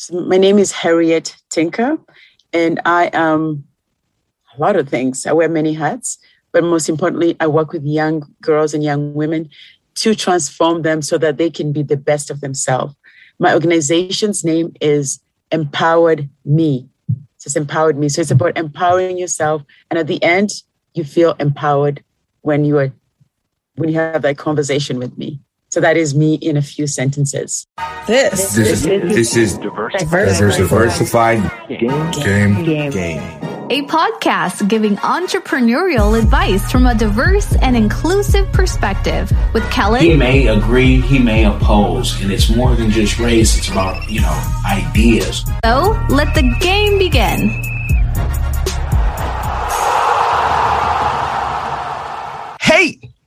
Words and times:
So 0.00 0.20
my 0.20 0.38
name 0.38 0.60
is 0.60 0.70
Harriet 0.70 1.36
Tinka, 1.50 1.98
and 2.52 2.80
I 2.84 3.10
am 3.12 3.64
a 4.56 4.60
lot 4.60 4.76
of 4.76 4.88
things. 4.88 5.26
I 5.26 5.32
wear 5.32 5.48
many 5.48 5.72
hats, 5.72 6.18
but 6.52 6.62
most 6.62 6.88
importantly, 6.88 7.36
I 7.40 7.48
work 7.48 7.72
with 7.72 7.84
young 7.84 8.22
girls 8.40 8.74
and 8.74 8.84
young 8.84 9.12
women 9.14 9.50
to 9.96 10.14
transform 10.14 10.82
them 10.82 11.02
so 11.02 11.18
that 11.18 11.36
they 11.36 11.50
can 11.50 11.72
be 11.72 11.82
the 11.82 11.96
best 11.96 12.30
of 12.30 12.40
themselves. 12.40 12.94
My 13.40 13.52
organization's 13.52 14.44
name 14.44 14.72
is 14.80 15.18
Empowered 15.50 16.30
Me. 16.44 16.88
So 17.38 17.48
it's 17.48 17.56
empowered 17.56 17.98
me. 17.98 18.08
So 18.08 18.20
it's 18.20 18.30
about 18.30 18.56
empowering 18.56 19.18
yourself. 19.18 19.62
And 19.90 19.98
at 19.98 20.06
the 20.06 20.22
end, 20.22 20.50
you 20.94 21.02
feel 21.02 21.34
empowered 21.40 22.04
when 22.42 22.64
you 22.64 22.78
are 22.78 22.92
when 23.74 23.88
you 23.88 23.96
have 23.96 24.22
that 24.22 24.38
conversation 24.38 25.00
with 25.00 25.18
me. 25.18 25.40
So 25.70 25.80
that 25.80 25.96
is 25.96 26.14
me 26.14 26.34
in 26.34 26.56
a 26.56 26.62
few 26.62 26.86
sentences. 26.86 27.66
This, 28.06 28.54
this, 28.54 28.56
is, 28.56 28.82
this 28.84 29.36
is 29.36 29.58
diversified, 29.58 30.56
diversified 30.56 31.68
game, 31.68 32.10
game, 32.12 32.64
game. 32.64 32.90
game 32.90 33.48
a 33.70 33.82
podcast 33.82 34.66
giving 34.66 34.96
entrepreneurial 34.96 36.18
advice 36.18 36.70
from 36.72 36.86
a 36.86 36.94
diverse 36.94 37.54
and 37.56 37.76
inclusive 37.76 38.50
perspective 38.52 39.30
with 39.52 39.68
Kellen. 39.70 40.00
He 40.00 40.16
may 40.16 40.46
agree, 40.46 41.02
he 41.02 41.18
may 41.18 41.44
oppose, 41.44 42.20
and 42.22 42.32
it's 42.32 42.48
more 42.48 42.74
than 42.74 42.90
just 42.90 43.18
race, 43.18 43.58
it's 43.58 43.68
about, 43.68 44.08
you 44.08 44.22
know, 44.22 44.42
ideas. 44.66 45.44
So 45.64 46.02
let 46.08 46.34
the 46.34 46.56
game 46.60 46.98
begin. 46.98 47.62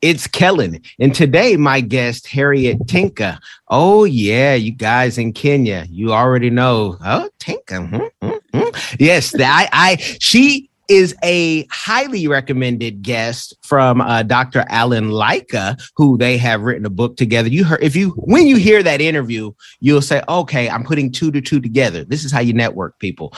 It's 0.01 0.27
Kellen. 0.27 0.81
And 0.99 1.13
today, 1.13 1.57
my 1.57 1.81
guest, 1.81 2.27
Harriet 2.27 2.87
Tinka. 2.87 3.39
Oh, 3.67 4.03
yeah, 4.03 4.55
you 4.55 4.71
guys 4.71 5.17
in 5.17 5.33
Kenya, 5.33 5.85
you 5.89 6.11
already 6.11 6.49
know. 6.49 6.97
Oh, 7.05 7.29
Tinka. 7.39 8.09
Mm-hmm. 8.21 8.69
Yes, 8.99 9.33
I, 9.39 9.69
I, 9.71 9.95
she 10.19 10.70
is 10.91 11.15
a 11.23 11.65
highly 11.71 12.27
recommended 12.27 13.01
guest 13.01 13.55
from 13.61 14.01
uh, 14.01 14.23
Dr. 14.23 14.65
Alan 14.67 15.09
Lycka, 15.09 15.81
who 15.95 16.17
they 16.17 16.37
have 16.37 16.63
written 16.63 16.85
a 16.85 16.89
book 16.89 17.15
together. 17.15 17.47
You 17.47 17.63
heard 17.63 17.81
if 17.81 17.95
you 17.95 18.09
when 18.17 18.45
you 18.45 18.57
hear 18.57 18.83
that 18.83 18.99
interview, 18.99 19.53
you'll 19.79 20.01
say, 20.01 20.21
"Okay, 20.27 20.69
I'm 20.69 20.83
putting 20.83 21.09
two 21.09 21.31
to 21.31 21.39
two 21.39 21.61
together." 21.61 22.03
This 22.03 22.25
is 22.25 22.31
how 22.31 22.41
you 22.41 22.51
network 22.51 22.99
people. 22.99 23.33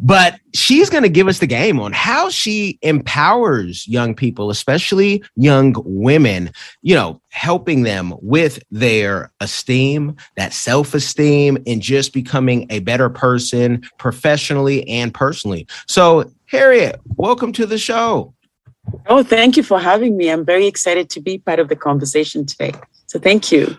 But 0.00 0.38
she's 0.52 0.90
going 0.90 1.02
to 1.02 1.08
give 1.08 1.28
us 1.28 1.38
the 1.38 1.46
game 1.46 1.80
on 1.80 1.92
how 1.92 2.28
she 2.28 2.78
empowers 2.82 3.88
young 3.88 4.14
people, 4.14 4.50
especially 4.50 5.24
young 5.34 5.74
women. 5.86 6.50
You 6.82 6.94
know, 6.94 7.22
helping 7.30 7.84
them 7.84 8.12
with 8.20 8.62
their 8.70 9.32
esteem, 9.40 10.14
that 10.36 10.52
self 10.52 10.92
esteem, 10.92 11.56
and 11.66 11.80
just 11.80 12.12
becoming 12.12 12.66
a 12.68 12.80
better 12.80 13.08
person 13.08 13.82
professionally 13.96 14.86
and 14.86 15.14
personally. 15.14 15.66
So 15.86 16.30
Harriet, 16.48 16.98
welcome 17.16 17.52
to 17.52 17.66
the 17.66 17.76
show. 17.76 18.32
Oh, 19.06 19.22
thank 19.22 19.58
you 19.58 19.62
for 19.62 19.78
having 19.78 20.16
me. 20.16 20.30
I'm 20.30 20.46
very 20.46 20.66
excited 20.66 21.10
to 21.10 21.20
be 21.20 21.36
part 21.36 21.58
of 21.58 21.68
the 21.68 21.76
conversation 21.76 22.46
today. 22.46 22.72
So 23.06 23.18
thank 23.18 23.52
you. 23.52 23.76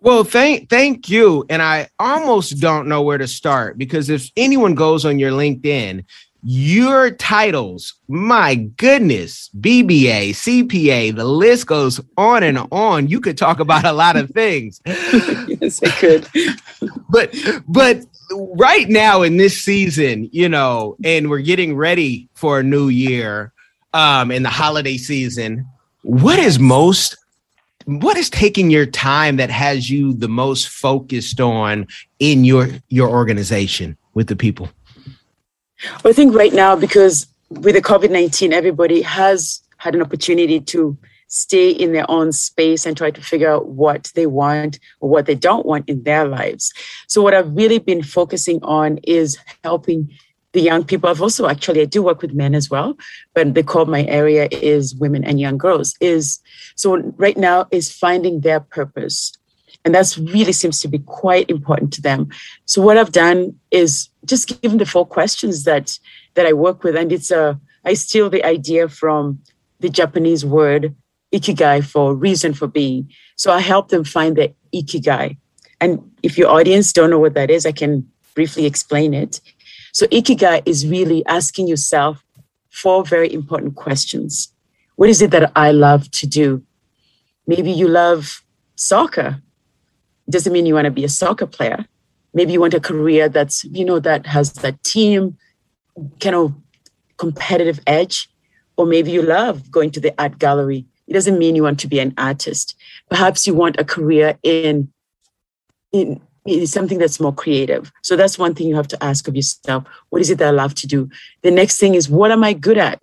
Well, 0.00 0.24
thank 0.24 0.70
thank 0.70 1.10
you. 1.10 1.44
And 1.50 1.60
I 1.60 1.90
almost 1.98 2.58
don't 2.58 2.88
know 2.88 3.02
where 3.02 3.18
to 3.18 3.28
start 3.28 3.76
because 3.76 4.08
if 4.08 4.30
anyone 4.34 4.74
goes 4.74 5.04
on 5.04 5.18
your 5.18 5.30
LinkedIn, 5.30 6.04
your 6.42 7.10
titles, 7.10 7.94
my 8.08 8.54
goodness, 8.54 9.50
BBA, 9.60 10.30
CPA, 10.30 11.14
the 11.14 11.24
list 11.24 11.66
goes 11.66 12.00
on 12.16 12.44
and 12.44 12.58
on. 12.70 13.08
You 13.08 13.20
could 13.20 13.36
talk 13.36 13.60
about 13.60 13.84
a 13.84 13.92
lot 13.92 14.16
of 14.16 14.30
things. 14.30 14.80
yes, 14.86 15.82
I 15.82 15.90
could. 15.90 16.28
but 17.10 17.34
but 17.66 18.04
right 18.30 18.88
now 18.88 19.22
in 19.22 19.36
this 19.36 19.58
season, 19.60 20.28
you 20.32 20.48
know, 20.48 20.96
and 21.04 21.30
we're 21.30 21.40
getting 21.40 21.76
ready 21.76 22.28
for 22.34 22.60
a 22.60 22.62
new 22.62 22.88
year 22.88 23.52
um 23.94 24.30
in 24.30 24.42
the 24.42 24.50
holiday 24.50 24.96
season. 24.96 25.66
What 26.02 26.38
is 26.38 26.58
most 26.58 27.16
what 27.88 28.18
is 28.18 28.28
taking 28.28 28.70
your 28.70 28.84
time 28.84 29.36
that 29.36 29.48
has 29.48 29.88
you 29.88 30.12
the 30.12 30.28
most 30.28 30.68
focused 30.68 31.40
on 31.40 31.86
in 32.18 32.44
your 32.44 32.68
your 32.88 33.08
organization 33.08 33.96
with 34.14 34.28
the 34.28 34.36
people? 34.36 34.68
I 36.04 36.12
think 36.12 36.34
right 36.34 36.52
now 36.52 36.76
because 36.76 37.26
with 37.48 37.74
the 37.74 37.82
COVID 37.82 38.10
19, 38.10 38.52
everybody 38.52 39.00
has 39.02 39.62
had 39.78 39.94
an 39.94 40.02
opportunity 40.02 40.60
to 40.60 40.98
stay 41.28 41.70
in 41.70 41.92
their 41.92 42.10
own 42.10 42.32
space 42.32 42.84
and 42.84 42.96
try 42.96 43.10
to 43.10 43.20
figure 43.20 43.50
out 43.50 43.68
what 43.68 44.10
they 44.14 44.26
want 44.26 44.80
or 45.00 45.08
what 45.08 45.26
they 45.26 45.34
don't 45.34 45.66
want 45.66 45.88
in 45.88 46.02
their 46.02 46.26
lives. 46.26 46.72
So, 47.06 47.22
what 47.22 47.34
I've 47.34 47.54
really 47.54 47.78
been 47.78 48.02
focusing 48.02 48.58
on 48.62 48.98
is 49.04 49.38
helping 49.62 50.10
the 50.52 50.60
young 50.60 50.84
people. 50.84 51.08
I've 51.08 51.22
also 51.22 51.46
actually, 51.46 51.82
I 51.82 51.84
do 51.84 52.02
work 52.02 52.22
with 52.22 52.32
men 52.32 52.54
as 52.54 52.70
well, 52.70 52.96
but 53.34 53.54
the 53.54 53.62
core 53.62 53.82
of 53.82 53.88
my 53.88 54.04
area 54.04 54.48
is 54.50 54.94
women 54.94 55.22
and 55.22 55.38
young 55.38 55.58
girls. 55.58 55.94
Is 56.00 56.40
so 56.74 56.96
right 57.16 57.36
now 57.36 57.66
is 57.70 57.92
finding 57.92 58.40
their 58.40 58.60
purpose. 58.60 59.32
And 59.84 59.94
that's 59.94 60.18
really 60.18 60.52
seems 60.52 60.80
to 60.80 60.88
be 60.88 60.98
quite 60.98 61.48
important 61.48 61.92
to 61.94 62.02
them. 62.02 62.28
So 62.64 62.82
what 62.82 62.98
I've 62.98 63.12
done 63.12 63.54
is 63.70 64.08
just 64.24 64.60
given 64.60 64.78
the 64.78 64.86
four 64.86 65.06
questions 65.06 65.64
that 65.64 65.98
that 66.34 66.46
I 66.46 66.52
work 66.52 66.82
with, 66.82 66.96
and 66.96 67.12
it's 67.12 67.30
a 67.30 67.60
I 67.84 67.94
steal 67.94 68.28
the 68.28 68.44
idea 68.44 68.88
from 68.88 69.40
the 69.80 69.88
Japanese 69.88 70.44
word 70.44 70.94
ikigai 71.32 71.84
for 71.84 72.14
reason 72.14 72.54
for 72.54 72.66
being. 72.66 73.10
So 73.36 73.52
I 73.52 73.60
help 73.60 73.88
them 73.88 74.04
find 74.04 74.36
their 74.36 74.48
ikigai. 74.74 75.36
And 75.80 76.00
if 76.22 76.36
your 76.36 76.50
audience 76.50 76.92
don't 76.92 77.10
know 77.10 77.18
what 77.18 77.34
that 77.34 77.50
is, 77.50 77.66
I 77.66 77.72
can 77.72 78.08
briefly 78.34 78.66
explain 78.66 79.14
it. 79.14 79.40
So 79.92 80.06
ikigai 80.06 80.62
is 80.66 80.86
really 80.86 81.24
asking 81.26 81.68
yourself 81.68 82.24
four 82.70 83.04
very 83.04 83.32
important 83.32 83.76
questions. 83.76 84.52
What 84.96 85.08
is 85.08 85.22
it 85.22 85.30
that 85.30 85.52
I 85.54 85.72
love 85.72 86.10
to 86.12 86.26
do? 86.26 86.62
Maybe 87.46 87.70
you 87.70 87.88
love 87.88 88.42
soccer. 88.76 89.40
Doesn't 90.28 90.52
mean 90.52 90.66
you 90.66 90.74
want 90.74 90.84
to 90.84 90.90
be 90.90 91.04
a 91.04 91.08
soccer 91.08 91.46
player. 91.46 91.86
Maybe 92.34 92.52
you 92.52 92.60
want 92.60 92.74
a 92.74 92.80
career 92.80 93.28
that's, 93.28 93.64
you 93.64 93.84
know, 93.84 93.98
that 94.00 94.26
has 94.26 94.52
that 94.54 94.82
team 94.82 95.36
kind 96.20 96.36
of 96.36 96.54
competitive 97.16 97.80
edge. 97.86 98.28
Or 98.76 98.86
maybe 98.86 99.10
you 99.10 99.22
love 99.22 99.70
going 99.70 99.90
to 99.92 100.00
the 100.00 100.14
art 100.18 100.38
gallery 100.38 100.86
it 101.08 101.14
doesn't 101.14 101.38
mean 101.38 101.56
you 101.56 101.62
want 101.62 101.80
to 101.80 101.88
be 101.88 101.98
an 101.98 102.12
artist. 102.18 102.76
Perhaps 103.08 103.46
you 103.46 103.54
want 103.54 103.80
a 103.80 103.84
career 103.84 104.38
in, 104.42 104.92
in, 105.90 106.20
in 106.44 106.66
something 106.66 106.98
that's 106.98 107.18
more 107.18 107.34
creative. 107.34 107.90
So 108.02 108.14
that's 108.14 108.38
one 108.38 108.54
thing 108.54 108.68
you 108.68 108.76
have 108.76 108.88
to 108.88 109.02
ask 109.02 109.26
of 109.26 109.34
yourself. 109.34 109.84
What 110.10 110.20
is 110.20 110.28
it 110.28 110.38
that 110.38 110.48
I 110.48 110.50
love 110.50 110.74
to 110.76 110.86
do? 110.86 111.08
The 111.42 111.50
next 111.50 111.78
thing 111.78 111.94
is, 111.94 112.10
what 112.10 112.30
am 112.30 112.44
I 112.44 112.52
good 112.52 112.76
at? 112.76 113.02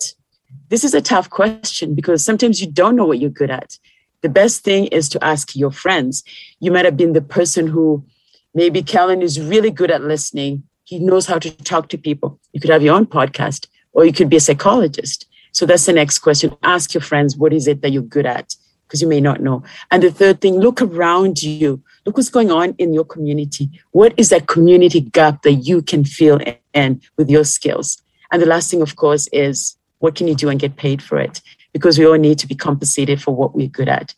This 0.69 0.83
is 0.83 0.93
a 0.93 1.01
tough 1.01 1.31
question 1.31 1.95
because 1.95 2.23
sometimes 2.23 2.61
you 2.61 2.71
don't 2.71 2.95
know 2.95 3.05
what 3.05 3.19
you're 3.19 3.29
good 3.31 3.51
at. 3.51 3.79
The 4.21 4.29
best 4.29 4.63
thing 4.63 4.85
is 4.87 5.09
to 5.09 5.23
ask 5.23 5.55
your 5.55 5.71
friends. 5.71 6.23
You 6.59 6.71
might 6.71 6.85
have 6.85 6.97
been 6.97 7.13
the 7.13 7.21
person 7.21 7.67
who 7.67 8.05
maybe 8.53 8.83
Kellen 8.83 9.23
is 9.23 9.41
really 9.41 9.71
good 9.71 9.89
at 9.89 10.03
listening. 10.03 10.63
He 10.83 10.99
knows 10.99 11.25
how 11.25 11.39
to 11.39 11.51
talk 11.63 11.89
to 11.89 11.97
people. 11.97 12.39
You 12.53 12.59
could 12.59 12.69
have 12.69 12.83
your 12.83 12.95
own 12.95 13.07
podcast, 13.07 13.67
or 13.93 14.05
you 14.05 14.13
could 14.13 14.29
be 14.29 14.37
a 14.37 14.39
psychologist. 14.39 15.27
So 15.55 15.65
that's 15.65 15.85
the 15.85 15.93
next 15.93 16.19
question. 16.19 16.53
Ask 16.63 16.93
your 16.93 16.99
friends, 16.99 17.37
what 17.37 17.53
is 17.53 17.65
it 17.65 17.81
that 17.81 17.91
you're 17.91 18.01
good 18.01 18.25
at? 18.25 18.53
Because 18.85 19.01
you 19.01 19.07
may 19.07 19.21
not 19.21 19.39
know. 19.39 19.63
And 19.89 20.03
the 20.03 20.11
third 20.11 20.41
thing, 20.41 20.59
look 20.59 20.81
around 20.81 21.41
you. 21.41 21.81
Look 22.05 22.17
what's 22.17 22.27
going 22.27 22.51
on 22.51 22.75
in 22.77 22.93
your 22.93 23.05
community. 23.05 23.69
What 23.91 24.13
is 24.17 24.27
that 24.31 24.47
community 24.47 24.99
gap 24.99 25.43
that 25.43 25.53
you 25.53 25.81
can 25.81 26.03
fill 26.03 26.41
in 26.73 27.01
with 27.15 27.29
your 27.29 27.45
skills? 27.45 28.01
And 28.33 28.41
the 28.41 28.45
last 28.45 28.69
thing, 28.69 28.81
of 28.81 28.97
course, 28.97 29.29
is 29.31 29.77
what 29.99 30.15
can 30.15 30.27
you 30.27 30.35
do 30.35 30.49
and 30.49 30.59
get 30.59 30.75
paid 30.75 31.01
for 31.01 31.17
it? 31.19 31.41
Because 31.71 31.97
we 31.97 32.05
all 32.05 32.17
need 32.17 32.37
to 32.39 32.47
be 32.47 32.55
compensated 32.55 33.21
for 33.21 33.33
what 33.33 33.55
we're 33.55 33.69
good 33.69 33.87
at. 33.87 34.13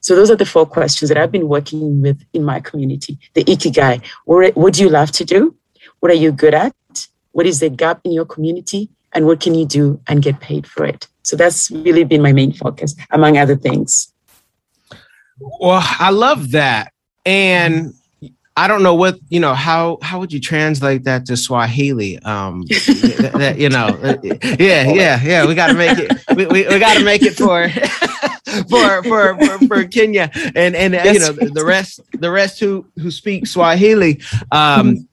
So 0.00 0.16
those 0.16 0.30
are 0.30 0.36
the 0.36 0.46
four 0.46 0.64
questions 0.64 1.10
that 1.10 1.18
I've 1.18 1.30
been 1.30 1.48
working 1.48 2.00
with 2.00 2.24
in 2.32 2.42
my 2.42 2.58
community. 2.58 3.18
The 3.34 3.44
ikigai. 3.44 4.02
What, 4.24 4.72
do 4.72 4.82
you 4.82 4.88
love 4.88 5.12
to 5.12 5.26
do? 5.26 5.54
What 5.98 6.10
are 6.10 6.14
you 6.14 6.32
good 6.32 6.54
at? 6.54 6.74
What 7.32 7.44
is 7.44 7.60
the 7.60 7.68
gap 7.68 8.00
in 8.02 8.12
your 8.12 8.24
community? 8.24 8.88
And 9.12 9.26
what 9.26 9.40
can 9.40 9.54
you 9.54 9.66
do 9.66 10.00
and 10.06 10.22
get 10.22 10.40
paid 10.40 10.66
for 10.66 10.84
it 10.84 11.06
so 11.22 11.36
that's 11.36 11.70
really 11.70 12.04
been 12.04 12.22
my 12.22 12.32
main 12.32 12.52
focus 12.52 12.94
among 13.10 13.36
other 13.36 13.56
things 13.56 14.12
well 15.60 15.82
i 15.98 16.10
love 16.10 16.50
that 16.52 16.92
and 17.26 17.94
I 18.56 18.68
don't 18.68 18.82
know 18.82 18.94
what 18.94 19.18
you 19.30 19.40
know. 19.40 19.54
How 19.54 19.98
how 20.02 20.18
would 20.18 20.34
you 20.34 20.38
translate 20.40 21.04
that 21.04 21.24
to 21.26 21.36
Swahili? 21.36 22.18
Um, 22.18 22.62
that, 22.68 23.54
you 23.58 23.70
know, 23.70 23.86
uh, 23.86 24.16
yeah, 24.22 24.92
yeah, 24.92 25.22
yeah. 25.22 25.46
We 25.46 25.54
got 25.54 25.68
to 25.68 25.74
make 25.74 25.98
it. 25.98 26.12
We, 26.36 26.46
we, 26.46 26.68
we 26.68 26.78
got 26.78 26.98
to 26.98 27.04
make 27.04 27.22
it 27.22 27.36
for, 27.36 27.68
for 28.68 29.02
for 29.04 29.38
for 29.38 29.66
for 29.66 29.84
Kenya 29.84 30.30
and 30.54 30.76
and 30.76 30.94
uh, 30.94 31.02
you 31.04 31.20
know 31.20 31.32
the 31.32 31.64
rest 31.64 32.00
the 32.12 32.30
rest 32.30 32.60
who 32.60 32.84
who 32.98 33.10
speak 33.10 33.46
Swahili. 33.46 34.20
Um, 34.52 35.08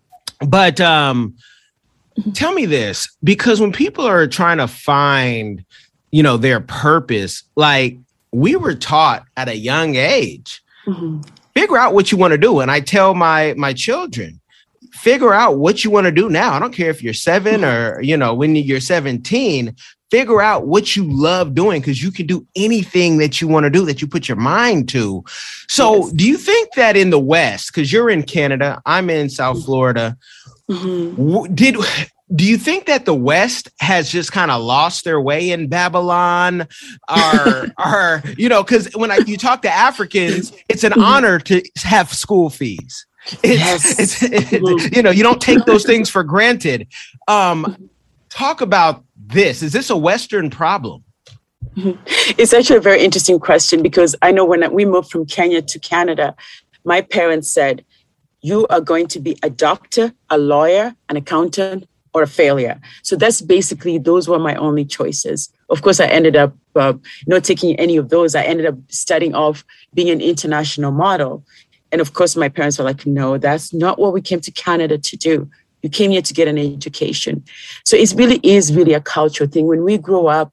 but 0.46 0.82
um, 0.82 1.36
tell 2.34 2.54
me 2.54 2.66
this 2.66 3.08
because 3.24 3.60
when 3.60 3.72
people 3.72 4.06
are 4.06 4.28
trying 4.28 4.58
to 4.58 4.68
find 4.68 5.64
you 6.12 6.24
know 6.24 6.38
their 6.38 6.60
purpose 6.60 7.44
like 7.56 7.98
we 8.32 8.56
were 8.56 8.76
taught 8.76 9.26
at 9.36 9.48
a 9.48 9.56
young 9.56 9.96
age 9.96 10.64
mm-hmm. 10.86 11.22
figure 11.54 11.78
out 11.78 11.94
what 11.94 12.12
you 12.12 12.18
want 12.18 12.32
to 12.32 12.38
do 12.38 12.60
and 12.60 12.72
i 12.72 12.80
tell 12.80 13.14
my 13.14 13.54
my 13.58 13.74
children 13.74 14.40
figure 14.98 15.34
out 15.34 15.58
what 15.58 15.84
you 15.84 15.92
want 15.92 16.06
to 16.06 16.12
do 16.12 16.30
now. 16.30 16.54
I 16.54 16.60
don't 16.60 16.74
care 16.74 16.90
if 16.90 17.04
you're 17.04 17.14
seven 17.14 17.64
or, 17.64 18.02
you 18.02 18.18
know, 18.18 18.34
when 18.34 18.56
you're 18.56 18.80
17, 18.80 19.76
figure 20.10 20.42
out 20.42 20.68
what 20.68 20.96
you 20.96 21.04
love 21.04 21.54
doing 21.54 21.82
because 21.82 22.02
you 22.02 22.12
can 22.12 22.26
do 22.26 22.46
anything 22.56 23.18
that 23.18 23.40
you 23.40 23.48
want 23.48 23.66
to 23.66 23.70
do 23.70 23.86
that 23.86 24.02
you 24.02 24.08
put 24.08 24.28
your 24.28 24.38
mind 24.38 24.90
to. 24.90 25.24
So, 25.70 25.98
yes. 25.98 26.12
do 26.14 26.28
you 26.28 26.38
think 26.38 26.74
that 26.76 26.98
in 26.98 27.10
the 27.10 27.20
West, 27.20 27.72
because 27.74 27.92
you're 27.92 28.10
in 28.10 28.24
Canada, 28.24 28.82
I'm 28.86 29.10
in 29.10 29.30
South 29.30 29.64
Florida, 29.64 30.18
mm-hmm. 30.70 31.54
did 31.54 31.78
do 32.36 32.44
you 32.44 32.58
think 32.58 32.88
that 32.88 33.06
the 33.06 33.14
West 33.14 33.70
has 33.80 34.12
just 34.12 34.32
kind 34.32 34.52
of 34.52 34.62
lost 34.62 35.06
their 35.06 35.22
way 35.22 35.50
in 35.50 35.70
Babylon? 35.70 36.68
Or, 37.08 37.68
or 37.78 38.24
you 38.38 38.50
know, 38.50 38.64
because 38.64 38.90
when 38.96 39.12
I, 39.12 39.20
you 39.26 39.38
talk 39.38 39.62
to 39.62 39.70
Africans, 39.70 40.52
it's 40.68 40.84
an 40.84 40.92
mm-hmm. 40.92 41.04
honor 41.04 41.40
to 41.40 41.64
have 41.78 42.12
school 42.12 42.50
fees. 42.50 43.06
It's, 43.44 43.44
yes. 43.44 44.00
it's, 44.00 44.52
it's, 44.52 44.96
you 44.96 45.02
know, 45.02 45.10
you 45.10 45.24
don't 45.24 45.42
take 45.42 45.64
those 45.66 45.86
things 45.86 46.10
for 46.10 46.24
granted. 46.24 46.88
Um, 47.28 47.90
talk 48.30 48.62
about 48.62 49.04
this. 49.16 49.64
Is 49.64 49.72
this 49.72 49.90
a 49.90 49.98
Western 49.98 50.50
problem? 50.50 51.04
It's 51.76 52.54
actually 52.54 52.78
a 52.78 52.82
very 52.82 53.04
interesting 53.04 53.40
question 53.40 53.84
because 53.84 54.16
I 54.22 54.32
know 54.32 54.46
when 54.46 54.72
we 54.74 54.86
moved 54.86 55.12
from 55.12 55.26
Kenya 55.26 55.62
to 55.62 55.80
Canada, 55.80 56.36
my 56.84 57.02
parents 57.02 57.50
said, 57.50 57.86
You 58.42 58.68
are 58.68 58.82
going 58.82 59.08
to 59.08 59.20
be 59.20 59.38
a 59.44 59.50
doctor, 59.50 60.14
a 60.30 60.38
lawyer, 60.38 60.96
an 61.10 61.18
accountant, 61.18 61.88
or 62.14 62.24
a 62.24 62.28
failure. 62.28 62.80
So 63.04 63.16
that's 63.16 63.42
basically, 63.42 63.98
those 63.98 64.28
were 64.28 64.40
my 64.40 64.56
only 64.56 64.86
choices. 64.86 65.50
Of 65.70 65.82
course, 65.82 66.00
I 66.00 66.08
ended 66.08 66.36
up 66.36 66.54
uh, 66.76 66.94
not 67.28 67.44
taking 67.44 67.76
any 67.80 67.98
of 67.98 68.10
those. 68.10 68.34
I 68.36 68.44
ended 68.44 68.66
up 68.66 68.76
studying 68.90 69.36
off 69.36 69.64
being 69.94 70.10
an 70.10 70.22
international 70.22 70.92
model. 70.92 71.44
And 71.92 72.02
of 72.02 72.14
course, 72.14 72.36
my 72.36 72.50
parents 72.50 72.78
were 72.78 72.86
like, 72.86 73.06
no, 73.06 73.38
that's 73.38 73.74
not 73.74 74.00
what 74.00 74.14
we 74.14 74.22
came 74.22 74.40
to 74.42 74.52
Canada 74.52 74.98
to 74.98 75.18
do. 75.18 75.50
You 75.84 75.90
came 75.90 76.12
here 76.12 76.24
to 76.24 76.34
get 76.34 76.48
an 76.48 76.58
education. 76.58 77.44
So 77.86 77.96
it 77.96 78.14
really 78.16 78.40
is 78.44 78.74
really 78.74 78.94
a 78.94 79.02
cultural 79.02 79.50
thing. 79.50 79.68
When 79.68 79.84
we 79.84 79.98
grow 79.98 80.28
up, 80.28 80.52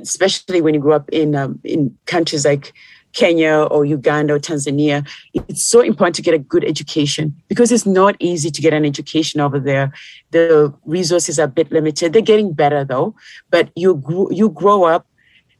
especially 0.00 0.60
when 0.60 0.74
you 0.74 0.80
grow 0.80 0.96
up 0.96 1.08
in 1.10 1.34
um, 1.34 1.60
in 1.64 1.96
countries 2.06 2.44
like 2.44 2.72
Kenya 3.14 3.62
or 3.70 3.84
Uganda 3.84 4.34
or 4.34 4.38
Tanzania, 4.38 5.08
it's 5.32 5.62
so 5.62 5.80
important 5.80 6.16
to 6.16 6.22
get 6.22 6.34
a 6.34 6.38
good 6.38 6.64
education 6.64 7.34
because 7.48 7.72
it's 7.72 7.86
not 7.86 8.16
easy 8.18 8.50
to 8.50 8.60
get 8.60 8.74
an 8.74 8.84
education 8.84 9.40
over 9.40 9.58
there. 9.58 9.92
The 10.32 10.74
resources 10.84 11.38
are 11.38 11.44
a 11.44 11.48
bit 11.48 11.72
limited. 11.72 12.12
They're 12.12 12.22
getting 12.22 12.52
better 12.52 12.84
though, 12.84 13.14
but 13.50 13.70
you 13.76 14.02
you 14.30 14.50
grow 14.50 14.84
up 14.84 15.06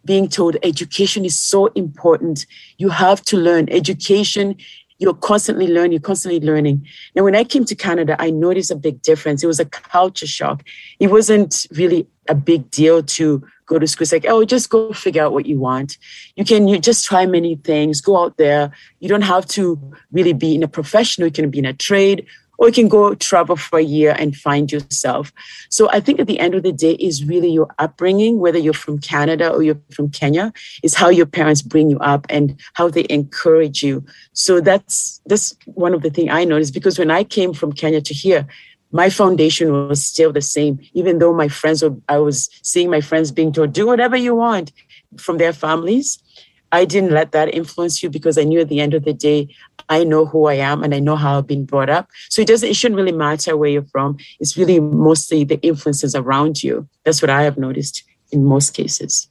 being 0.04 0.28
told 0.28 0.56
education 0.62 1.24
is 1.24 1.38
so 1.38 1.66
important. 1.68 2.46
You 2.78 2.90
have 2.90 3.22
to 3.22 3.36
learn. 3.36 3.68
Education 3.70 4.56
you're 4.98 5.14
constantly 5.14 5.66
learning, 5.66 5.92
you're 5.92 6.00
constantly 6.00 6.40
learning. 6.40 6.86
Now, 7.14 7.24
when 7.24 7.34
I 7.34 7.44
came 7.44 7.64
to 7.64 7.74
Canada, 7.74 8.16
I 8.18 8.30
noticed 8.30 8.70
a 8.70 8.76
big 8.76 9.02
difference. 9.02 9.42
It 9.42 9.48
was 9.48 9.60
a 9.60 9.64
culture 9.64 10.26
shock. 10.26 10.62
It 11.00 11.08
wasn't 11.08 11.66
really 11.72 12.06
a 12.28 12.34
big 12.34 12.70
deal 12.70 13.02
to 13.02 13.44
go 13.66 13.78
to 13.78 13.86
school. 13.86 14.04
It's 14.04 14.12
like, 14.12 14.26
oh, 14.28 14.44
just 14.44 14.70
go 14.70 14.92
figure 14.92 15.22
out 15.22 15.32
what 15.32 15.46
you 15.46 15.58
want. 15.58 15.98
You 16.36 16.44
can 16.44 16.68
you 16.68 16.78
just 16.78 17.04
try 17.04 17.26
many 17.26 17.56
things, 17.56 18.00
go 18.00 18.22
out 18.22 18.36
there. 18.36 18.70
You 19.00 19.08
don't 19.08 19.22
have 19.22 19.46
to 19.48 19.78
really 20.12 20.32
be 20.32 20.54
in 20.54 20.62
a 20.62 20.68
professional, 20.68 21.28
you 21.28 21.32
can 21.32 21.50
be 21.50 21.58
in 21.58 21.66
a 21.66 21.72
trade 21.72 22.26
or 22.58 22.68
you 22.68 22.72
can 22.72 22.88
go 22.88 23.14
travel 23.14 23.56
for 23.56 23.78
a 23.78 23.82
year 23.82 24.14
and 24.18 24.36
find 24.36 24.70
yourself. 24.70 25.32
So 25.70 25.90
I 25.90 26.00
think 26.00 26.20
at 26.20 26.26
the 26.26 26.38
end 26.38 26.54
of 26.54 26.62
the 26.62 26.72
day 26.72 26.92
is 26.92 27.24
really 27.24 27.50
your 27.50 27.68
upbringing, 27.78 28.38
whether 28.38 28.58
you're 28.58 28.72
from 28.72 28.98
Canada 28.98 29.50
or 29.50 29.62
you're 29.62 29.80
from 29.90 30.10
Kenya, 30.10 30.52
is 30.82 30.94
how 30.94 31.08
your 31.08 31.26
parents 31.26 31.62
bring 31.62 31.90
you 31.90 31.98
up 31.98 32.26
and 32.28 32.60
how 32.74 32.88
they 32.88 33.06
encourage 33.10 33.82
you. 33.82 34.04
So 34.32 34.60
that's 34.60 35.20
that's 35.26 35.56
one 35.66 35.94
of 35.94 36.02
the 36.02 36.10
things 36.10 36.30
I 36.30 36.44
noticed 36.44 36.74
because 36.74 36.98
when 36.98 37.10
I 37.10 37.24
came 37.24 37.52
from 37.52 37.72
Kenya 37.72 38.00
to 38.02 38.14
here, 38.14 38.46
my 38.94 39.10
foundation 39.10 39.72
was 39.88 40.06
still 40.06 40.32
the 40.32 40.40
same, 40.40 40.78
even 40.92 41.18
though 41.18 41.34
my 41.34 41.48
friends 41.48 41.82
were, 41.82 41.96
I 42.08 42.18
was 42.18 42.48
seeing 42.62 42.90
my 42.90 43.00
friends 43.00 43.32
being 43.32 43.52
told, 43.52 43.72
do 43.72 43.88
whatever 43.88 44.16
you 44.16 44.36
want 44.36 44.70
from 45.18 45.38
their 45.38 45.52
families. 45.52 46.20
I 46.74 46.84
didn't 46.84 47.12
let 47.12 47.30
that 47.30 47.54
influence 47.54 48.02
you 48.02 48.10
because 48.10 48.36
I 48.36 48.42
knew 48.42 48.60
at 48.60 48.68
the 48.68 48.80
end 48.80 48.94
of 48.94 49.04
the 49.04 49.12
day, 49.12 49.48
I 49.88 50.02
know 50.02 50.26
who 50.26 50.46
I 50.46 50.54
am 50.54 50.82
and 50.82 50.92
I 50.92 50.98
know 50.98 51.14
how 51.14 51.38
I've 51.38 51.46
been 51.46 51.64
brought 51.64 51.88
up. 51.88 52.08
So 52.30 52.42
it 52.42 52.48
doesn't, 52.48 52.68
it 52.68 52.74
shouldn't 52.74 52.96
really 52.96 53.12
matter 53.12 53.56
where 53.56 53.70
you're 53.70 53.84
from. 53.84 54.18
It's 54.40 54.56
really 54.56 54.80
mostly 54.80 55.44
the 55.44 55.60
influences 55.62 56.16
around 56.16 56.64
you. 56.64 56.88
That's 57.04 57.22
what 57.22 57.30
I 57.30 57.42
have 57.42 57.56
noticed 57.56 58.02
in 58.32 58.44
most 58.44 58.74
cases. 58.74 59.28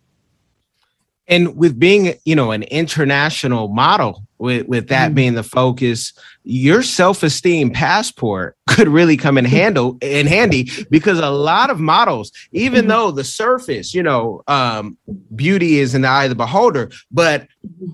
And 1.28 1.58
with 1.58 1.78
being, 1.78 2.14
you 2.24 2.36
know, 2.36 2.52
an 2.52 2.64
international 2.64 3.68
model, 3.68 4.24
with, 4.44 4.68
with 4.68 4.90
that 4.90 5.08
mm-hmm. 5.08 5.16
being 5.16 5.34
the 5.36 5.44
focus, 5.44 6.12
your 6.44 6.84
self-esteem 6.84 7.72
passport 7.72 8.58
could 8.68 8.90
really 8.90 9.16
come 9.16 9.38
in 9.38 9.46
handle 9.46 9.98
in 10.02 10.28
handy 10.28 10.70
because 10.90 11.18
a 11.20 11.30
lot 11.30 11.70
of 11.70 11.80
models, 11.80 12.30
even 12.52 12.82
mm-hmm. 12.82 12.90
though 12.90 13.12
the 13.12 13.24
surface, 13.24 13.94
you 13.94 14.04
know, 14.04 14.44
um, 14.50 14.98
beauty 15.34 15.80
is 15.80 15.96
in 15.96 16.02
the 16.02 16.10
eye 16.10 16.26
of 16.26 16.30
the 16.30 16.36
beholder, 16.36 16.92
but 17.10 17.48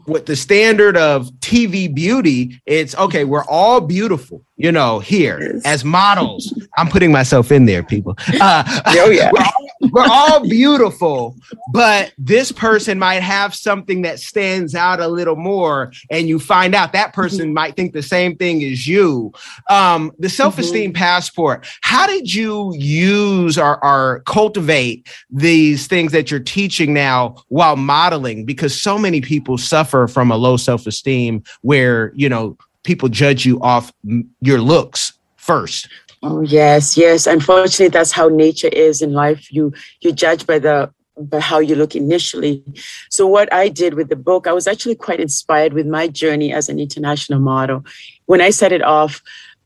with 0.07 0.25
the 0.25 0.35
standard 0.35 0.97
of 0.97 1.27
TV 1.39 1.93
beauty, 1.93 2.59
it's 2.65 2.95
okay, 2.95 3.25
we're 3.25 3.45
all 3.45 3.79
beautiful, 3.79 4.43
you 4.57 4.71
know, 4.71 4.97
here 4.97 5.61
as 5.65 5.85
models. 5.85 6.51
I'm 6.77 6.87
putting 6.87 7.11
myself 7.11 7.51
in 7.51 7.67
there, 7.67 7.83
people. 7.83 8.15
Uh, 8.41 8.63
oh, 8.87 9.11
yeah. 9.11 9.31
We're 9.91 10.05
all, 10.05 10.41
beautiful, 10.41 11.37
but 11.71 12.13
this 12.17 12.51
person 12.51 12.99
might 12.99 13.21
have 13.21 13.55
something 13.55 14.01
that 14.01 14.19
stands 14.19 14.75
out 14.75 14.99
a 14.99 15.07
little 15.07 15.35
more, 15.35 15.91
and 16.09 16.27
you 16.27 16.39
find 16.39 16.75
out 16.75 16.93
that 16.93 17.13
person 17.13 17.47
mm-hmm. 17.47 17.53
might 17.53 17.75
think 17.75 17.93
the 17.93 18.03
same 18.03 18.35
thing 18.35 18.63
as 18.63 18.87
you. 18.87 19.31
Um, 19.69 20.11
the 20.19 20.29
self 20.29 20.57
esteem 20.57 20.91
mm-hmm. 20.91 20.97
passport, 20.97 21.67
how 21.81 22.07
did 22.07 22.33
you 22.33 22.73
use 22.75 23.57
or, 23.57 23.83
or 23.83 24.21
cultivate 24.25 25.07
these 25.29 25.87
things 25.87 26.11
that 26.11 26.29
you're 26.29 26.39
teaching 26.39 26.93
now 26.93 27.35
while 27.47 27.75
modeling? 27.75 28.45
Because 28.45 28.79
so 28.79 28.97
many 28.97 29.21
people 29.21 29.57
suffer 29.57 30.07
from 30.07 30.31
a 30.31 30.37
low 30.37 30.57
self 30.57 30.87
esteem 30.87 31.43
where, 31.61 32.11
you 32.15 32.27
know, 32.27 32.57
people 32.83 33.09
judge 33.09 33.45
you 33.45 33.59
off 33.61 33.93
your 34.41 34.59
looks 34.59 35.13
first. 35.35 35.87
Oh 36.21 36.41
yes, 36.41 36.97
yes. 36.97 37.27
Unfortunately, 37.27 37.87
that's 37.87 38.11
how 38.11 38.27
nature 38.27 38.67
is 38.67 39.01
in 39.01 39.13
life. 39.13 39.51
You 39.51 39.73
you 40.01 40.11
judge 40.11 40.45
by 40.45 40.59
the 40.59 40.91
by 41.17 41.39
how 41.39 41.59
you 41.59 41.75
look 41.75 41.95
initially. 41.95 42.63
So 43.09 43.27
what 43.27 43.51
I 43.53 43.69
did 43.69 43.93
with 43.93 44.09
the 44.09 44.15
book, 44.15 44.47
I 44.47 44.53
was 44.53 44.67
actually 44.67 44.95
quite 44.95 45.19
inspired 45.19 45.73
with 45.73 45.85
my 45.85 46.07
journey 46.07 46.53
as 46.53 46.69
an 46.69 46.79
international 46.79 47.39
model. 47.39 47.85
When 48.25 48.41
I 48.41 48.49
set 48.49 48.71
it 48.71 48.81
off, 48.81 49.21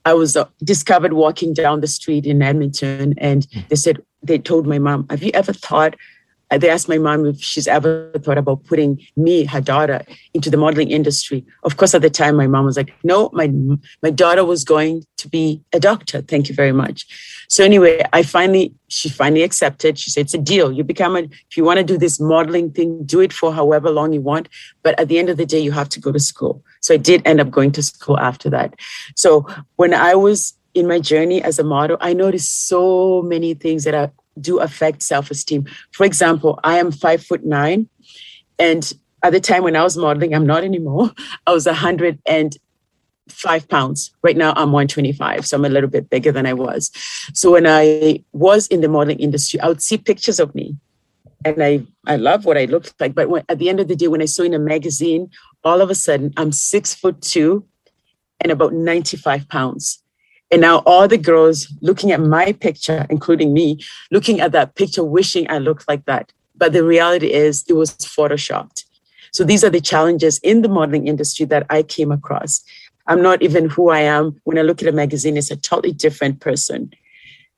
I 0.06 0.14
was 0.14 0.36
uh, 0.36 0.46
discovered 0.64 1.14
walking 1.14 1.54
down 1.54 1.82
the 1.82 1.88
street 1.88 2.26
in 2.26 2.42
Edmonton, 2.42 3.14
and 3.18 3.48
they 3.70 3.76
said 3.76 4.04
they 4.22 4.38
told 4.38 4.68
my 4.68 4.80
mom, 4.80 5.08
"Have 5.10 5.24
you 5.24 5.32
ever 5.34 5.54
thought 5.54 5.96
they 6.58 6.70
asked 6.70 6.90
my 6.90 6.98
mom 6.98 7.26
if 7.26 7.42
she's 7.42 7.68
ever 7.68 8.12
thought 8.20 8.38
about 8.38 8.64
putting 8.66 9.02
me, 9.16 9.46
her 9.46 9.62
daughter, 9.62 10.02
into 10.34 10.50
the 10.50 10.58
modeling 10.58 10.90
industry. 10.90 11.46
Of 11.64 11.78
course, 11.78 11.94
at 11.94 12.02
the 12.02 12.10
time, 12.10 12.36
my 12.36 12.48
mom 12.48 12.66
was 12.66 12.78
like, 12.78 12.94
"No, 13.04 13.30
my 13.34 13.48
my 14.02 14.10
daughter 14.10 14.46
was 14.46 14.64
going 14.64 15.06
to 15.18 15.28
be 15.28 15.62
a 15.74 15.80
doctor. 15.80 16.22
Thank 16.22 16.50
you 16.50 16.56
very 16.56 16.72
much." 16.72 17.06
So 17.48 17.64
anyway, 17.64 18.04
I 18.14 18.24
finally 18.24 18.74
she 18.88 19.10
finally 19.10 19.44
accepted. 19.44 19.98
She 19.98 20.10
said, 20.10 20.22
"It's 20.22 20.34
a 20.34 20.38
deal. 20.38 20.72
You 20.72 20.84
become 20.84 21.16
a 21.16 21.24
if 21.50 21.58
you 21.58 21.64
want 21.64 21.78
to 21.78 21.84
do 21.84 21.98
this 21.98 22.20
modeling 22.20 22.72
thing, 22.72 23.04
do 23.06 23.20
it 23.20 23.34
for 23.34 23.54
however 23.54 23.90
long 23.90 24.14
you 24.14 24.22
want. 24.22 24.50
But 24.84 25.00
at 25.00 25.08
the 25.08 25.20
end 25.20 25.30
of 25.30 25.38
the 25.38 25.46
day, 25.46 25.60
you 25.60 25.72
have 25.72 25.90
to 25.90 26.00
go 26.00 26.12
to 26.12 26.20
school." 26.20 26.64
So 26.82 26.94
I 26.94 26.98
did 26.98 27.22
end 27.26 27.40
up 27.40 27.50
going 27.52 27.72
to 27.74 27.84
school 27.84 28.20
after 28.20 28.50
that. 28.50 28.76
So 29.16 29.48
when 29.76 29.94
I 29.94 30.16
was 30.16 30.54
in 30.74 30.88
my 30.88 31.00
journey 31.00 31.42
as 31.42 31.60
a 31.60 31.64
model, 31.64 31.98
I 32.02 32.14
noticed 32.14 32.68
so 32.68 33.22
many 33.22 33.54
things 33.54 33.84
that 33.84 33.94
are 33.94 34.12
do 34.40 34.60
affect 34.60 35.04
self-esteem. 35.04 35.66
For 35.92 36.06
example, 36.06 36.60
I 36.64 36.78
am 36.78 36.92
five 36.92 37.24
foot 37.24 37.46
nine, 37.46 37.90
and 38.60 38.94
at 39.24 39.32
the 39.32 39.40
time 39.40 39.64
when 39.64 39.76
I 39.76 39.84
was 39.84 39.98
modeling, 39.98 40.36
I'm 40.36 40.46
not 40.46 40.64
anymore. 40.64 41.12
I 41.48 41.52
was 41.52 41.66
105 41.66 43.70
pounds. 43.70 44.12
Right 44.22 44.38
now, 44.38 44.54
I'm 44.56 44.72
125, 44.72 45.48
so 45.48 45.58
I'm 45.58 45.66
a 45.66 45.70
little 45.70 45.90
bit 45.90 46.10
bigger 46.10 46.32
than 46.32 46.46
I 46.46 46.54
was. 46.54 46.92
So 47.34 47.52
when 47.52 47.66
I 47.66 48.24
was 48.34 48.68
in 48.68 48.82
the 48.82 48.90
modeling 48.90 49.20
industry, 49.20 49.60
I 49.62 49.70
would 49.70 49.82
see 49.82 49.98
pictures 49.98 50.40
of 50.40 50.54
me, 50.54 50.76
and 51.46 51.64
I 51.64 51.86
I 52.06 52.18
love 52.18 52.46
what 52.46 52.58
I 52.58 52.66
looked 52.66 52.94
like. 53.00 53.16
But 53.16 53.30
when, 53.30 53.44
at 53.50 53.60
the 53.60 53.70
end 53.70 53.80
of 53.80 53.88
the 53.88 53.96
day, 53.96 54.08
when 54.08 54.22
I 54.22 54.26
saw 54.26 54.44
in 54.44 54.54
a 54.54 54.60
magazine, 54.60 55.32
all 55.64 55.82
of 55.82 55.90
a 55.90 55.96
sudden 55.96 56.34
I'm 56.38 56.52
six 56.52 56.94
foot 56.94 57.22
two, 57.22 57.66
and 58.42 58.52
about 58.52 58.74
95 58.74 59.48
pounds. 59.48 60.03
And 60.54 60.62
now 60.62 60.84
all 60.86 61.08
the 61.08 61.18
girls 61.18 61.68
looking 61.82 62.12
at 62.12 62.22
my 62.22 62.52
picture, 62.52 63.08
including 63.10 63.54
me, 63.54 63.80
looking 64.12 64.40
at 64.40 64.52
that 64.52 64.76
picture, 64.76 65.04
wishing 65.04 65.50
I 65.50 65.58
looked 65.58 65.88
like 65.88 66.06
that. 66.06 66.32
But 66.56 66.74
the 66.74 66.84
reality 66.84 67.34
is 67.34 67.66
it 67.68 67.74
was 67.74 67.90
photoshopped. 67.94 68.86
So 69.32 69.44
these 69.44 69.64
are 69.64 69.72
the 69.72 69.82
challenges 69.82 70.38
in 70.44 70.62
the 70.62 70.70
modeling 70.70 71.08
industry 71.08 71.48
that 71.48 71.66
I 71.72 71.82
came 71.82 72.12
across. 72.12 72.64
I'm 73.08 73.20
not 73.20 73.42
even 73.42 73.68
who 73.68 73.90
I 73.90 74.02
am. 74.02 74.40
When 74.44 74.60
I 74.60 74.62
look 74.62 74.84
at 74.84 74.88
a 74.88 74.92
magazine, 74.92 75.38
it's 75.38 75.50
a 75.50 75.56
totally 75.56 75.92
different 75.92 76.40
person. 76.40 76.94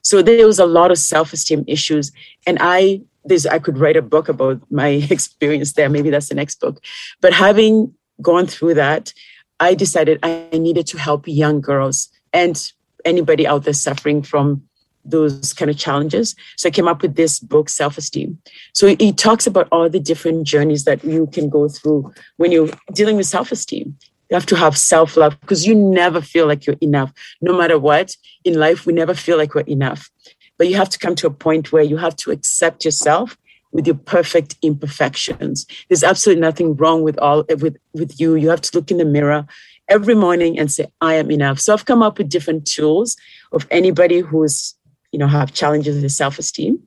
So 0.02 0.22
there 0.22 0.48
was 0.48 0.58
a 0.58 0.66
lot 0.66 0.90
of 0.90 0.98
self-esteem 0.98 1.66
issues. 1.68 2.14
And 2.48 2.58
I 2.62 3.02
this 3.26 3.46
I 3.46 3.60
could 3.60 3.78
write 3.78 3.98
a 3.98 4.02
book 4.02 4.30
about 4.30 4.62
my 4.72 4.88
experience 5.10 5.74
there. 5.74 5.90
Maybe 5.90 6.12
that's 6.12 6.30
the 6.30 6.36
next 6.36 6.62
book. 6.62 6.82
But 7.20 7.34
having 7.34 7.94
gone 8.22 8.48
through 8.48 8.76
that, 8.76 9.14
I 9.60 9.74
decided 9.74 10.20
I 10.24 10.48
needed 10.54 10.88
to 10.88 10.98
help 10.98 11.28
young 11.28 11.60
girls. 11.60 12.08
And 12.32 12.72
anybody 13.06 13.48
out 13.48 13.64
there 13.64 13.74
suffering 13.74 14.22
from 14.22 14.64
those 15.06 15.54
kind 15.54 15.70
of 15.70 15.78
challenges. 15.78 16.36
So 16.58 16.68
I 16.68 16.72
came 16.72 16.88
up 16.88 17.02
with 17.02 17.16
this 17.16 17.40
book, 17.40 17.70
Self 17.70 17.98
Esteem. 17.98 18.40
So 18.74 18.96
he 19.00 19.14
talks 19.14 19.48
about 19.48 19.68
all 19.72 19.90
the 19.90 20.00
different 20.00 20.46
journeys 20.48 20.84
that 20.86 21.04
you 21.04 21.28
can 21.28 21.50
go 21.50 21.70
through 21.70 22.12
when 22.38 22.52
you're 22.52 22.70
dealing 22.94 23.16
with 23.18 23.28
self 23.28 23.52
esteem. 23.52 23.96
You 24.30 24.36
have 24.36 24.46
to 24.48 24.56
have 24.56 24.78
self 24.78 25.16
love 25.16 25.40
because 25.42 25.68
you 25.68 25.76
never 25.76 26.22
feel 26.22 26.48
like 26.48 26.66
you're 26.66 26.78
enough. 26.82 27.14
No 27.42 27.56
matter 27.56 27.78
what 27.78 28.18
in 28.44 28.56
life, 28.56 28.86
we 28.86 28.94
never 28.94 29.14
feel 29.14 29.38
like 29.38 29.54
we're 29.54 29.62
enough. 29.62 30.10
But 30.58 30.68
you 30.68 30.76
have 30.76 30.90
to 30.90 31.00
come 31.00 31.16
to 31.16 31.28
a 31.28 31.32
point 31.32 31.72
where 31.72 31.84
you 31.84 31.98
have 31.98 32.16
to 32.18 32.32
accept 32.32 32.86
yourself 32.86 33.38
with 33.72 33.86
your 33.86 33.96
perfect 33.96 34.56
imperfections. 34.62 35.68
There's 35.90 36.04
absolutely 36.04 36.42
nothing 36.42 36.76
wrong 36.78 37.04
with 37.04 37.20
all 37.20 37.44
with 37.50 37.78
with 37.94 38.20
you. 38.20 38.36
You 38.36 38.50
have 38.50 38.62
to 38.62 38.78
look 38.78 38.90
in 38.90 38.98
the 38.98 39.06
mirror 39.06 39.46
every 39.88 40.16
morning 40.16 40.58
and 40.58 40.72
say, 40.72 40.88
I 41.02 41.16
am 41.16 41.32
enough. 41.32 41.60
So 41.60 41.74
I've 41.74 41.86
come 41.86 42.02
up 42.02 42.18
with 42.18 42.30
different 42.30 42.66
tools 42.66 43.16
of 43.52 43.68
anybody 43.72 44.20
who's 44.20 44.76
you 45.12 45.20
know 45.20 45.28
have 45.28 45.54
challenges 45.54 46.02
with 46.02 46.12
self-esteem. 46.12 46.82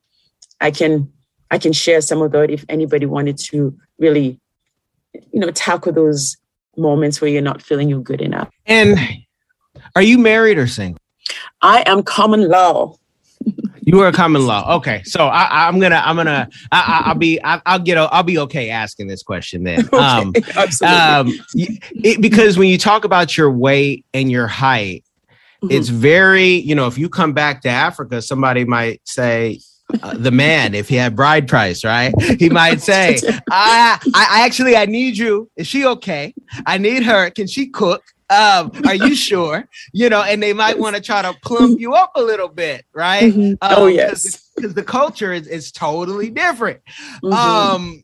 I 0.61 0.71
can 0.71 1.11
i 1.51 1.59
can 1.59 1.73
share 1.73 2.01
some 2.01 2.21
of 2.21 2.33
that 2.33 2.51
if 2.51 2.65
anybody 2.69 3.07
wanted 3.07 3.39
to 3.39 3.75
really 3.99 4.39
you 5.33 5.41
know 5.41 5.51
tackle 5.51 5.93
those 5.93 6.37
moments 6.77 7.21
where 7.21 7.31
you're 7.31 7.41
not 7.43 7.63
feeling 7.63 7.89
you're 7.89 8.01
good 8.03 8.21
enough. 8.21 8.49
And 8.67 8.99
are 9.97 10.03
you 10.03 10.19
married 10.19 10.59
or 10.59 10.67
single? 10.67 11.01
I 11.63 11.83
am 11.87 12.03
common 12.03 12.49
law 12.49 12.97
you 13.89 14.01
are 14.01 14.09
a 14.09 14.13
common 14.13 14.47
law 14.47 14.77
okay 14.77 15.03
so 15.05 15.27
I, 15.27 15.69
am 15.69 15.79
gonna 15.79 16.03
i'm 16.05 16.17
gonna 16.17 16.49
I, 16.71 17.05
will 17.09 17.19
be 17.19 17.41
I, 17.43 17.61
will 17.67 17.85
get 17.85 17.99
i'll 17.99 18.23
be 18.23 18.39
okay 18.39 18.71
asking 18.71 19.09
this 19.09 19.23
question 19.23 19.65
then 19.65 19.81
okay, 19.93 19.97
um, 19.97 20.33
absolutely. 20.57 20.99
um 20.99 21.33
it, 21.55 22.21
because 22.21 22.59
when 22.59 22.69
you 22.69 22.79
talk 22.79 23.05
about 23.05 23.37
your 23.37 23.51
weight 23.51 24.05
and 24.15 24.31
your 24.31 24.47
height 24.47 25.05
Mm-hmm. 25.63 25.75
It's 25.75 25.89
very, 25.89 26.51
you 26.51 26.77
know, 26.77 26.87
if 26.87 26.97
you 26.97 27.09
come 27.09 27.33
back 27.33 27.63
to 27.63 27.69
Africa, 27.69 28.23
somebody 28.23 28.65
might 28.65 29.01
say, 29.05 29.59
uh, 30.03 30.15
the 30.17 30.31
man, 30.31 30.73
if 30.75 30.89
he 30.89 30.95
had 30.95 31.17
bride 31.17 31.49
price, 31.49 31.83
right? 31.83 32.13
He 32.39 32.49
might 32.49 32.81
say, 32.81 33.19
I, 33.51 33.99
I 34.15 34.45
actually, 34.45 34.77
I 34.77 34.87
need 34.87 35.19
you. 35.19 35.51
Is 35.57 35.67
she 35.67 35.85
okay? 35.85 36.33
I 36.65 36.79
need 36.79 37.03
her. 37.03 37.31
Can 37.31 37.49
she 37.49 37.69
cook? 37.69 38.05
Um, 38.31 38.73
are 38.87 38.95
you 38.95 39.15
sure? 39.15 39.69
You 39.93 40.11
know, 40.11 40.23
and 40.23 40.43
they 40.43 40.53
might 40.53 40.79
want 40.79 40.97
to 40.97 41.03
try 41.03 41.23
to 41.23 41.35
plump 41.43 41.81
you 41.81 41.95
up 41.95 42.13
a 42.15 42.23
little 42.23 42.49
bit, 42.49 42.85
right? 42.93 43.33
Mm-hmm. 43.33 43.53
Um, 43.63 43.75
oh 43.77 43.87
yes, 43.87 44.51
because 44.55 44.75
the 44.75 44.83
culture 44.83 45.33
is, 45.33 45.47
is 45.47 45.73
totally 45.73 46.31
different. 46.31 46.81
Mm-hmm. 47.23 47.33
Um, 47.33 48.03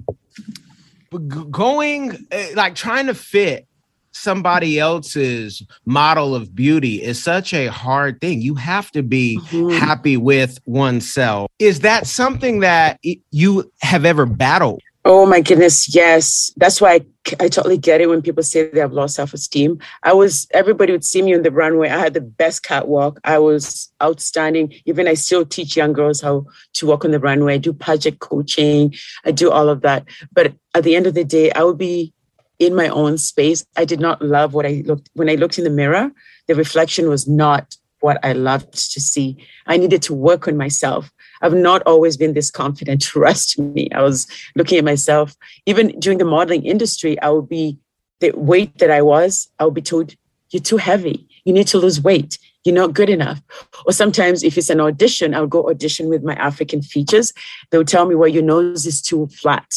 going 1.51 2.27
eh, 2.31 2.53
like 2.55 2.75
trying 2.75 3.07
to 3.07 3.15
fit 3.15 3.67
somebody 4.13 4.79
else's 4.79 5.63
model 5.85 6.35
of 6.35 6.55
beauty 6.55 7.03
is 7.03 7.23
such 7.23 7.53
a 7.53 7.67
hard 7.67 8.21
thing. 8.21 8.41
You 8.41 8.55
have 8.55 8.91
to 8.93 9.03
be 9.03 9.39
mm-hmm. 9.39 9.77
happy 9.77 10.17
with 10.17 10.59
oneself. 10.67 11.51
Is 11.59 11.81
that 11.81 12.07
something 12.07 12.61
that 12.61 13.01
you 13.31 13.71
have 13.83 14.05
ever 14.05 14.25
battled? 14.25 14.81
Oh 15.07 15.27
my 15.27 15.43
goodness, 15.43 15.95
yes. 15.95 16.51
That's 16.57 16.81
why 16.81 16.95
I, 16.95 17.01
I 17.41 17.49
totally 17.49 17.77
get 17.77 18.01
it 18.01 18.09
when 18.09 18.23
people 18.23 18.43
say 18.43 18.71
they 18.71 18.81
have 18.81 18.95
lost 18.95 19.17
self 19.17 19.35
esteem. 19.35 19.79
I 20.03 20.15
was, 20.15 20.47
everybody 20.53 20.93
would 20.93 21.05
see 21.05 21.21
me 21.21 21.35
on 21.35 21.43
the 21.43 21.51
runway. 21.51 21.91
I 21.91 21.99
had 21.99 22.15
the 22.15 22.23
best 22.23 22.63
catwalk. 22.63 23.21
I 23.23 23.39
was 23.39 23.93
outstanding. 24.03 24.73
Even 24.87 25.07
I 25.07 25.13
still 25.13 25.45
teach 25.45 25.77
young 25.77 25.93
girls 25.93 26.23
how 26.23 26.47
to 26.75 26.87
walk 26.87 27.05
on 27.05 27.11
the 27.11 27.21
runway. 27.21 27.55
I 27.55 27.59
do 27.59 27.75
pageant 27.75 28.21
coaching. 28.21 28.95
I 29.27 29.31
do 29.33 29.51
all 29.51 29.69
of 29.69 29.83
that. 29.83 30.07
But 30.33 30.55
at 30.75 30.85
the 30.85 30.97
end 30.97 31.07
of 31.07 31.13
the 31.13 31.25
day, 31.25 31.53
I 31.53 31.65
would 31.65 31.79
be 31.79 32.15
in 32.59 32.75
my 32.75 32.89
own 32.89 33.19
space. 33.19 33.63
I 33.77 33.85
did 33.85 34.01
not 34.01 34.23
love 34.23 34.55
what 34.55 34.65
I 34.65 34.83
looked 34.87 35.11
when 35.13 35.29
I 35.29 35.35
looked 35.35 35.59
in 35.59 35.65
the 35.65 35.71
mirror. 35.71 36.13
The 36.47 36.55
reflection 36.55 37.11
was 37.11 37.29
not 37.29 37.77
what 38.01 38.19
I 38.25 38.33
loved 38.33 38.73
to 38.93 39.01
see. 39.01 39.37
I 39.67 39.77
needed 39.77 40.01
to 40.03 40.15
work 40.15 40.49
on 40.49 40.57
myself. 40.57 41.11
I've 41.45 41.55
not 41.55 41.83
always 41.87 42.17
been 42.17 42.35
this 42.35 42.51
confident. 42.51 43.03
Trust 43.15 43.59
me. 43.59 43.89
I 43.95 44.03
was 44.03 44.27
looking 44.57 44.79
at 44.79 44.85
myself. 44.85 45.37
Even 45.67 45.99
during 46.01 46.19
the 46.19 46.25
modeling 46.25 46.65
industry, 46.65 47.21
I 47.21 47.31
would 47.31 47.49
be 47.49 47.79
the 48.21 48.33
weight 48.33 48.79
that 48.79 48.91
I 48.91 49.03
was. 49.03 49.49
I 49.59 49.65
would 49.65 49.75
be 49.75 49.83
told, 49.83 50.15
"You're 50.51 50.63
too 50.63 50.79
heavy. 50.79 51.29
You 51.45 51.53
need 51.53 51.69
to 51.69 51.79
lose 51.79 52.01
weight. 52.01 52.39
You're 52.65 52.75
not 52.75 52.95
good 52.95 53.11
enough." 53.11 53.41
Or 53.87 53.93
sometimes, 53.93 54.43
if 54.43 54.59
it's 54.59 54.71
an 54.71 54.81
audition, 54.81 55.35
I'll 55.35 55.47
go 55.47 55.69
audition 55.71 56.09
with 56.09 56.25
my 56.25 56.35
African 56.35 56.83
features. 56.83 57.33
They'll 57.71 57.85
tell 57.85 58.07
me, 58.07 58.15
"Well, 58.15 58.29
your 58.29 58.43
nose 58.43 58.87
is 58.87 59.03
too 59.03 59.29
flat. 59.29 59.71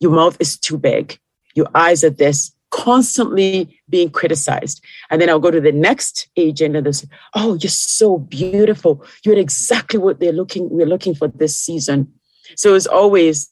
Your 0.00 0.12
mouth 0.12 0.36
is 0.38 0.58
too 0.58 0.78
big 0.78 1.18
your 1.54 1.68
eyes 1.74 2.04
are 2.04 2.10
this, 2.10 2.52
constantly 2.74 3.80
being 3.88 4.10
criticized. 4.10 4.82
And 5.08 5.20
then 5.20 5.30
I'll 5.30 5.38
go 5.38 5.52
to 5.52 5.60
the 5.60 5.70
next 5.70 6.28
agent 6.36 6.74
and 6.74 6.84
they'll 6.84 6.92
say, 6.92 7.06
Oh, 7.34 7.54
you're 7.54 7.70
so 7.70 8.18
beautiful. 8.18 9.04
You're 9.24 9.38
exactly 9.38 10.00
what 10.00 10.18
they're 10.18 10.32
looking, 10.32 10.68
we're 10.70 10.86
looking 10.86 11.14
for 11.14 11.28
this 11.28 11.56
season. 11.56 12.12
So 12.56 12.74
it's 12.74 12.88
always 12.88 13.48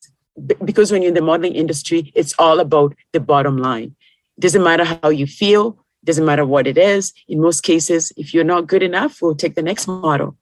because 0.64 0.90
when 0.90 1.02
you're 1.02 1.10
in 1.10 1.14
the 1.14 1.22
modeling 1.22 1.54
industry, 1.54 2.10
it's 2.16 2.34
all 2.38 2.58
about 2.58 2.94
the 3.12 3.20
bottom 3.20 3.58
line. 3.58 3.94
It 4.38 4.40
doesn't 4.40 4.64
matter 4.64 4.84
how 4.84 5.10
you 5.10 5.26
feel, 5.26 5.78
doesn't 6.04 6.24
matter 6.24 6.44
what 6.44 6.66
it 6.66 6.76
is. 6.76 7.12
In 7.28 7.40
most 7.40 7.62
cases, 7.62 8.12
if 8.16 8.34
you're 8.34 8.42
not 8.42 8.66
good 8.66 8.82
enough, 8.82 9.22
we'll 9.22 9.36
take 9.36 9.54
the 9.54 9.62
next 9.62 9.86
model. 9.86 10.36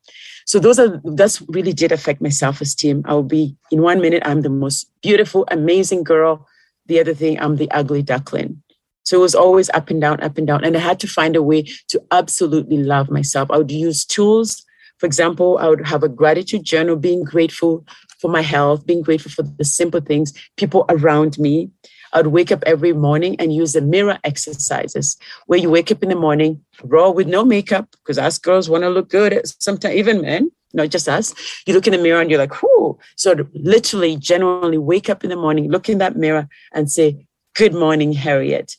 So 0.47 0.59
those 0.59 0.79
are 0.79 1.01
that's 1.05 1.43
really 1.49 1.75
did 1.75 1.93
affect 1.93 2.23
my 2.23 2.31
self-esteem. 2.31 3.03
I'll 3.05 3.23
be 3.23 3.57
in 3.71 3.83
one 3.83 4.01
minute, 4.01 4.23
I'm 4.25 4.41
the 4.41 4.49
most 4.49 4.91
beautiful, 5.03 5.45
amazing 5.51 6.03
girl 6.03 6.47
the 6.87 7.01
other 7.01 7.15
thing, 7.15 7.39
I'm 7.39 7.57
the 7.57 7.71
ugly 7.71 8.03
duckling. 8.03 8.63
So 9.11 9.17
it 9.17 9.23
was 9.23 9.35
always 9.35 9.69
up 9.71 9.91
and 9.91 10.01
down, 10.01 10.21
up 10.21 10.39
and 10.39 10.47
down. 10.47 10.63
And 10.63 10.77
I 10.77 10.79
had 10.79 11.01
to 11.01 11.09
find 11.09 11.35
a 11.35 11.43
way 11.43 11.65
to 11.89 12.01
absolutely 12.13 12.77
love 12.77 13.11
myself. 13.11 13.51
I 13.51 13.59
would 13.59 13.73
use 13.73 14.05
tools. 14.05 14.65
For 14.99 15.07
example, 15.07 15.59
I 15.59 15.67
would 15.69 15.85
have 15.85 16.05
a 16.05 16.09
gratitude 16.09 16.63
journal, 16.63 16.95
being 16.95 17.25
grateful 17.25 17.85
for 18.21 18.31
my 18.31 18.41
health, 18.41 18.87
being 18.87 19.03
grateful 19.03 19.33
for 19.33 19.43
the 19.43 19.65
simple 19.65 20.01
things, 20.01 20.33
people 20.57 20.85
around 20.89 21.41
me. 21.41 21.71
I'd 22.13 22.29
wake 22.29 22.53
up 22.53 22.63
every 22.67 22.93
morning 22.93 23.35
and 23.41 23.53
use 23.53 23.73
the 23.73 23.81
mirror 23.81 24.17
exercises 24.23 25.17
where 25.47 25.59
you 25.59 25.71
wake 25.71 25.91
up 25.91 26.05
in 26.05 26.09
the 26.09 26.15
morning 26.15 26.65
raw 26.85 27.11
with 27.11 27.27
no 27.27 27.45
makeup 27.45 27.89
because 27.91 28.17
us 28.17 28.39
girls 28.39 28.71
want 28.71 28.85
to 28.85 28.91
look 28.91 29.09
good. 29.09 29.41
Sometimes 29.61 29.97
even 29.97 30.21
men, 30.21 30.53
not 30.73 30.91
just 30.91 31.09
us. 31.09 31.35
You 31.67 31.75
look 31.75 31.89
in 31.89 31.95
the 31.95 31.99
mirror 31.99 32.21
and 32.21 32.31
you're 32.31 32.39
like, 32.39 32.63
whoo. 32.63 32.97
So 33.17 33.35
literally, 33.55 34.15
genuinely 34.15 34.79
wake 34.79 35.11
up 35.11 35.25
in 35.25 35.31
the 35.31 35.37
morning, 35.37 35.69
look 35.69 35.89
in 35.89 35.99
that 35.99 36.15
mirror 36.15 36.49
and 36.73 36.89
say, 36.89 37.27
Good 37.57 37.75
morning, 37.75 38.13
Harriet. 38.13 38.77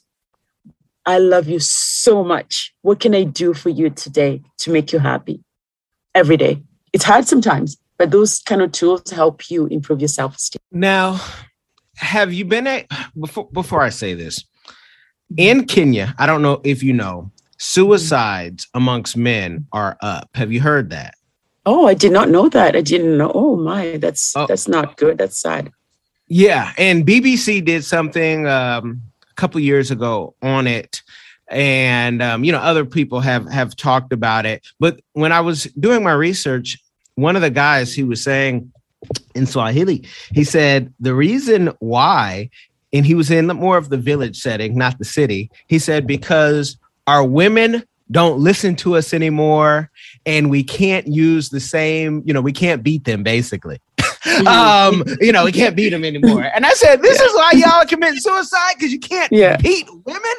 I 1.06 1.18
love 1.18 1.48
you 1.48 1.60
so 1.60 2.24
much. 2.24 2.74
What 2.82 3.00
can 3.00 3.16
I 3.16 3.24
do 3.24 3.54
for 3.54 3.70
you 3.70 3.90
today 3.90 4.42
to 4.60 4.72
make 4.72 4.94
you 4.94 5.00
happy? 5.00 5.44
Every 6.14 6.38
day. 6.38 6.62
It's 6.94 7.06
hard 7.06 7.28
sometimes, 7.28 7.78
but 7.98 8.12
those 8.12 8.40
kind 8.42 8.62
of 8.62 8.72
tools 8.72 9.10
help 9.10 9.50
you 9.50 9.68
improve 9.68 10.02
your 10.02 10.10
self 10.10 10.36
esteem. 10.36 10.60
Now, 10.72 11.20
have 11.96 12.34
you 12.34 12.46
been 12.46 12.68
at, 12.68 12.88
before, 13.18 13.48
before 13.52 13.82
I 13.82 13.90
say 13.90 14.14
this, 14.14 14.44
in 15.38 15.66
Kenya, 15.66 16.14
I 16.18 16.26
don't 16.26 16.42
know 16.42 16.60
if 16.64 16.84
you 16.84 16.94
know, 16.94 17.32
suicides 17.58 18.68
amongst 18.74 19.16
men 19.16 19.68
are 19.72 19.98
up. 20.02 20.30
Have 20.36 20.52
you 20.52 20.60
heard 20.62 20.90
that? 20.90 21.16
Oh, 21.66 21.88
I 21.88 21.94
did 21.94 22.12
not 22.12 22.30
know 22.30 22.50
that. 22.50 22.76
I 22.76 22.82
didn't 22.82 23.18
know. 23.18 23.32
Oh 23.34 23.56
my, 23.56 23.98
that's 23.98 24.36
oh. 24.36 24.48
that's 24.48 24.68
not 24.68 24.98
good. 24.98 25.18
That's 25.18 25.40
sad. 25.40 25.72
Yeah, 26.28 26.74
and 26.78 27.06
BBC 27.06 27.64
did 27.64 27.84
something 27.84 28.48
um, 28.48 29.02
couple 29.42 29.60
years 29.60 29.90
ago 29.90 30.36
on 30.44 30.68
it, 30.68 31.02
and 31.50 32.22
um, 32.22 32.44
you 32.44 32.52
know 32.52 32.60
other 32.60 32.86
people 32.86 33.20
have 33.22 33.50
have 33.50 33.76
talked 33.76 34.14
about 34.14 34.46
it. 34.46 34.64
But 34.80 35.02
when 35.14 35.32
I 35.32 35.42
was 35.42 35.64
doing 35.80 36.04
my 36.04 36.14
research, 36.14 36.78
one 37.16 37.36
of 37.36 37.42
the 37.42 37.50
guys 37.50 37.92
he 37.92 38.04
was 38.04 38.24
saying 38.24 38.72
in 39.34 39.48
Swahili, 39.48 40.06
he 40.32 40.44
said 40.44 40.94
the 41.00 41.16
reason 41.16 41.74
why, 41.80 42.52
and 42.94 43.04
he 43.04 43.16
was 43.16 43.32
in 43.32 43.48
the, 43.48 43.56
more 43.56 43.78
of 43.78 43.90
the 43.90 43.98
village 43.98 44.40
setting, 44.40 44.78
not 44.78 45.00
the 45.00 45.06
city. 45.06 45.50
He 45.66 45.80
said 45.80 46.06
because 46.06 46.78
our 47.08 47.26
women 47.26 47.84
don't 48.12 48.40
listen 48.40 48.76
to 48.76 48.96
us 48.96 49.14
anymore 49.14 49.90
and 50.26 50.52
we 50.52 50.64
can't 50.64 51.08
use 51.08 51.50
the 51.50 51.62
same 51.62 52.22
you 52.26 52.34
know 52.34 52.42
we 52.42 52.52
can't 52.52 52.84
beat 52.84 53.06
them 53.06 53.24
basically. 53.24 53.80
um 54.48 55.04
you 55.20 55.32
know 55.32 55.44
we 55.46 55.52
can't 55.52 55.76
beat 55.76 55.90
them 55.90 56.06
anymore 56.06 56.44
and 56.44 56.66
i 56.66 56.72
said 56.74 57.02
this 57.02 57.20
yeah. 57.20 57.26
is 57.26 57.34
why 57.34 57.52
y'all 57.56 57.82
are 57.82 57.86
committing 57.86 58.20
suicide 58.20 58.74
because 58.76 58.92
you 58.92 59.00
can't 59.00 59.32
yeah. 59.32 59.58
beat 59.58 59.88
women 60.06 60.32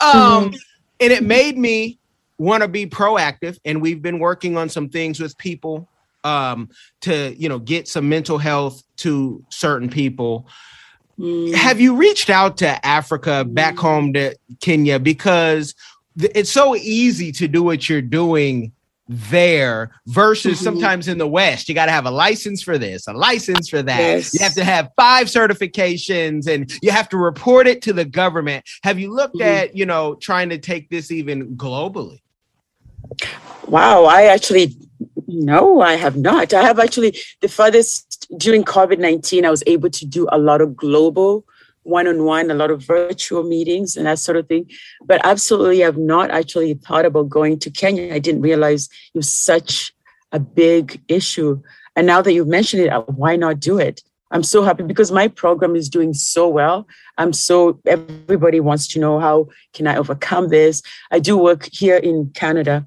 um 0.00 0.46
mm-hmm. 0.46 0.54
and 1.00 1.12
it 1.12 1.22
made 1.22 1.58
me 1.58 1.98
want 2.38 2.62
to 2.62 2.68
be 2.68 2.86
proactive 2.86 3.58
and 3.64 3.82
we've 3.82 4.00
been 4.00 4.18
working 4.18 4.56
on 4.56 4.68
some 4.68 4.88
things 4.88 5.20
with 5.20 5.36
people 5.36 5.88
um 6.24 6.68
to 7.00 7.34
you 7.36 7.48
know 7.48 7.58
get 7.58 7.86
some 7.86 8.08
mental 8.08 8.38
health 8.38 8.82
to 8.96 9.44
certain 9.50 9.90
people 9.90 10.46
mm. 11.18 11.54
have 11.54 11.78
you 11.78 11.94
reached 11.94 12.30
out 12.30 12.56
to 12.56 12.86
africa 12.86 13.44
back 13.44 13.76
home 13.76 14.12
to 14.14 14.34
kenya 14.60 14.98
because 14.98 15.74
it's 16.18 16.50
so 16.50 16.74
easy 16.74 17.32
to 17.32 17.46
do 17.46 17.62
what 17.62 17.88
you're 17.88 18.00
doing 18.00 18.72
there 19.08 19.90
versus 20.06 20.56
mm-hmm. 20.56 20.64
sometimes 20.64 21.08
in 21.08 21.18
the 21.18 21.28
West. 21.28 21.68
You 21.68 21.74
got 21.74 21.86
to 21.86 21.92
have 21.92 22.06
a 22.06 22.10
license 22.10 22.62
for 22.62 22.78
this, 22.78 23.06
a 23.06 23.12
license 23.12 23.68
for 23.68 23.82
that. 23.82 23.98
Yes. 23.98 24.34
You 24.34 24.40
have 24.40 24.54
to 24.54 24.64
have 24.64 24.90
five 24.96 25.28
certifications 25.28 26.48
and 26.48 26.72
you 26.82 26.90
have 26.90 27.08
to 27.10 27.16
report 27.16 27.66
it 27.66 27.82
to 27.82 27.92
the 27.92 28.04
government. 28.04 28.64
Have 28.82 28.98
you 28.98 29.12
looked 29.14 29.36
mm-hmm. 29.36 29.48
at, 29.48 29.76
you 29.76 29.86
know, 29.86 30.14
trying 30.16 30.48
to 30.50 30.58
take 30.58 30.90
this 30.90 31.10
even 31.10 31.56
globally? 31.56 32.20
Wow, 33.68 34.04
I 34.04 34.24
actually 34.24 34.76
no, 35.28 35.80
I 35.80 35.94
have 35.94 36.16
not. 36.16 36.54
I 36.54 36.62
have 36.62 36.78
actually 36.78 37.16
the 37.40 37.48
furthest 37.48 38.26
during 38.36 38.64
COVID 38.64 38.98
19, 38.98 39.44
I 39.44 39.50
was 39.50 39.62
able 39.66 39.90
to 39.90 40.06
do 40.06 40.28
a 40.30 40.38
lot 40.38 40.60
of 40.60 40.76
global 40.76 41.44
one 41.86 42.06
on 42.06 42.24
one, 42.24 42.50
a 42.50 42.54
lot 42.54 42.70
of 42.70 42.82
virtual 42.82 43.42
meetings 43.42 43.96
and 43.96 44.06
that 44.06 44.18
sort 44.18 44.36
of 44.36 44.48
thing. 44.48 44.70
But 45.04 45.20
absolutely, 45.24 45.84
I've 45.84 45.98
not 45.98 46.30
actually 46.30 46.74
thought 46.74 47.04
about 47.04 47.28
going 47.28 47.58
to 47.60 47.70
Kenya. 47.70 48.12
I 48.14 48.18
didn't 48.18 48.42
realize 48.42 48.88
it 49.14 49.18
was 49.18 49.32
such 49.32 49.92
a 50.32 50.38
big 50.40 51.00
issue. 51.08 51.62
And 51.94 52.06
now 52.06 52.20
that 52.22 52.32
you've 52.32 52.48
mentioned 52.48 52.82
it, 52.82 52.92
uh, 52.92 53.02
why 53.02 53.36
not 53.36 53.60
do 53.60 53.78
it? 53.78 54.02
I'm 54.32 54.42
so 54.42 54.64
happy 54.64 54.82
because 54.82 55.12
my 55.12 55.28
program 55.28 55.76
is 55.76 55.88
doing 55.88 56.12
so 56.12 56.48
well. 56.48 56.88
I'm 57.16 57.32
so 57.32 57.80
everybody 57.86 58.58
wants 58.58 58.88
to 58.88 58.98
know 58.98 59.20
how 59.20 59.48
can 59.72 59.86
I 59.86 59.96
overcome 59.96 60.48
this. 60.48 60.82
I 61.12 61.20
do 61.20 61.38
work 61.38 61.68
here 61.72 61.96
in 61.96 62.30
Canada 62.34 62.86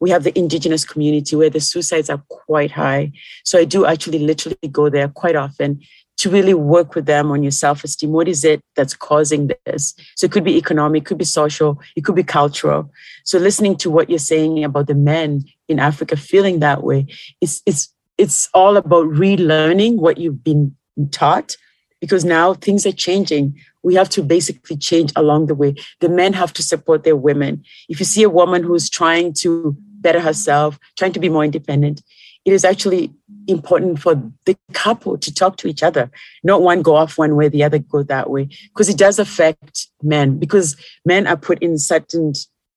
we 0.00 0.10
have 0.10 0.24
the 0.24 0.36
indigenous 0.36 0.84
community 0.84 1.36
where 1.36 1.50
the 1.50 1.60
suicides 1.60 2.10
are 2.10 2.22
quite 2.28 2.70
high. 2.70 3.12
So 3.44 3.58
I 3.58 3.64
do 3.64 3.84
actually 3.84 4.18
literally 4.18 4.56
go 4.72 4.88
there 4.88 5.08
quite 5.08 5.36
often 5.36 5.80
to 6.20 6.30
really 6.30 6.54
work 6.54 6.94
with 6.94 7.06
them 7.06 7.30
on 7.30 7.42
your 7.42 7.50
self-esteem. 7.50 8.12
What 8.12 8.28
is 8.28 8.44
it 8.44 8.60
that's 8.76 8.94
causing 8.94 9.50
this? 9.66 9.94
So 10.16 10.26
it 10.26 10.32
could 10.32 10.44
be 10.44 10.56
economic, 10.56 11.02
it 11.02 11.06
could 11.06 11.18
be 11.18 11.24
social, 11.24 11.80
it 11.96 12.04
could 12.04 12.14
be 12.14 12.22
cultural. 12.22 12.90
So 13.24 13.38
listening 13.38 13.76
to 13.78 13.90
what 13.90 14.10
you're 14.10 14.18
saying 14.18 14.62
about 14.62 14.86
the 14.86 14.94
men 14.94 15.44
in 15.68 15.78
Africa 15.78 16.16
feeling 16.16 16.60
that 16.60 16.82
way, 16.82 17.06
it's 17.40 17.62
it's 17.64 17.92
it's 18.18 18.48
all 18.52 18.76
about 18.76 19.06
relearning 19.06 19.96
what 19.96 20.18
you've 20.18 20.44
been 20.44 20.76
taught 21.10 21.56
because 22.00 22.24
now 22.24 22.52
things 22.54 22.84
are 22.84 22.92
changing. 22.92 23.58
We 23.82 23.94
have 23.94 24.10
to 24.10 24.22
basically 24.22 24.76
change 24.76 25.12
along 25.16 25.46
the 25.46 25.54
way. 25.54 25.74
The 26.00 26.10
men 26.10 26.34
have 26.34 26.52
to 26.54 26.62
support 26.62 27.04
their 27.04 27.16
women. 27.16 27.64
If 27.88 27.98
you 27.98 28.04
see 28.04 28.22
a 28.22 28.30
woman 28.30 28.62
who's 28.62 28.90
trying 28.90 29.32
to 29.34 29.74
better 30.00 30.20
herself, 30.20 30.78
trying 30.98 31.12
to 31.12 31.20
be 31.20 31.28
more 31.30 31.44
independent, 31.44 32.02
it 32.50 32.54
is 32.54 32.64
actually 32.64 33.12
important 33.46 34.00
for 34.00 34.20
the 34.44 34.56
couple 34.72 35.16
to 35.16 35.32
talk 35.32 35.56
to 35.58 35.68
each 35.68 35.84
other, 35.84 36.10
not 36.42 36.62
one 36.62 36.82
go 36.82 36.96
off 36.96 37.16
one 37.16 37.36
way, 37.36 37.48
the 37.48 37.62
other 37.62 37.78
go 37.78 38.02
that 38.02 38.28
way, 38.28 38.48
because 38.68 38.88
it 38.88 38.98
does 38.98 39.20
affect 39.20 39.86
men. 40.02 40.36
Because 40.38 40.76
men 41.04 41.28
are 41.28 41.36
put 41.36 41.62
in 41.62 41.78
certain, 41.78 42.32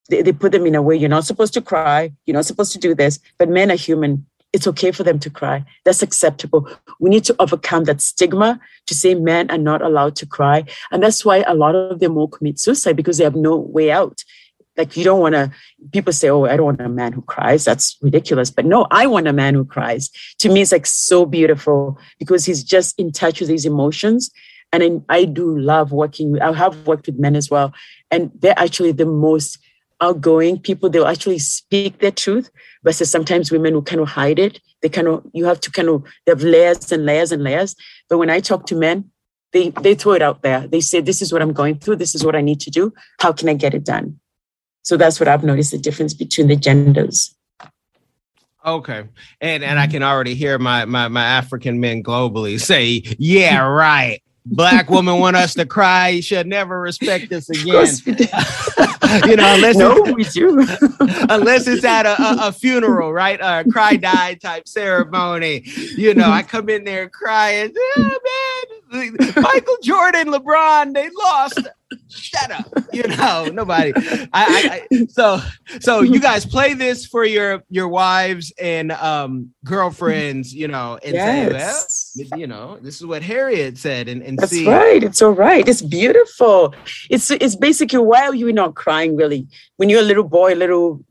they, 0.09 0.21
they 0.21 0.31
put 0.31 0.51
them 0.51 0.67
in 0.67 0.75
a 0.75 0.81
way 0.81 0.95
you're 0.95 1.09
not 1.09 1.25
supposed 1.25 1.55
to 1.55 1.61
cry, 1.61 2.13
you're 2.27 2.35
not 2.35 2.45
supposed 2.45 2.71
to 2.73 2.77
do 2.77 2.93
this, 2.93 3.19
but 3.39 3.49
men 3.49 3.71
are 3.71 3.75
human. 3.75 4.25
It's 4.53 4.67
okay 4.67 4.91
for 4.91 5.01
them 5.01 5.17
to 5.19 5.31
cry. 5.31 5.65
That's 5.85 6.03
acceptable. 6.03 6.69
We 6.99 7.09
need 7.09 7.23
to 7.23 7.35
overcome 7.39 7.85
that 7.85 7.99
stigma 7.99 8.59
to 8.85 8.93
say 8.93 9.15
men 9.15 9.49
are 9.49 9.57
not 9.57 9.81
allowed 9.81 10.15
to 10.17 10.27
cry. 10.27 10.65
And 10.91 11.01
that's 11.01 11.25
why 11.25 11.43
a 11.47 11.55
lot 11.55 11.73
of 11.73 11.99
them 11.99 12.13
will 12.13 12.27
commit 12.27 12.59
suicide 12.59 12.95
because 12.95 13.17
they 13.17 13.23
have 13.23 13.35
no 13.35 13.55
way 13.55 13.89
out 13.89 14.23
like 14.77 14.97
you 14.97 15.03
don't 15.03 15.19
want 15.19 15.35
to 15.35 15.51
people 15.91 16.13
say 16.13 16.29
oh 16.29 16.45
i 16.45 16.55
don't 16.57 16.65
want 16.65 16.81
a 16.81 16.89
man 16.89 17.13
who 17.13 17.21
cries. 17.21 17.65
That's 17.65 17.97
ridiculous. 18.01 18.49
But 18.49 18.65
no 18.65 18.87
i 18.91 19.05
want 19.05 19.27
a 19.27 19.33
man 19.33 19.53
who 19.53 19.65
cries. 19.65 20.09
To 20.39 20.49
me 20.49 20.61
it's 20.61 20.71
like 20.71 20.85
so 20.85 21.25
beautiful 21.25 21.99
because 22.19 22.45
he's 22.45 22.63
just 22.63 22.99
in 22.99 23.11
touch 23.11 23.39
with 23.39 23.49
his 23.49 23.65
emotions. 23.65 24.31
And 24.71 25.03
I, 25.09 25.17
I 25.17 25.25
do 25.25 25.57
love 25.57 25.91
working 25.91 26.41
i 26.41 26.51
have 26.51 26.87
worked 26.87 27.05
with 27.05 27.19
men 27.19 27.35
as 27.35 27.49
well. 27.49 27.73
And 28.11 28.31
they're 28.39 28.57
actually 28.57 28.91
the 28.91 29.05
most 29.05 29.59
outgoing 30.01 30.59
people. 30.59 30.89
They'll 30.89 31.07
actually 31.07 31.39
speak 31.39 31.99
their 31.99 32.11
truth 32.11 32.49
versus 32.83 33.09
sometimes 33.09 33.51
women 33.51 33.73
who 33.73 33.81
kind 33.81 34.01
of 34.01 34.09
hide 34.09 34.39
it. 34.39 34.59
They 34.81 34.89
kind 34.89 35.07
of 35.07 35.23
you 35.33 35.45
have 35.45 35.61
to 35.61 35.71
kind 35.71 35.89
of 35.89 36.03
they 36.25 36.31
have 36.31 36.43
layers 36.43 36.91
and 36.91 37.05
layers 37.05 37.31
and 37.31 37.43
layers. 37.43 37.75
But 38.09 38.17
when 38.17 38.29
i 38.29 38.39
talk 38.39 38.65
to 38.67 38.75
men 38.75 39.09
they 39.53 39.69
they 39.81 39.93
throw 39.93 40.13
it 40.13 40.23
out 40.23 40.41
there. 40.41 40.67
They 40.67 40.81
say 40.81 40.99
this 40.99 41.21
is 41.21 41.31
what 41.31 41.43
i'm 41.43 41.53
going 41.53 41.77
through. 41.77 41.97
This 41.97 42.15
is 42.15 42.25
what 42.25 42.35
i 42.35 42.41
need 42.41 42.59
to 42.61 42.71
do. 42.71 42.91
How 43.19 43.31
can 43.31 43.49
i 43.49 43.53
get 43.53 43.75
it 43.75 43.85
done 43.85 44.19
so 44.83 44.97
that's 44.97 45.19
what 45.19 45.27
I've 45.27 45.43
noticed 45.43 45.71
the 45.71 45.77
difference 45.77 46.13
between 46.13 46.47
the 46.47 46.55
genders. 46.55 47.35
Okay. 48.65 49.03
And 49.41 49.63
and 49.63 49.79
I 49.79 49.87
can 49.87 50.03
already 50.03 50.35
hear 50.35 50.57
my 50.59 50.85
my 50.85 51.07
my 51.07 51.23
African 51.23 51.79
men 51.79 52.03
globally 52.03 52.59
say, 52.59 53.03
"Yeah, 53.17 53.65
right. 53.65 54.21
Black 54.45 54.89
woman 54.89 55.19
want 55.19 55.37
us 55.37 55.53
to 55.55 55.65
cry. 55.65 56.09
You 56.09 56.21
should 56.21 56.47
never 56.47 56.79
respect 56.79 57.31
us 57.31 57.49
again." 57.49 57.87
you 59.27 59.35
know, 59.35 59.53
unless 59.53 59.75
no, 59.75 60.01
we 60.15 60.23
do. 60.25 60.59
unless 61.29 61.67
it's 61.67 61.83
at 61.83 62.05
a, 62.05 62.21
a, 62.21 62.47
a, 62.47 62.51
funeral, 62.51 63.13
right? 63.13 63.39
A 63.41 63.69
cry 63.69 63.95
die 63.95 64.35
type 64.35 64.67
ceremony. 64.67 65.63
You 65.95 66.13
know, 66.13 66.29
I 66.29 66.41
come 66.41 66.69
in 66.69 66.83
there 66.83 67.09
crying, 67.09 67.73
oh, 67.75 67.99
man, 67.99 68.79
Michael 68.93 69.77
Jordan, 69.81 70.27
LeBron, 70.27 70.93
they 70.93 71.09
lost 71.09 71.67
shut 72.09 72.51
up. 72.51 72.65
You 72.91 73.03
know, 73.03 73.45
nobody. 73.51 73.93
I, 73.95 74.27
I, 74.33 74.87
I, 74.91 75.05
so 75.07 75.39
so 75.79 76.01
you 76.01 76.19
guys 76.19 76.45
play 76.45 76.73
this 76.73 77.05
for 77.05 77.25
your 77.25 77.63
your 77.69 77.87
wives 77.87 78.53
and 78.59 78.91
um 78.91 79.53
girlfriends, 79.65 80.53
you 80.53 80.67
know, 80.67 80.99
and 81.03 81.13
yes. 81.13 82.13
say, 82.15 82.27
well, 82.29 82.39
you 82.39 82.47
know, 82.47 82.77
this 82.81 82.99
is 82.99 83.05
what 83.05 83.23
Harriet 83.23 83.77
said, 83.77 84.07
and, 84.07 84.21
and 84.21 84.37
that's 84.37 84.51
see. 84.51 84.67
right. 84.67 85.03
It's 85.03 85.21
all 85.21 85.31
right. 85.31 85.67
It's 85.67 85.81
beautiful. 85.81 86.73
It's 87.09 87.31
it's 87.31 87.55
basically 87.55 87.99
why 87.99 88.27
are 88.27 88.35
you 88.35 88.51
not 88.53 88.75
crying 88.75 89.15
really 89.15 89.47
when 89.77 89.89
you're 89.89 90.01
a 90.01 90.03
little 90.03 90.23
boy, 90.23 90.53
little 90.53 91.03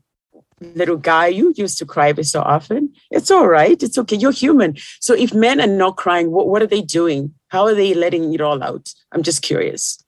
little 0.75 0.97
guy, 0.97 1.27
you 1.27 1.53
used 1.55 1.77
to 1.79 1.85
cry 1.85 2.13
so 2.21 2.41
often. 2.41 2.93
It's 3.11 3.29
all 3.29 3.47
right. 3.47 3.81
It's 3.81 3.97
okay. 3.97 4.15
You're 4.15 4.31
human. 4.31 4.77
So 4.99 5.13
if 5.13 5.33
men 5.33 5.59
are 5.59 5.67
not 5.67 5.97
crying, 5.97 6.31
what, 6.31 6.47
what 6.47 6.61
are 6.61 6.67
they 6.67 6.81
doing? 6.81 7.33
How 7.53 7.65
are 7.65 7.75
they 7.75 7.93
letting 7.93 8.33
it 8.33 8.41
all 8.41 8.63
out? 8.63 8.91
I'm 9.11 9.21
just 9.21 9.43
curious. 9.43 10.03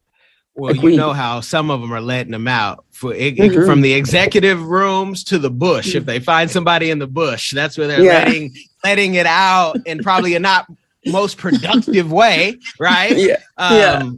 Well, 0.56 0.76
you 0.76 0.98
know 0.98 1.14
how 1.14 1.42
some 1.42 1.70
of 1.70 1.80
them 1.80 1.94
are 1.94 2.02
letting 2.02 2.32
them 2.32 2.48
out 2.48 2.86
for 2.90 3.14
mm-hmm. 3.14 3.66
from 3.68 3.82
the 3.82 3.94
executive 3.94 4.64
rooms 4.64 5.24
to 5.26 5.38
the 5.38 5.52
bush. 5.52 5.94
If 5.94 6.06
they 6.06 6.20
find 6.20 6.50
somebody 6.50 6.90
in 6.90 6.98
the 6.98 7.06
bush, 7.06 7.54
that's 7.54 7.78
where 7.78 7.88
they're 7.88 8.02
yeah. 8.02 8.24
letting 8.24 8.56
letting 8.84 9.14
it 9.14 9.28
out 9.28 9.78
in 9.86 10.00
probably 10.00 10.34
a 10.34 10.40
not 10.40 10.66
most 11.06 11.38
productive 11.38 12.12
way, 12.12 12.58
right? 12.80 13.16
Yeah. 13.16 13.38
Um, 13.58 13.76
yeah. 13.76 14.10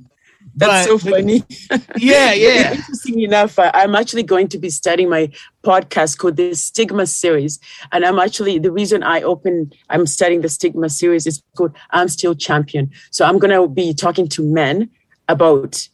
That's 0.58 0.88
but, 0.88 1.00
so 1.00 1.12
funny. 1.12 1.44
Yeah, 1.98 2.34
yeah. 2.34 2.74
Interesting 2.74 3.22
enough, 3.22 3.60
uh, 3.60 3.72
I'm 3.74 3.96
actually 3.96 4.24
going 4.24 4.48
to 4.50 4.58
be 4.58 4.70
starting 4.72 5.08
my 5.10 5.32
podcast 5.64 6.18
called 6.18 6.36
the 6.36 6.56
Stigma 6.56 7.06
Series. 7.06 7.60
And 7.92 8.04
I'm 8.04 8.18
actually, 8.18 8.58
the 8.58 8.72
reason 8.72 9.04
I 9.04 9.22
open, 9.22 9.72
I'm 9.90 10.08
starting 10.08 10.42
the 10.42 10.50
Stigma 10.50 10.90
Series 10.90 11.28
is 11.28 11.44
called 11.56 11.76
I'm 11.92 12.08
Still 12.08 12.34
Champion. 12.34 12.92
So 13.12 13.26
I'm 13.26 13.38
going 13.38 13.54
to 13.54 13.68
be 13.68 13.94
talking 13.94 14.28
to 14.30 14.42
men 14.44 14.90
about 15.28 15.88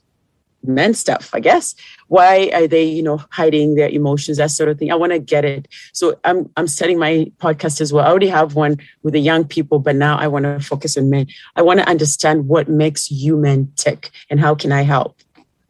men 0.63 0.93
stuff, 0.93 1.29
I 1.33 1.39
guess. 1.39 1.75
Why 2.07 2.51
are 2.53 2.67
they, 2.67 2.83
you 2.83 3.03
know, 3.03 3.21
hiding 3.31 3.75
their 3.75 3.89
emotions, 3.89 4.37
that 4.37 4.51
sort 4.51 4.69
of 4.69 4.77
thing? 4.77 4.91
I 4.91 4.95
want 4.95 5.11
to 5.11 5.19
get 5.19 5.45
it. 5.45 5.67
So 5.93 6.19
I'm 6.23 6.49
I'm 6.57 6.67
studying 6.67 6.99
my 6.99 7.31
podcast 7.39 7.81
as 7.81 7.91
well. 7.91 8.05
I 8.05 8.09
already 8.09 8.27
have 8.27 8.55
one 8.55 8.77
with 9.03 9.13
the 9.13 9.19
young 9.19 9.45
people, 9.45 9.79
but 9.79 9.95
now 9.95 10.17
I 10.17 10.27
want 10.27 10.45
to 10.45 10.59
focus 10.59 10.97
on 10.97 11.09
men. 11.09 11.27
I 11.55 11.61
want 11.61 11.79
to 11.79 11.87
understand 11.87 12.47
what 12.47 12.67
makes 12.69 13.11
you 13.11 13.37
men 13.37 13.71
tick 13.75 14.11
and 14.29 14.39
how 14.39 14.55
can 14.55 14.71
I 14.71 14.81
help. 14.81 15.17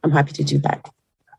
I'm 0.04 0.12
happy 0.12 0.34
to 0.34 0.44
do 0.44 0.58
that. 0.60 0.90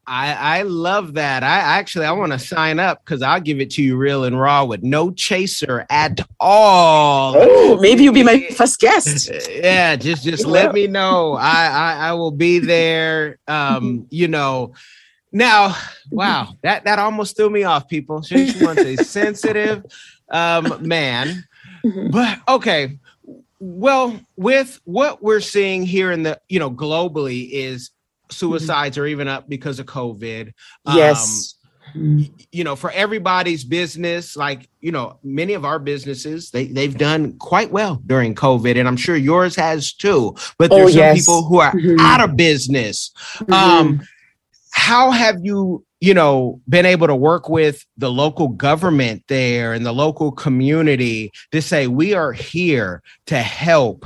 I, 0.07 0.59
I 0.59 0.63
love 0.63 1.15
that. 1.15 1.43
I 1.43 1.59
actually 1.59 2.07
I 2.07 2.13
want 2.13 2.33
to 2.33 2.39
sign 2.39 2.79
up 2.79 3.05
because 3.05 3.23
I'll 3.23 3.41
give 3.41 3.61
it 3.61 3.71
to 3.73 3.83
you 3.83 3.97
real 3.97 4.25
and 4.25 4.39
raw 4.39 4.65
with 4.65 4.83
no 4.83 5.11
chaser 5.13 5.87
at 5.91 6.21
all. 6.41 7.35
Oh, 7.37 7.79
maybe 7.81 8.05
you'll 8.05 8.15
be 8.15 8.23
my 8.23 8.49
first 8.51 8.81
guest. 8.81 9.31
yeah, 9.51 9.97
just 9.97 10.25
just 10.25 10.47
let 10.47 10.73
me 10.75 10.87
know. 10.87 11.35
I, 11.35 11.67
I 11.67 12.09
I 12.09 12.13
will 12.13 12.33
be 12.33 12.59
there. 12.59 13.39
Um, 13.49 14.07
you 14.11 14.29
know. 14.29 14.75
Now, 15.37 15.77
wow, 16.11 16.55
that 16.63 16.85
that 16.85 17.01
almost 17.01 17.37
threw 17.37 17.51
me 17.51 17.65
off, 17.65 17.89
people. 17.89 18.23
She 18.23 18.53
wants 18.61 18.83
a 18.83 18.97
sensitive 19.05 19.85
um 20.31 20.87
man. 20.87 21.45
Mm-hmm. 21.85 22.11
But 22.11 22.39
okay. 22.49 22.99
Well, 23.59 24.21
with 24.37 24.81
what 24.85 25.23
we're 25.23 25.41
seeing 25.41 25.85
here 25.87 26.13
in 26.13 26.23
the, 26.23 26.39
you 26.49 26.59
know, 26.59 26.71
globally 26.71 27.49
is 27.51 27.91
suicides 28.35 28.99
are 28.99 29.07
even 29.07 29.29
up 29.29 29.49
because 29.49 29.79
of 29.79 29.87
COVID. 29.87 30.53
Yes. 30.87 31.55
Um, 31.57 31.61
you 32.51 32.65
know, 32.65 32.77
for 32.77 32.91
everybody's 32.91 33.63
business, 33.63 34.37
like, 34.37 34.69
you 34.81 34.91
know, 34.91 35.19
many 35.23 35.53
of 35.53 35.65
our 35.65 35.79
businesses, 35.79 36.51
they, 36.51 36.67
they've 36.67 36.97
done 36.97 37.39
quite 37.39 37.71
well 37.71 38.03
during 38.07 38.35
COVID, 38.35 38.77
and 38.79 38.89
I'm 38.89 38.97
sure 38.97 39.17
yours 39.17 39.55
has 39.57 39.93
too. 39.93 40.35
But 40.59 40.71
there's 40.71 40.91
oh, 40.91 40.93
some 40.93 40.99
yes. 40.99 41.19
people 41.21 41.45
who 41.45 41.61
are 41.61 41.73
mm-hmm. 41.73 42.01
out 42.01 42.21
of 42.21 42.37
business. 42.37 43.13
Mm-hmm. 43.37 43.53
Um, 43.53 44.01
how 44.73 45.13
have 45.13 45.37
you, 45.43 45.85
you 46.01 46.15
know, 46.15 46.61
been 46.69 46.87
able 46.87 47.07
to 47.07 47.15
work 47.15 47.49
with 47.49 47.87
the 47.97 48.11
local 48.11 48.49
government 48.49 49.23
there 49.29 49.73
and 49.73 49.87
the 49.87 49.93
local 49.93 50.33
community 50.33 51.31
to 51.53 51.63
say, 51.63 51.87
we 51.87 52.13
are 52.13 52.33
here 52.33 53.03
to 53.27 53.39
help 53.39 54.05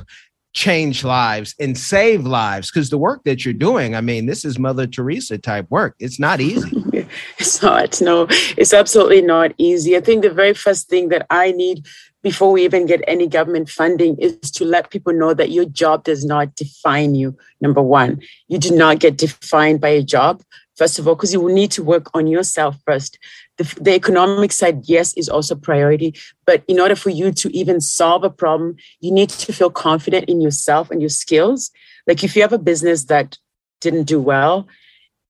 change 0.58 1.04
lives 1.04 1.54
and 1.60 1.78
save 1.78 2.26
lives 2.26 2.68
because 2.68 2.90
the 2.90 2.98
work 2.98 3.22
that 3.22 3.44
you're 3.44 3.54
doing 3.54 3.94
i 3.94 4.00
mean 4.00 4.26
this 4.26 4.44
is 4.44 4.58
mother 4.58 4.88
teresa 4.88 5.38
type 5.38 5.66
work. 5.70 5.94
It's 6.00 6.18
not 6.18 6.40
easy. 6.40 6.84
It's 7.38 7.62
not 7.62 8.00
no. 8.02 8.26
It's 8.60 8.74
absolutely 8.74 9.22
not 9.22 9.52
easy. 9.56 9.96
I 9.96 10.00
think 10.00 10.22
the 10.22 10.30
very 10.42 10.52
first 10.52 10.88
thing 10.90 11.08
that 11.08 11.26
i 11.30 11.52
need 11.52 11.86
before 12.22 12.50
we 12.52 12.64
even 12.64 12.84
get 12.86 13.02
any 13.06 13.26
government 13.26 13.68
funding 13.70 14.16
is 14.18 14.50
to 14.58 14.64
let 14.64 14.90
people 14.90 15.12
know 15.12 15.32
that 15.32 15.50
your 15.50 15.64
job 15.64 16.04
does 16.04 16.24
not 16.24 16.54
define 16.56 17.14
you 17.14 17.36
number 17.60 17.80
one. 17.80 18.20
You 18.48 18.58
do 18.58 18.74
not 18.74 18.98
get 18.98 19.16
defined 19.16 19.80
by 19.80 19.92
a 20.00 20.02
job 20.02 20.42
first 20.78 20.98
of 20.98 21.06
all, 21.06 21.14
because 21.14 21.32
you 21.32 21.40
will 21.40 21.52
need 21.52 21.70
to 21.72 21.82
work 21.82 22.08
on 22.14 22.26
yourself 22.26 22.76
first. 22.86 23.18
The, 23.58 23.64
the, 23.80 23.94
economic 23.94 24.52
side, 24.52 24.82
yes, 24.84 25.12
is 25.14 25.28
also 25.28 25.56
priority. 25.56 26.14
But 26.46 26.62
in 26.68 26.78
order 26.78 26.94
for 26.94 27.10
you 27.10 27.32
to 27.32 27.56
even 27.56 27.80
solve 27.80 28.22
a 28.22 28.30
problem, 28.30 28.76
you 29.00 29.10
need 29.10 29.30
to 29.30 29.52
feel 29.52 29.70
confident 29.70 30.28
in 30.28 30.40
yourself 30.40 30.90
and 30.90 31.02
your 31.02 31.10
skills. 31.10 31.72
Like 32.06 32.22
if 32.22 32.36
you 32.36 32.42
have 32.42 32.52
a 32.52 32.58
business 32.58 33.04
that 33.06 33.36
didn't 33.80 34.04
do 34.04 34.20
well 34.20 34.68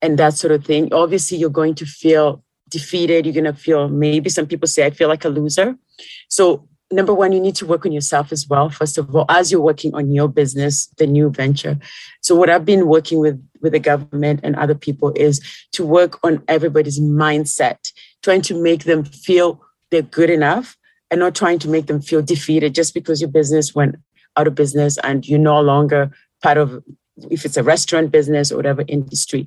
and 0.03 0.19
that 0.19 0.35
sort 0.35 0.53
of 0.53 0.65
thing, 0.65 0.93
obviously 0.93 1.39
you're 1.39 1.51
going 1.51 1.75
to 1.77 1.87
feel 1.87 2.45
defeated. 2.69 3.25
You're 3.25 3.35
going 3.35 3.45
to 3.45 3.55
feel 3.55 3.89
maybe 3.89 4.29
some 4.29 4.47
people 4.47 4.69
say, 4.69 4.85
I 4.85 4.91
feel 4.91 5.09
like 5.09 5.25
a 5.25 5.31
loser. 5.31 5.77
So 6.29 6.69
number 6.91 7.13
one, 7.15 7.33
you 7.33 7.41
need 7.41 7.57
to 7.57 7.67
work 7.67 7.85
on 7.85 7.93
yourself 7.93 8.33
as 8.33 8.49
well, 8.49 8.71
first 8.71 8.99
of 8.99 9.15
all, 9.15 9.27
as 9.29 9.53
you're 9.53 9.61
working 9.61 9.95
on 9.95 10.11
your 10.11 10.29
business, 10.29 10.87
the 10.97 11.07
new 11.07 11.31
venture. 11.31 11.79
So 12.23 12.35
what 12.35 12.51
I've 12.51 12.65
been 12.65 12.87
working 12.87 13.19
with 13.19 13.43
with 13.61 13.73
the 13.73 13.81
government 13.81 14.41
and 14.43 14.55
other 14.57 14.75
people 14.75 15.13
is 15.17 15.41
to 15.73 15.85
work 15.85 16.19
on 16.25 16.43
everybody's 16.47 17.01
mindset, 17.01 17.93
trying 18.23 18.43
to 18.43 18.61
make 18.61 18.85
them 18.85 19.05
feel 19.05 19.61
they're 19.91 20.03
good 20.03 20.31
enough 20.31 20.77
and 21.11 21.19
not 21.19 21.35
trying 21.35 21.59
to 21.59 21.69
make 21.69 21.87
them 21.87 22.01
feel 22.01 22.23
defeated 22.23 22.75
just 22.75 22.95
because 22.95 23.21
your 23.21 23.31
business 23.31 23.75
went 23.75 23.97
out 24.37 24.47
of 24.47 24.55
business 24.55 24.97
and 24.99 25.27
you're 25.27 25.39
no 25.39 25.61
longer 25.61 26.11
part 26.43 26.57
of 26.57 26.83
if 27.31 27.45
it's 27.45 27.57
a 27.57 27.63
restaurant 27.63 28.13
business 28.13 28.53
or 28.53 28.57
whatever 28.57 28.85
industry. 28.87 29.47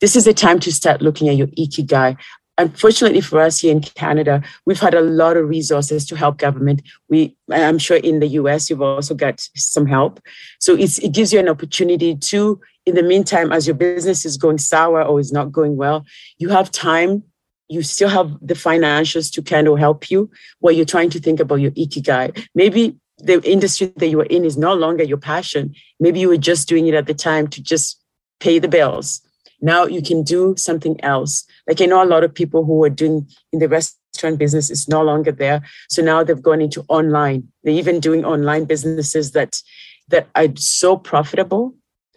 This 0.00 0.14
is 0.14 0.24
the 0.24 0.34
time 0.34 0.60
to 0.60 0.72
start 0.72 1.02
looking 1.02 1.28
at 1.28 1.36
your 1.36 1.48
ikigai 1.48 2.16
unfortunately 2.62 3.20
for 3.20 3.40
us 3.40 3.60
here 3.60 3.72
in 3.72 3.80
Canada, 3.80 4.42
we've 4.64 4.80
had 4.80 4.94
a 4.94 5.00
lot 5.00 5.36
of 5.36 5.48
resources 5.48 6.06
to 6.06 6.16
help 6.16 6.38
government. 6.38 6.82
We, 7.08 7.36
I'm 7.50 7.78
sure 7.78 7.96
in 7.96 8.20
the 8.20 8.28
US, 8.28 8.70
you've 8.70 8.82
also 8.82 9.14
got 9.14 9.40
some 9.56 9.86
help. 9.86 10.20
So 10.60 10.74
it 10.78 11.12
gives 11.12 11.32
you 11.32 11.40
an 11.40 11.48
opportunity 11.48 12.16
to, 12.16 12.60
in 12.86 12.94
the 12.94 13.02
meantime, 13.02 13.52
as 13.52 13.66
your 13.66 13.74
business 13.74 14.24
is 14.24 14.36
going 14.36 14.58
sour 14.58 15.02
or 15.02 15.20
is 15.20 15.32
not 15.32 15.52
going 15.52 15.76
well, 15.76 16.06
you 16.38 16.48
have 16.48 16.70
time. 16.70 17.24
You 17.68 17.82
still 17.82 18.08
have 18.08 18.36
the 18.40 18.54
financials 18.54 19.32
to 19.32 19.42
kind 19.42 19.66
of 19.66 19.78
help 19.78 20.10
you 20.10 20.30
while 20.60 20.72
you're 20.72 20.84
trying 20.84 21.10
to 21.10 21.20
think 21.20 21.40
about 21.40 21.56
your 21.56 21.70
ikigai. 21.72 22.46
Maybe 22.54 22.96
the 23.18 23.40
industry 23.48 23.92
that 23.96 24.08
you 24.08 24.20
are 24.20 24.26
in 24.26 24.44
is 24.44 24.56
no 24.56 24.74
longer 24.74 25.04
your 25.04 25.18
passion. 25.18 25.74
Maybe 26.00 26.20
you 26.20 26.28
were 26.28 26.36
just 26.36 26.68
doing 26.68 26.86
it 26.86 26.94
at 26.94 27.06
the 27.06 27.14
time 27.14 27.48
to 27.48 27.62
just 27.62 28.00
pay 28.40 28.58
the 28.58 28.68
bills 28.68 29.22
now 29.62 29.84
you 29.86 30.02
can 30.02 30.24
do 30.24 30.54
something 30.58 31.02
else. 31.04 31.44
Like 31.68 31.80
I 31.80 31.86
know 31.86 32.02
a 32.02 32.04
lot 32.04 32.24
of 32.24 32.34
people 32.34 32.64
who 32.64 32.74
were 32.74 32.90
doing 32.90 33.28
in 33.52 33.60
the 33.60 33.68
restaurant 33.68 34.38
business 34.38 34.68
is 34.70 34.88
no 34.88 35.02
longer 35.02 35.30
there. 35.30 35.62
So 35.88 36.02
now 36.02 36.24
they've 36.24 36.42
gone 36.42 36.60
into 36.60 36.84
online. 36.88 37.48
They're 37.62 37.72
even 37.72 38.00
doing 38.00 38.24
online 38.24 38.64
businesses 38.64 39.30
that 39.32 39.62
that 40.08 40.28
are 40.34 40.48
so 40.56 40.96
profitable. 40.96 41.74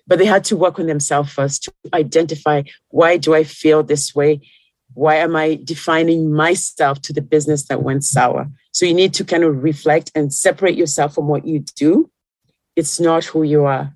But 0.07 0.19
they 0.19 0.25
had 0.25 0.43
to 0.45 0.55
work 0.55 0.79
on 0.79 0.87
themselves 0.87 1.31
first 1.31 1.63
to 1.63 1.73
identify 1.93 2.63
why 2.89 3.17
do 3.17 3.33
I 3.33 3.43
feel 3.43 3.81
this 3.83 4.13
way? 4.13 4.41
Why 4.93 5.15
am 5.15 5.35
I 5.35 5.59
defining 5.63 6.31
myself 6.31 7.01
to 7.03 7.13
the 7.13 7.21
business 7.21 7.65
that 7.67 7.81
went 7.81 8.03
sour? 8.03 8.49
So 8.71 8.85
you 8.85 8.93
need 8.93 9.13
to 9.15 9.23
kind 9.23 9.43
of 9.43 9.63
reflect 9.63 10.11
and 10.13 10.33
separate 10.33 10.75
yourself 10.75 11.15
from 11.15 11.27
what 11.27 11.47
you 11.47 11.59
do. 11.75 12.09
It's 12.75 12.99
not 12.99 13.25
who 13.25 13.43
you 13.43 13.65
are 13.65 13.94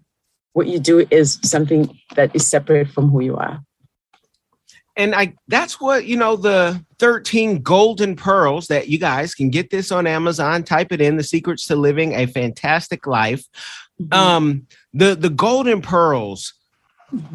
what 0.53 0.67
you 0.67 0.79
do 0.79 1.05
is 1.11 1.39
something 1.43 1.97
that 2.15 2.35
is 2.35 2.47
separate 2.47 2.89
from 2.89 3.09
who 3.09 3.21
you 3.21 3.37
are 3.37 3.61
and 4.95 5.15
i 5.15 5.33
that's 5.47 5.79
what 5.79 6.05
you 6.05 6.17
know 6.17 6.35
the 6.35 6.83
13 6.99 7.61
golden 7.61 8.15
pearls 8.15 8.67
that 8.67 8.89
you 8.89 8.99
guys 8.99 9.33
can 9.33 9.49
get 9.49 9.69
this 9.69 9.91
on 9.91 10.05
amazon 10.05 10.63
type 10.63 10.91
it 10.91 11.01
in 11.01 11.17
the 11.17 11.23
secrets 11.23 11.65
to 11.65 11.75
living 11.75 12.13
a 12.13 12.25
fantastic 12.27 13.07
life 13.07 13.45
mm-hmm. 13.99 14.13
um 14.13 14.67
the 14.93 15.15
the 15.15 15.29
golden 15.29 15.81
pearls 15.81 16.53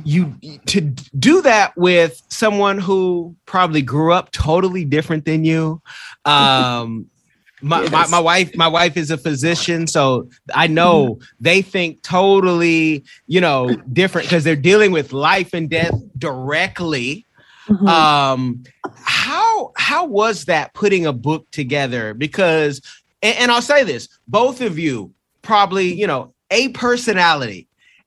you 0.04 0.36
to 0.66 0.80
do 0.80 1.42
that 1.42 1.76
with 1.76 2.22
someone 2.28 2.78
who 2.78 3.34
probably 3.44 3.82
grew 3.82 4.12
up 4.12 4.30
totally 4.30 4.84
different 4.84 5.24
than 5.24 5.44
you 5.44 5.82
um 6.24 7.06
my, 7.64 7.82
yes. 7.82 7.90
my, 7.90 8.06
my 8.08 8.20
wife 8.20 8.54
my 8.56 8.68
wife 8.68 8.96
is 8.96 9.10
a 9.10 9.16
physician 9.16 9.86
so 9.86 10.28
i 10.54 10.66
know 10.66 11.14
mm-hmm. 11.14 11.24
they 11.40 11.62
think 11.62 12.02
totally 12.02 13.02
you 13.26 13.40
know 13.40 13.74
different 13.92 14.26
because 14.28 14.44
they're 14.44 14.54
dealing 14.54 14.92
with 14.92 15.12
life 15.12 15.54
and 15.54 15.70
death 15.70 15.94
directly 16.18 17.24
mm-hmm. 17.66 17.88
um 17.88 18.62
how 18.96 19.72
how 19.76 20.04
was 20.04 20.44
that 20.44 20.74
putting 20.74 21.06
a 21.06 21.12
book 21.12 21.50
together 21.50 22.12
because 22.12 22.82
and, 23.22 23.36
and 23.38 23.50
i'll 23.50 23.62
say 23.62 23.82
this 23.82 24.08
both 24.28 24.60
of 24.60 24.78
you 24.78 25.10
probably 25.40 25.92
you 25.92 26.06
know 26.06 26.34
a 26.50 26.68
personality 26.70 27.66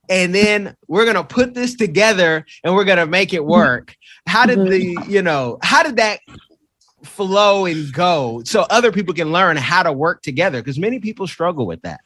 and 0.09 0.33
then 0.33 0.75
we're 0.87 1.05
gonna 1.05 1.23
put 1.23 1.55
this 1.55 1.75
together 1.75 2.45
and 2.63 2.75
we're 2.75 2.85
gonna 2.85 3.07
make 3.07 3.33
it 3.33 3.43
work 3.43 3.95
how 4.27 4.45
did 4.45 4.59
mm-hmm. 4.59 5.03
the 5.03 5.11
you 5.11 5.23
know 5.23 5.57
how 5.63 5.81
did 5.81 5.95
that 5.95 6.19
flow 7.03 7.65
and 7.65 7.93
go 7.93 8.41
so 8.43 8.65
other 8.69 8.91
people 8.91 9.13
can 9.13 9.31
learn 9.31 9.55
how 9.55 9.83
to 9.83 9.91
work 9.91 10.21
together 10.21 10.61
because 10.61 10.79
many 10.79 10.99
people 10.99 11.27
struggle 11.27 11.65
with 11.65 11.81
that. 11.83 12.01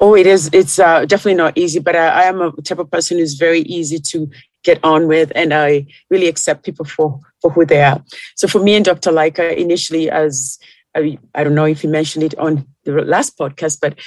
Oh 0.00 0.14
it 0.16 0.26
is 0.26 0.50
it's 0.52 0.78
uh, 0.78 1.04
definitely 1.04 1.34
not 1.34 1.56
easy 1.56 1.78
but 1.78 1.94
I, 1.94 2.08
I, 2.08 2.22
am 2.24 2.40
a 2.40 2.52
type 2.62 2.78
of 2.78 2.90
person 2.90 3.18
who's 3.18 3.34
very 3.34 3.60
easy 3.60 3.98
to 3.98 4.28
get 4.62 4.82
on 4.84 5.06
with 5.06 5.30
and 5.34 5.54
i 5.54 5.86
really 6.10 6.28
accept 6.28 6.64
people 6.64 6.84
for 6.84 7.20
for 7.40 7.50
who 7.50 7.64
they 7.64 7.82
are. 7.82 8.02
So 8.34 8.48
for 8.48 8.60
me 8.60 8.74
and 8.74 8.84
dr 8.84 9.10
Lycka 9.10 9.56
initially 9.56 10.10
as 10.10 10.58
I, 10.96 11.18
I 11.34 11.44
don't 11.44 11.54
know 11.54 11.66
if 11.66 11.84
you 11.84 11.90
mentioned 11.90 12.24
it 12.24 12.36
on 12.38 12.66
the 12.84 12.92
last 12.92 13.38
podcast 13.38 13.78
but 13.80 13.98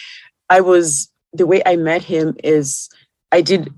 i 0.49 0.59
was 0.59 1.09
the 1.31 1.47
way 1.47 1.61
i 1.65 1.75
met 1.75 2.03
him 2.03 2.35
is 2.43 2.89
i 3.31 3.41
did 3.41 3.73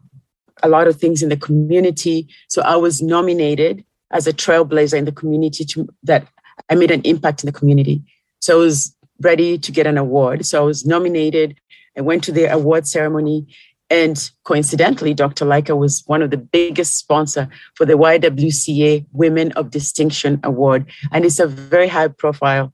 a 0.64 0.70
lot 0.70 0.88
of 0.88 0.96
things 0.96 1.22
in 1.22 1.30
the 1.30 1.38
community 1.38 2.28
so 2.48 2.62
i 2.64 2.76
was 2.76 3.02
nominated 3.02 3.86
as 4.12 4.28
a 4.28 4.34
trailblazer 4.34 4.98
in 4.98 5.06
the 5.06 5.12
community 5.12 5.66
to, 5.66 5.88
that 6.04 6.28
I 6.70 6.76
made 6.76 6.92
an 6.92 7.02
impact 7.02 7.44
in 7.44 7.48
the 7.48 7.58
community. 7.58 8.04
So 8.40 8.56
I 8.56 8.64
was 8.64 8.96
ready 9.22 9.58
to 9.58 9.72
get 9.72 9.88
an 9.88 9.98
award. 9.98 10.46
So 10.46 10.62
I 10.62 10.66
was 10.66 10.86
nominated. 10.86 11.56
I 11.98 12.02
went 12.02 12.24
to 12.26 12.32
the 12.32 12.46
award 12.46 12.88
ceremony. 12.88 13.48
And 13.90 14.32
coincidentally, 14.44 15.14
Dr. 15.14 15.46
Lycka 15.46 15.78
was 15.78 16.04
one 16.08 16.22
of 16.22 16.32
the 16.32 16.38
biggest 16.38 16.98
sponsor 16.98 17.48
for 17.76 17.86
the 17.86 17.94
YWCA 17.94 19.06
Women 19.12 19.52
of 19.54 19.70
Distinction 19.70 20.40
Award. 20.44 20.88
And 21.12 21.24
it's 21.24 21.40
a 21.40 21.48
very 21.48 21.88
high 21.88 22.08
profile 22.08 22.74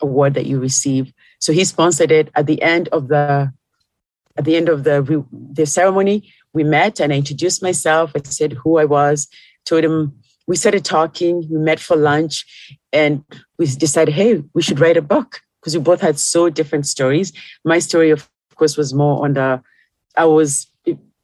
award 0.00 0.34
that 0.34 0.46
you 0.46 0.60
receive. 0.60 1.12
So 1.40 1.52
he 1.52 1.64
sponsored 1.64 2.12
it 2.12 2.30
at 2.34 2.46
the 2.46 2.62
end 2.62 2.88
of 2.88 3.08
the 3.08 3.52
at 4.38 4.44
the 4.44 4.56
end 4.56 4.68
of 4.68 4.84
the 4.84 5.24
the 5.32 5.66
ceremony. 5.66 6.32
We 6.52 6.64
met 6.64 7.00
and 7.00 7.12
I 7.12 7.16
introduced 7.16 7.62
myself. 7.62 8.12
I 8.14 8.20
said 8.24 8.52
who 8.52 8.78
I 8.78 8.84
was, 8.84 9.28
told 9.64 9.84
him 9.84 10.14
we 10.46 10.56
started 10.56 10.84
talking, 10.84 11.46
we 11.50 11.58
met 11.58 11.80
for 11.80 11.96
lunch, 11.96 12.44
and 12.92 13.24
we 13.58 13.66
decided, 13.66 14.14
hey, 14.14 14.42
we 14.54 14.62
should 14.62 14.80
write 14.80 14.96
a 14.96 15.02
book 15.02 15.40
because 15.60 15.76
we 15.76 15.82
both 15.82 16.00
had 16.00 16.18
so 16.18 16.48
different 16.48 16.86
stories. 16.86 17.32
My 17.64 17.78
story, 17.78 18.10
of 18.10 18.28
course, 18.54 18.76
was 18.76 18.94
more 18.94 19.24
on 19.24 19.34
the, 19.34 19.60
I 20.16 20.24
was, 20.24 20.68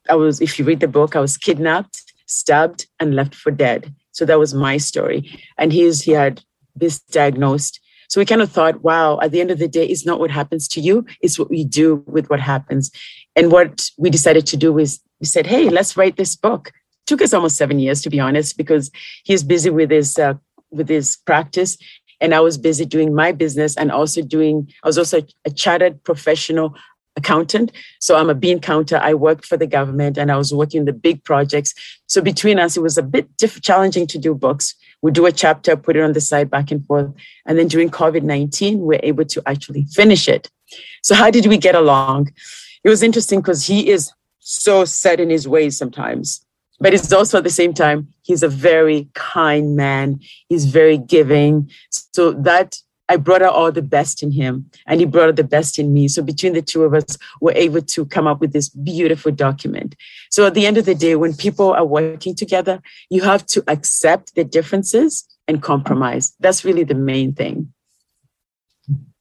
I 0.09 0.15
was, 0.15 0.41
if 0.41 0.59
you 0.59 0.65
read 0.65 0.81
the 0.81 0.87
book, 0.87 1.15
I 1.15 1.21
was 1.21 1.37
kidnapped, 1.37 2.13
stabbed, 2.25 2.87
and 2.99 3.15
left 3.15 3.33
for 3.33 3.51
dead. 3.51 3.93
So 4.11 4.25
that 4.25 4.39
was 4.39 4.53
my 4.53 4.77
story. 4.77 5.39
And 5.57 5.71
his, 5.71 6.01
he 6.01 6.11
had 6.11 6.43
this 6.75 6.99
diagnosed. 6.99 7.79
So 8.09 8.19
we 8.19 8.25
kind 8.25 8.41
of 8.41 8.51
thought, 8.51 8.83
wow, 8.83 9.19
at 9.21 9.31
the 9.31 9.41
end 9.41 9.49
of 9.49 9.59
the 9.59 9.67
day, 9.67 9.85
it's 9.85 10.05
not 10.05 10.19
what 10.19 10.29
happens 10.29 10.67
to 10.69 10.81
you, 10.81 11.05
it's 11.21 11.39
what 11.39 11.49
we 11.49 11.63
do 11.63 12.03
with 12.05 12.29
what 12.29 12.39
happens. 12.39 12.91
And 13.35 13.51
what 13.51 13.89
we 13.97 14.09
decided 14.09 14.45
to 14.47 14.57
do 14.57 14.77
is 14.77 14.99
we 15.19 15.25
said, 15.25 15.47
hey, 15.47 15.69
let's 15.69 15.95
write 15.95 16.17
this 16.17 16.35
book 16.35 16.71
took 17.05 17.21
us 17.21 17.33
almost 17.33 17.57
seven 17.57 17.79
years 17.79 18.01
to 18.01 18.09
be 18.09 18.19
honest 18.19 18.57
because 18.57 18.91
he's 19.23 19.43
busy 19.43 19.69
with 19.69 19.91
his 19.91 20.17
uh, 20.17 20.35
with 20.71 20.89
his 20.89 21.17
practice. 21.25 21.77
And 22.21 22.33
i 22.33 22.39
was 22.39 22.57
busy 22.57 22.85
doing 22.85 23.13
my 23.13 23.31
business 23.31 23.75
and 23.75 23.91
also 23.91 24.21
doing 24.21 24.71
i 24.83 24.87
was 24.87 24.97
also 24.97 25.21
a 25.45 25.51
chartered 25.51 26.03
professional 26.03 26.75
accountant. 27.15 27.71
So 27.99 28.15
i'm 28.15 28.29
a 28.29 28.35
bean 28.35 28.59
counter. 28.59 28.97
I 28.97 29.13
worked 29.13 29.45
for 29.45 29.57
the 29.57 29.67
government 29.67 30.17
and 30.17 30.31
i 30.31 30.37
was 30.37 30.53
working 30.53 30.85
the 30.85 30.93
big 30.93 31.23
projects. 31.23 31.73
So 32.07 32.21
between 32.21 32.59
us 32.59 32.77
it 32.77 32.81
was 32.81 32.97
a 32.97 33.03
bit 33.03 33.35
diff- 33.37 33.61
challenging 33.61 34.07
to 34.07 34.17
do 34.17 34.33
books. 34.33 34.75
We 35.01 35.11
do 35.11 35.25
a 35.25 35.31
chapter 35.31 35.75
put 35.75 35.97
it 35.97 36.03
on 36.03 36.13
the 36.13 36.21
side 36.21 36.49
back 36.49 36.71
and 36.71 36.85
forth. 36.87 37.11
And 37.45 37.57
then 37.57 37.67
during 37.67 37.89
covid-19 37.89 38.77
we're 38.77 38.99
able 39.03 39.25
to 39.25 39.43
actually 39.45 39.85
finish 39.85 40.27
it. 40.27 40.49
So 41.03 41.13
how 41.13 41.29
did 41.29 41.45
we 41.47 41.57
get 41.57 41.75
along? 41.75 42.31
It 42.83 42.89
was 42.89 43.03
interesting 43.03 43.39
because 43.41 43.67
he 43.67 43.89
is 43.89 44.11
so 44.39 44.85
set 44.85 45.19
in 45.19 45.29
his 45.29 45.47
ways 45.47 45.77
sometimes 45.77 46.45
but 46.79 46.93
it's 46.93 47.11
also 47.13 47.37
at 47.37 47.43
the 47.43 47.49
same 47.49 47.73
time 47.73 48.07
he's 48.23 48.43
a 48.43 48.47
very 48.47 49.09
kind 49.13 49.75
man. 49.75 50.19
He's 50.49 50.65
very 50.65 50.97
giving. 50.97 51.69
So 51.89 52.31
that 52.33 52.77
i 53.09 53.17
brought 53.17 53.41
out 53.41 53.53
all 53.53 53.71
the 53.71 53.81
best 53.81 54.23
in 54.23 54.31
him 54.31 54.69
and 54.87 54.99
he 55.01 55.05
brought 55.05 55.27
out 55.27 55.35
the 55.35 55.43
best 55.43 55.77
in 55.77 55.93
me. 55.93 56.07
So 56.07 56.23
between 56.23 56.53
the 56.53 56.61
two 56.61 56.83
of 56.83 56.93
us 56.93 57.17
we're 57.41 57.53
able 57.53 57.81
to 57.81 58.05
come 58.05 58.27
up 58.27 58.39
with 58.39 58.53
this 58.53 58.69
beautiful 58.69 59.31
document. 59.31 59.95
So 60.29 60.45
at 60.45 60.53
the 60.53 60.65
end 60.65 60.77
of 60.77 60.85
the 60.85 60.95
day 60.95 61.15
when 61.15 61.33
people 61.33 61.73
are 61.73 61.85
working 61.85 62.35
together 62.35 62.81
you 63.09 63.21
have 63.21 63.45
to 63.47 63.63
accept 63.67 64.35
the 64.35 64.43
differences 64.43 65.27
and 65.47 65.61
compromise. 65.61 66.33
That's 66.39 66.63
really 66.63 66.83
the 66.83 66.95
main 66.95 67.33
thing. 67.33 67.73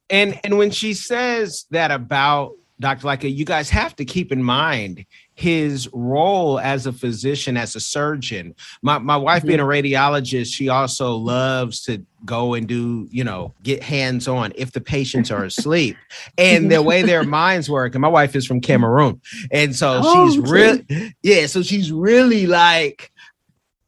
And 0.08 0.38
and 0.44 0.58
when 0.58 0.70
she 0.70 0.94
says 0.94 1.64
that 1.70 1.90
about 1.90 2.52
Dr. 2.80 3.06
Lycka, 3.06 3.34
you 3.34 3.44
guys 3.44 3.70
have 3.70 3.96
to 3.96 4.04
keep 4.04 4.32
in 4.32 4.42
mind 4.42 5.06
his 5.34 5.88
role 5.92 6.60
as 6.60 6.86
a 6.86 6.92
physician, 6.92 7.56
as 7.56 7.74
a 7.74 7.80
surgeon. 7.80 8.54
My 8.82 8.98
my 8.98 9.16
wife 9.16 9.40
mm-hmm. 9.40 9.48
being 9.48 9.60
a 9.60 9.64
radiologist, 9.64 10.54
she 10.54 10.68
also 10.68 11.14
loves 11.16 11.82
to 11.84 12.04
go 12.24 12.54
and 12.54 12.68
do, 12.68 13.08
you 13.10 13.24
know, 13.24 13.54
get 13.62 13.82
hands 13.82 14.28
on 14.28 14.52
if 14.54 14.72
the 14.72 14.80
patients 14.80 15.30
are 15.30 15.44
asleep 15.44 15.96
and 16.38 16.70
the 16.70 16.82
way 16.82 17.02
their 17.02 17.24
minds 17.40 17.68
work. 17.68 17.94
And 17.94 18.02
my 18.02 18.08
wife 18.08 18.36
is 18.36 18.46
from 18.46 18.60
Cameroon. 18.60 19.20
And 19.50 19.74
so 19.74 20.00
oh, 20.04 20.30
she's 20.30 20.38
okay. 20.38 20.50
really, 20.50 21.16
yeah, 21.22 21.46
so 21.46 21.62
she's 21.62 21.90
really 21.90 22.46
like, 22.46 23.10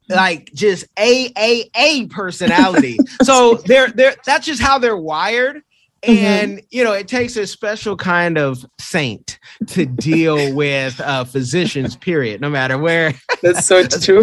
like 0.09 0.53
just 0.53 0.87
a 0.99 1.33
a 1.37 1.71
a 1.77 2.07
personality. 2.09 2.97
so 3.23 3.55
they're 3.67 3.89
they're 3.89 4.17
that's 4.25 4.47
just 4.47 4.63
how 4.63 4.79
they're 4.79 4.97
wired. 4.97 5.63
Mm-hmm. 6.07 6.25
And 6.25 6.53
mm-hmm. 6.59 6.67
you 6.71 6.85
know, 6.85 6.93
it 6.93 7.09
takes 7.09 7.37
a 7.37 7.47
special 7.47 7.97
kind 7.97 8.39
of 8.39 8.65
saint 8.79 9.39
to 9.69 9.87
deal 9.87 10.55
with 10.57 11.01
uh, 11.01 11.25
physicians. 11.25 11.97
Period. 11.97 12.41
No 12.41 12.51
matter 12.51 12.79
where. 12.79 13.15
That's 13.43 13.67
so 13.67 13.87
true. 13.87 14.23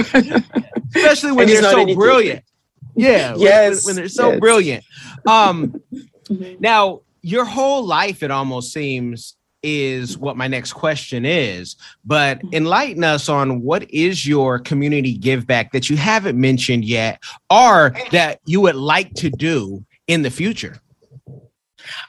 Especially 0.95 1.31
when 1.31 1.47
they're 1.47 1.61
so 1.61 1.81
anything. 1.81 1.95
brilliant. 1.95 2.43
Yeah. 2.95 3.35
Yes. 3.37 3.85
When, 3.85 3.95
when 3.95 4.01
they're 4.01 4.09
so 4.09 4.31
yes. 4.31 4.39
brilliant. 4.39 4.85
Um. 5.27 5.81
Mm-hmm. 6.29 6.61
Now, 6.61 7.01
your 7.21 7.45
whole 7.45 7.85
life, 7.85 8.23
it 8.23 8.31
almost 8.31 8.71
seems, 8.71 9.35
is 9.63 10.17
what 10.17 10.37
my 10.37 10.47
next 10.47 10.73
question 10.73 11.25
is. 11.25 11.75
But 12.05 12.39
mm-hmm. 12.39 12.55
enlighten 12.55 13.03
us 13.03 13.29
on 13.29 13.61
what 13.61 13.89
is 13.91 14.25
your 14.25 14.59
community 14.59 15.13
give 15.13 15.45
back 15.45 15.71
that 15.73 15.89
you 15.89 15.97
haven't 15.97 16.39
mentioned 16.39 16.85
yet, 16.85 17.21
or 17.49 17.93
that 18.11 18.39
you 18.45 18.61
would 18.61 18.75
like 18.75 19.13
to 19.15 19.29
do 19.29 19.83
in 20.07 20.21
the 20.21 20.31
future. 20.31 20.80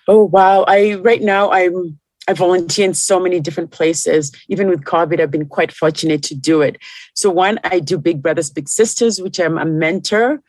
Oh 0.08 0.24
wow! 0.24 0.64
I 0.66 0.94
right 0.94 1.22
now 1.22 1.50
I'm 1.50 1.98
I 2.28 2.34
volunteer 2.34 2.84
in 2.84 2.94
so 2.94 3.18
many 3.18 3.40
different 3.40 3.72
places. 3.72 4.32
Even 4.48 4.68
with 4.68 4.84
COVID, 4.84 5.20
I've 5.20 5.30
been 5.30 5.48
quite 5.48 5.72
fortunate 5.72 6.22
to 6.24 6.34
do 6.34 6.62
it. 6.62 6.78
So 7.14 7.30
one, 7.30 7.58
I 7.64 7.80
do 7.80 7.98
Big 7.98 8.22
Brothers 8.22 8.50
Big 8.50 8.68
Sisters, 8.68 9.20
which 9.20 9.40
I'm 9.40 9.58
a 9.58 9.64
mentor 9.64 10.40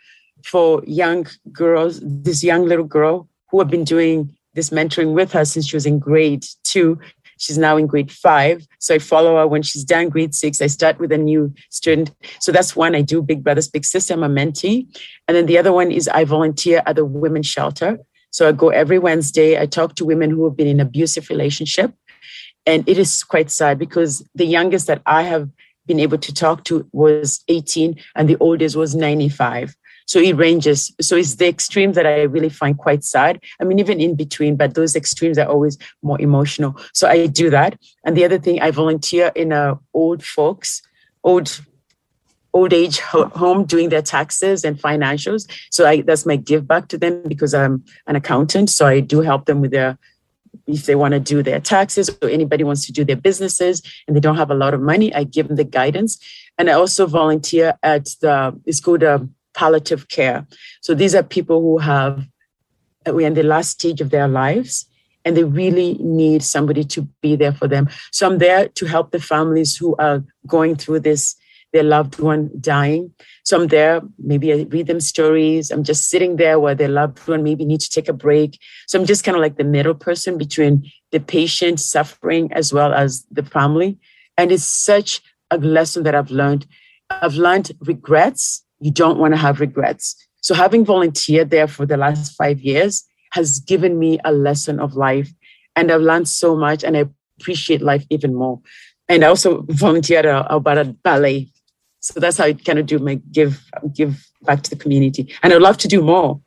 for 0.46 0.84
young 0.86 1.28
girls. 1.52 2.00
This 2.04 2.44
young 2.44 2.66
little 2.66 2.86
girl 2.86 3.28
who 3.50 3.60
have 3.60 3.70
been 3.70 3.84
doing 3.84 4.36
this 4.54 4.70
mentoring 4.70 5.14
with 5.14 5.32
her 5.32 5.46
since 5.46 5.68
she 5.68 5.76
was 5.76 5.86
in 5.86 5.98
grade 5.98 6.46
two. 6.64 7.00
She's 7.38 7.58
now 7.58 7.76
in 7.78 7.88
grade 7.88 8.12
five. 8.12 8.66
So 8.80 8.96
I 8.96 9.00
follow 9.00 9.38
her 9.38 9.48
when 9.48 9.64
she's 9.64 9.84
done 9.84 10.10
grade 10.10 10.36
six. 10.36 10.62
I 10.62 10.68
start 10.68 11.00
with 11.00 11.12
a 11.12 11.18
new 11.18 11.54
student. 11.72 12.12
So 12.40 12.52
that's 12.52 12.76
one 12.76 12.96
I 12.96 13.02
do 13.02 13.24
Big 13.24 13.44
Brothers 13.44 13.68
Big 13.68 13.84
Sister. 13.84 14.14
I'm 14.14 14.24
a 14.24 14.30
mentee. 14.30 14.88
And 15.28 15.36
then 15.36 15.48
the 15.48 15.58
other 15.58 15.74
one 15.74 15.92
is 15.92 16.08
I 16.08 16.24
volunteer 16.24 16.84
at 16.86 16.96
the 16.96 17.04
women's 17.04 17.48
shelter. 17.48 17.98
So 18.34 18.50
I 18.50 18.52
go 18.52 18.70
every 18.70 19.00
Wednesday. 19.00 19.60
I 19.62 19.68
talk 19.68 19.96
to 19.96 20.06
women 20.06 20.32
who 20.32 20.44
have 20.46 20.58
been 20.58 20.68
in 20.68 20.80
abusive 20.80 21.30
relationship. 21.30 21.94
And 22.66 22.88
it 22.90 22.98
is 22.98 23.24
quite 23.24 23.52
sad 23.52 23.78
because 23.78 24.28
the 24.34 24.46
youngest 24.46 24.88
that 24.88 25.02
I 25.06 25.22
have 25.22 25.50
been 25.86 26.00
able 26.00 26.18
to 26.18 26.34
talk 26.34 26.64
to 26.66 26.88
was 26.94 27.44
18 27.48 27.96
and 28.16 28.28
the 28.28 28.38
oldest 28.40 28.76
was 28.76 28.96
95. 28.96 29.76
So 30.08 30.20
it 30.20 30.34
ranges. 30.34 30.92
So 31.00 31.16
it's 31.16 31.36
the 31.36 31.48
extreme 31.48 31.94
that 31.94 32.08
I 32.08 32.24
really 32.24 32.50
find 32.50 32.78
quite 32.78 33.04
sad. 33.04 33.40
I 33.62 33.66
mean, 33.66 33.80
even 33.80 34.02
in 34.02 34.16
between, 34.16 34.56
but 34.56 34.74
those 34.74 34.96
extremes 34.96 35.38
are 35.38 35.48
always 35.48 35.78
more 36.02 36.20
emotional. 36.20 36.76
So 36.94 37.08
I 37.08 37.28
do 37.28 37.50
that. 37.52 37.78
And 38.04 38.18
the 38.18 38.26
other 38.26 38.40
thing, 38.40 38.62
I 38.62 38.72
volunteer 38.72 39.32
in 39.36 39.52
a 39.52 39.80
old 39.94 40.24
folks, 40.24 40.82
old 41.24 41.62
old 42.54 42.72
age 42.72 43.00
home 43.00 43.66
doing 43.66 43.90
their 43.90 44.02
taxes 44.02 44.64
and 44.64 44.80
financials. 44.80 45.50
So 45.72 45.88
I, 45.88 46.02
that's 46.02 46.26
my 46.26 46.36
give 46.36 46.68
back 46.68 46.88
to 46.90 46.98
them 46.98 47.24
because 47.28 47.54
I'm 47.54 47.84
an 48.08 48.16
accountant. 48.16 48.70
So 48.70 48.86
I 48.86 49.00
do 49.00 49.22
help 49.22 49.46
them 49.46 49.60
with 49.62 49.72
their, 49.72 49.98
if 50.68 50.86
they 50.86 50.96
want 50.96 51.14
to 51.14 51.20
do 51.20 51.42
their 51.42 51.60
taxes 51.60 52.10
or 52.22 52.30
anybody 52.30 52.64
wants 52.64 52.86
to 52.86 52.92
do 52.92 53.04
their 53.04 53.16
businesses 53.16 53.82
and 54.08 54.16
they 54.16 54.20
don't 54.20 54.38
have 54.38 54.52
a 54.52 54.56
lot 54.56 54.74
of 54.74 54.82
money, 54.82 55.14
I 55.14 55.24
give 55.24 55.48
them 55.48 55.58
the 55.58 55.64
guidance. 55.64 56.20
And 56.58 56.70
I 56.70 56.74
also 56.74 57.08
volunteer 57.08 57.74
at 57.82 58.06
the, 58.22 58.60
it's 58.66 58.80
called 58.80 59.04
a 59.04 59.16
um, 59.16 59.34
palliative 59.56 60.08
care. 60.10 60.46
So 60.82 60.94
these 60.94 61.16
are 61.16 61.24
people 61.24 61.62
who 61.62 61.80
have, 61.80 62.26
we're 63.08 63.28
in 63.28 63.34
the 63.34 63.44
last 63.44 63.72
stage 63.72 64.00
of 64.00 64.12
their 64.12 64.28
lives 64.28 64.88
and 65.26 65.36
they 65.36 65.44
really 65.44 65.96
need 66.00 66.44
somebody 66.44 66.84
to 66.84 67.02
be 67.22 67.36
there 67.36 67.54
for 67.54 67.68
them. 67.68 67.90
So 68.12 68.28
I'm 68.28 68.38
there 68.38 68.68
to 68.68 68.86
help 68.86 69.12
the 69.12 69.20
families 69.20 69.76
who 69.76 69.96
are 69.98 70.24
going 70.48 70.76
through 70.76 71.00
this 71.00 71.36
their 71.74 71.84
loved 71.84 72.20
one 72.20 72.52
dying. 72.62 73.12
So 73.44 73.60
I'm 73.60 73.68
there, 73.68 74.02
maybe 74.20 74.54
I 74.54 74.68
read 74.70 74.88
them 74.88 75.02
stories. 75.02 75.72
I'm 75.72 75.84
just 75.84 76.08
sitting 76.08 76.38
there 76.38 76.60
where 76.60 76.76
their 76.76 76.88
loved 76.88 77.20
one 77.28 77.44
maybe 77.44 77.66
needs 77.66 77.90
to 77.90 78.02
take 78.02 78.08
a 78.08 78.14
break. 78.14 78.60
So 78.88 79.00
I'm 79.00 79.06
just 79.06 79.24
kind 79.24 79.36
of 79.36 79.42
like 79.42 79.58
the 79.58 79.64
middle 79.64 79.96
person 79.96 80.38
between 80.38 80.90
the 81.12 81.20
patient 81.20 81.80
suffering 81.80 82.54
as 82.54 82.72
well 82.72 82.94
as 82.94 83.26
the 83.32 83.44
family. 83.44 84.00
And 84.38 84.52
it's 84.52 84.64
such 84.64 85.22
a 85.52 85.58
lesson 85.58 86.04
that 86.04 86.16
I've 86.16 86.32
learned. 86.32 86.66
I've 87.10 87.36
learned 87.36 87.72
regrets. 87.82 88.64
You 88.80 88.92
don't 88.92 89.18
want 89.18 89.34
to 89.34 89.38
have 89.38 89.60
regrets. 89.60 90.16
So 90.42 90.54
having 90.54 90.86
volunteered 90.86 91.50
there 91.50 91.68
for 91.68 91.86
the 91.86 91.98
last 91.98 92.36
five 92.36 92.60
years 92.62 93.04
has 93.32 93.60
given 93.60 93.98
me 93.98 94.20
a 94.24 94.32
lesson 94.32 94.80
of 94.80 94.96
life. 94.96 95.32
And 95.76 95.92
I've 95.92 96.02
learned 96.02 96.30
so 96.30 96.56
much 96.56 96.84
and 96.84 96.96
I 96.96 97.06
appreciate 97.40 97.82
life 97.82 98.06
even 98.12 98.36
more. 98.36 98.62
And 99.10 99.24
I 99.24 99.28
also 99.28 99.66
volunteered 99.70 100.26
uh, 100.26 100.44
at 100.46 100.52
Alberta 100.52 100.96
Ballet 101.04 101.53
so 102.04 102.20
that's 102.20 102.38
how 102.38 102.44
I 102.44 102.54
kind 102.54 102.80
of 102.80 102.86
do 102.86 103.00
my 103.00 103.16
give 103.32 103.64
give 103.94 104.28
back 104.42 104.62
to 104.64 104.70
the 104.70 104.76
community. 104.76 105.34
And 105.42 105.54
I'd 105.54 105.62
love 105.62 105.78
to 105.78 105.88
do 105.88 106.02
more, 106.02 106.42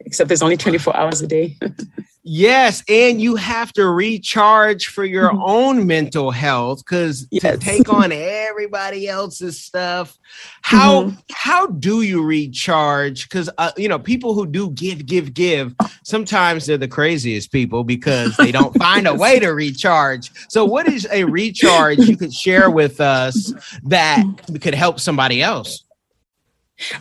except 0.00 0.28
there's 0.28 0.42
only 0.42 0.56
24 0.56 0.96
hours 0.96 1.20
a 1.20 1.26
day. 1.26 1.56
yes, 2.22 2.82
and 2.88 3.20
you 3.20 3.36
have 3.36 3.72
to 3.74 3.88
recharge 3.88 4.86
for 4.88 5.04
your 5.04 5.30
mm-hmm. 5.30 5.42
own 5.42 5.86
mental 5.86 6.30
health 6.30 6.84
because 6.84 7.26
yes. 7.30 7.42
to 7.42 7.56
take 7.56 7.92
on 7.92 8.12
everybody 8.12 9.08
else's 9.08 9.60
stuff. 9.60 10.18
How 10.62 11.04
mm-hmm. 11.04 11.16
how 11.32 11.66
do 11.66 12.02
you 12.02 12.22
recharge? 12.22 13.28
Because 13.28 13.50
uh, 13.58 13.72
you 13.76 13.88
know 13.88 13.98
people 13.98 14.34
who 14.34 14.46
do 14.46 14.70
give 14.70 15.06
give 15.06 15.34
give 15.34 15.74
sometimes 16.06 16.66
they're 16.66 16.78
the 16.78 16.88
craziest 16.88 17.50
people 17.50 17.82
because 17.82 18.36
they 18.36 18.52
don't 18.52 18.74
find 18.78 19.06
a 19.06 19.14
way 19.14 19.40
to 19.40 19.48
recharge. 19.48 20.30
So, 20.48 20.64
what 20.64 20.88
is 20.88 21.06
a 21.10 21.24
recharge 21.24 21.98
you 21.98 22.16
could 22.16 22.32
share 22.32 22.70
with 22.70 23.00
us 23.00 23.52
that 23.84 24.24
could 24.60 24.74
help 24.74 25.00
somebody 25.00 25.42
else? 25.42 25.85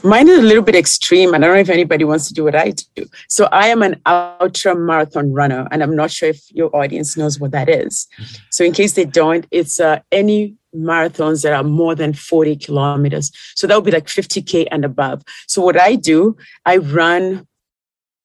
Mine 0.03 0.29
is 0.29 0.39
a 0.39 0.43
little 0.43 0.63
bit 0.63 0.75
extreme, 0.75 1.33
and 1.33 1.43
I 1.43 1.47
don't 1.47 1.55
know 1.57 1.61
if 1.61 1.69
anybody 1.69 2.05
wants 2.05 2.27
to 2.27 2.33
do 2.33 2.43
what 2.43 2.55
I 2.55 2.73
do. 2.95 3.05
So, 3.27 3.45
I 3.51 3.67
am 3.67 3.81
an 3.81 4.01
ultra 4.05 4.75
marathon 4.75 5.33
runner, 5.33 5.67
and 5.71 5.83
I'm 5.83 5.95
not 5.95 6.11
sure 6.11 6.29
if 6.29 6.41
your 6.51 6.73
audience 6.75 7.17
knows 7.17 7.39
what 7.39 7.51
that 7.51 7.69
is. 7.69 8.07
So, 8.51 8.63
in 8.63 8.71
case 8.71 8.93
they 8.93 9.05
don't, 9.05 9.45
it's 9.51 9.79
uh, 9.79 9.99
any 10.11 10.55
marathons 10.75 11.43
that 11.43 11.53
are 11.53 11.63
more 11.63 11.95
than 11.95 12.13
40 12.13 12.55
kilometers. 12.57 13.31
So, 13.55 13.67
that 13.67 13.75
would 13.75 13.85
be 13.85 13.91
like 13.91 14.07
50K 14.07 14.67
and 14.71 14.85
above. 14.85 15.23
So, 15.47 15.61
what 15.61 15.79
I 15.79 15.95
do, 15.95 16.37
I 16.65 16.77
run 16.77 17.45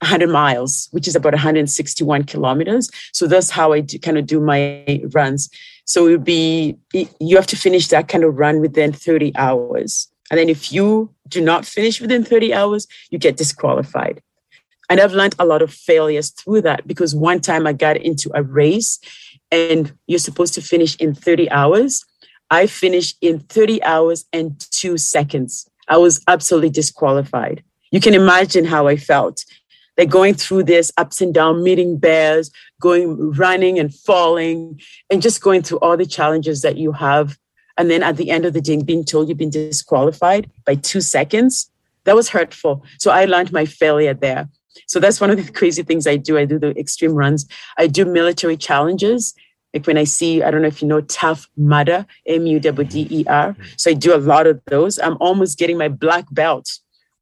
100 0.03 0.29
miles, 0.29 0.89
which 0.93 1.07
is 1.07 1.15
about 1.15 1.35
161 1.35 2.25
kilometers. 2.25 2.91
So 3.13 3.27
that's 3.27 3.51
how 3.51 3.75
I 3.75 3.81
do, 3.81 3.99
kind 3.99 4.17
of 4.17 4.27
do 4.27 4.41
my 4.41 5.03
runs. 5.13 5.51
So 5.85 6.07
it 6.07 6.13
would 6.13 6.25
be, 6.25 6.79
you 6.93 7.37
have 7.37 7.47
to 7.49 7.57
finish 7.57 7.89
that 7.89 8.09
kind 8.09 8.25
of 8.25 8.39
run 8.39 8.61
within 8.61 8.95
30 8.95 9.37
hours. 9.37 10.10
And 10.31 10.39
then 10.39 10.49
if 10.49 10.73
you 10.73 11.13
do 11.29 11.41
not 11.41 11.67
finish 11.67 12.01
within 12.01 12.25
30 12.25 12.55
hours, 12.55 12.87
you 13.11 13.19
get 13.19 13.37
disqualified. 13.37 14.23
And 14.89 15.01
I've 15.01 15.13
learned 15.13 15.37
a 15.39 15.45
lot 15.45 15.63
of 15.63 15.73
failures 15.73 16.31
through 16.31 16.63
that 16.63 16.87
because 16.87 17.15
one 17.15 17.41
time 17.41 17.67
I 17.67 17.73
got 17.73 17.97
into 17.97 18.31
a 18.35 18.43
race 18.43 18.99
and 19.53 19.93
you're 20.07 20.19
supposed 20.19 20.55
to 20.55 20.63
finish 20.63 20.97
in 20.97 21.15
30 21.15 21.51
hours. 21.51 22.05
I 22.51 22.67
finished 22.67 23.17
in 23.21 23.41
30 23.41 23.83
hours 23.85 24.25
and 24.33 24.59
two 24.73 24.99
seconds. 24.99 25.69
I 25.89 25.97
was 25.97 26.21
absolutely 26.27 26.71
disqualified. 26.71 27.63
You 27.93 28.01
can 28.01 28.15
imagine 28.15 28.65
how 28.65 28.87
I 28.87 28.97
felt 28.97 29.45
they're 29.97 30.07
going 30.07 30.35
through 30.35 30.65
this 30.65 30.91
ups 30.97 31.21
and 31.21 31.35
down, 31.35 31.63
meeting 31.63 31.99
bears, 31.99 32.51
going 32.81 33.33
running 33.33 33.79
and 33.79 33.95
falling, 33.95 34.81
and 35.11 35.21
just 35.21 35.43
going 35.43 35.63
through 35.63 35.79
all 35.81 35.97
the 35.97 36.07
challenges 36.07 36.63
that 36.63 36.79
you 36.79 36.93
have. 36.93 37.37
And 37.81 37.91
then 37.91 38.03
at 38.03 38.19
the 38.19 38.31
end 38.31 38.45
of 38.45 38.53
the 38.53 38.61
day, 38.61 38.77
being 38.83 39.05
told 39.05 39.31
you've 39.31 39.39
been 39.39 39.49
disqualified 39.49 40.51
by 40.67 40.75
two 40.75 41.01
seconds, 41.01 41.71
that 42.05 42.15
was 42.15 42.29
hurtful. 42.29 42.85
So 42.99 43.11
I 43.11 43.25
learned 43.25 43.53
my 43.53 43.65
failure 43.65 44.13
there. 44.13 44.51
So 44.87 45.01
that's 45.01 45.19
one 45.19 45.31
of 45.31 45.39
the 45.39 45.51
crazy 45.59 45.83
things 45.83 46.07
I 46.07 46.17
do. 46.17 46.37
I 46.37 46.45
do 46.45 46.59
the 46.59 46.79
extreme 46.79 47.15
runs. 47.15 47.47
I 47.79 47.87
do 47.87 48.05
military 48.05 48.59
challenges. 48.59 49.35
Like 49.73 49.87
when 49.87 49.97
I 49.97 50.05
see, 50.05 50.43
I 50.43 50.51
don't 50.51 50.61
know 50.61 50.69
if 50.69 50.83
you 50.83 50.89
know 50.89 51.01
Tough 51.01 51.49
Mudder, 51.57 52.05
M 52.27 52.47
U 52.47 52.61
D 52.61 52.71
D 52.71 53.09
E 53.11 53.25
R. 53.27 53.57
So 53.79 53.93
I 53.93 53.95
do 53.95 54.15
a 54.15 54.19
lot 54.19 54.47
of 54.47 54.61
those. 54.67 54.99
I'm 54.99 55.17
almost 55.19 55.59
getting 55.59 55.79
my 55.79 55.89
black 55.89 56.27
belt 56.31 56.69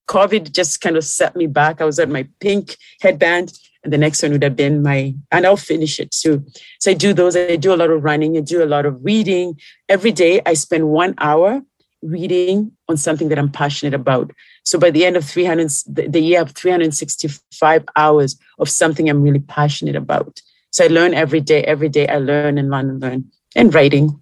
COVID 0.08 0.52
just 0.52 0.80
kind 0.80 0.96
of 0.96 1.04
set 1.04 1.36
me 1.36 1.46
back. 1.46 1.80
I 1.80 1.84
was 1.84 1.98
at 1.98 2.08
my 2.08 2.26
pink 2.40 2.76
headband, 3.00 3.52
and 3.84 3.92
the 3.92 3.98
next 3.98 4.22
one 4.22 4.32
would 4.32 4.42
have 4.42 4.56
been 4.56 4.82
my, 4.82 5.14
and 5.30 5.46
I'll 5.46 5.56
finish 5.56 6.00
it 6.00 6.10
too. 6.10 6.44
So 6.80 6.90
I 6.90 6.94
do 6.94 7.12
those. 7.12 7.36
I 7.36 7.56
do 7.56 7.72
a 7.72 7.76
lot 7.76 7.90
of 7.90 8.02
running. 8.02 8.36
I 8.36 8.40
do 8.40 8.62
a 8.62 8.66
lot 8.66 8.86
of 8.86 9.04
reading. 9.04 9.58
Every 9.88 10.12
day, 10.12 10.40
I 10.44 10.54
spend 10.54 10.88
one 10.88 11.14
hour 11.18 11.62
reading 12.02 12.72
on 12.88 12.96
something 12.96 13.28
that 13.28 13.38
I'm 13.38 13.50
passionate 13.50 13.94
about. 13.94 14.32
So 14.64 14.78
by 14.78 14.90
the 14.90 15.04
end 15.04 15.16
of 15.16 15.24
300, 15.24 15.70
the 15.86 16.20
year 16.20 16.40
of 16.42 16.52
365 16.52 17.84
hours 17.96 18.38
of 18.58 18.68
something 18.68 19.08
I'm 19.08 19.22
really 19.22 19.40
passionate 19.40 19.96
about. 19.96 20.40
So 20.70 20.84
I 20.84 20.88
learn 20.88 21.14
every 21.14 21.40
day. 21.40 21.62
Every 21.64 21.88
day, 21.88 22.06
I 22.08 22.18
learn 22.18 22.58
and 22.58 22.70
learn 22.70 22.90
and 22.90 23.00
learn. 23.00 23.24
And 23.56 23.74
writing. 23.74 24.20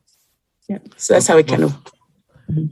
Yeah. 0.68 0.78
So 0.96 1.14
that's 1.14 1.26
how 1.26 1.36
it 1.38 1.48
kind 1.48 1.64
of 1.64 1.76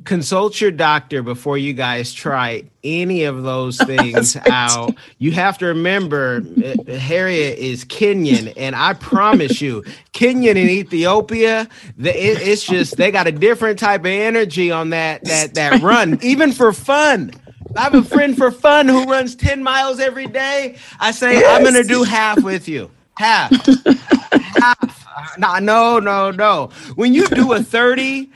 consult 0.05 0.61
your 0.61 0.71
doctor 0.71 1.23
before 1.23 1.59
you 1.59 1.73
guys 1.73 2.13
try 2.13 2.65
any 2.83 3.25
of 3.25 3.43
those 3.43 3.79
things 3.87 4.37
out. 4.49 4.95
You 5.19 5.33
have 5.33 5.59
to 5.59 5.67
remember, 5.67 6.43
uh, 6.65 6.93
Harriet 6.95 7.59
is 7.59 7.85
Kenyan, 7.85 8.53
and 8.57 8.77
I 8.77 8.95
promise 8.95 9.61
you, 9.61 9.83
Kenyan 10.13 10.57
in 10.57 10.69
Ethiopia, 10.69 11.69
the, 11.97 12.11
it, 12.11 12.47
it's 12.47 12.65
just 12.65 12.97
they 12.97 13.11
got 13.11 13.27
a 13.27 13.33
different 13.33 13.79
type 13.79 14.03
of 14.03 14.07
energy 14.07 14.71
on 14.71 14.91
that 14.91 15.25
that 15.25 15.55
that 15.55 15.83
run, 15.83 16.19
even 16.23 16.53
for 16.53 16.73
fun. 16.73 17.33
I 17.77 17.83
have 17.83 17.95
a 17.95 18.05
friend 18.05 18.37
for 18.37 18.53
fun 18.53 18.87
who 18.87 19.05
runs 19.05 19.35
10 19.35 19.63
miles 19.63 19.99
every 19.99 20.29
day. 20.29 20.77
I 21.01 21.11
say, 21.11 21.41
yes. 21.41 21.57
I'm 21.57 21.63
going 21.63 21.75
to 21.75 21.89
do 21.89 22.05
half 22.05 22.41
with 22.43 22.69
you. 22.69 22.89
Half. 23.17 23.51
half. 24.33 25.39
No, 25.39 25.59
no, 25.59 25.99
no, 25.99 26.31
no. 26.31 26.71
When 26.95 27.15
you 27.15 27.27
do 27.29 27.53
a 27.53 27.63
30, 27.63 28.31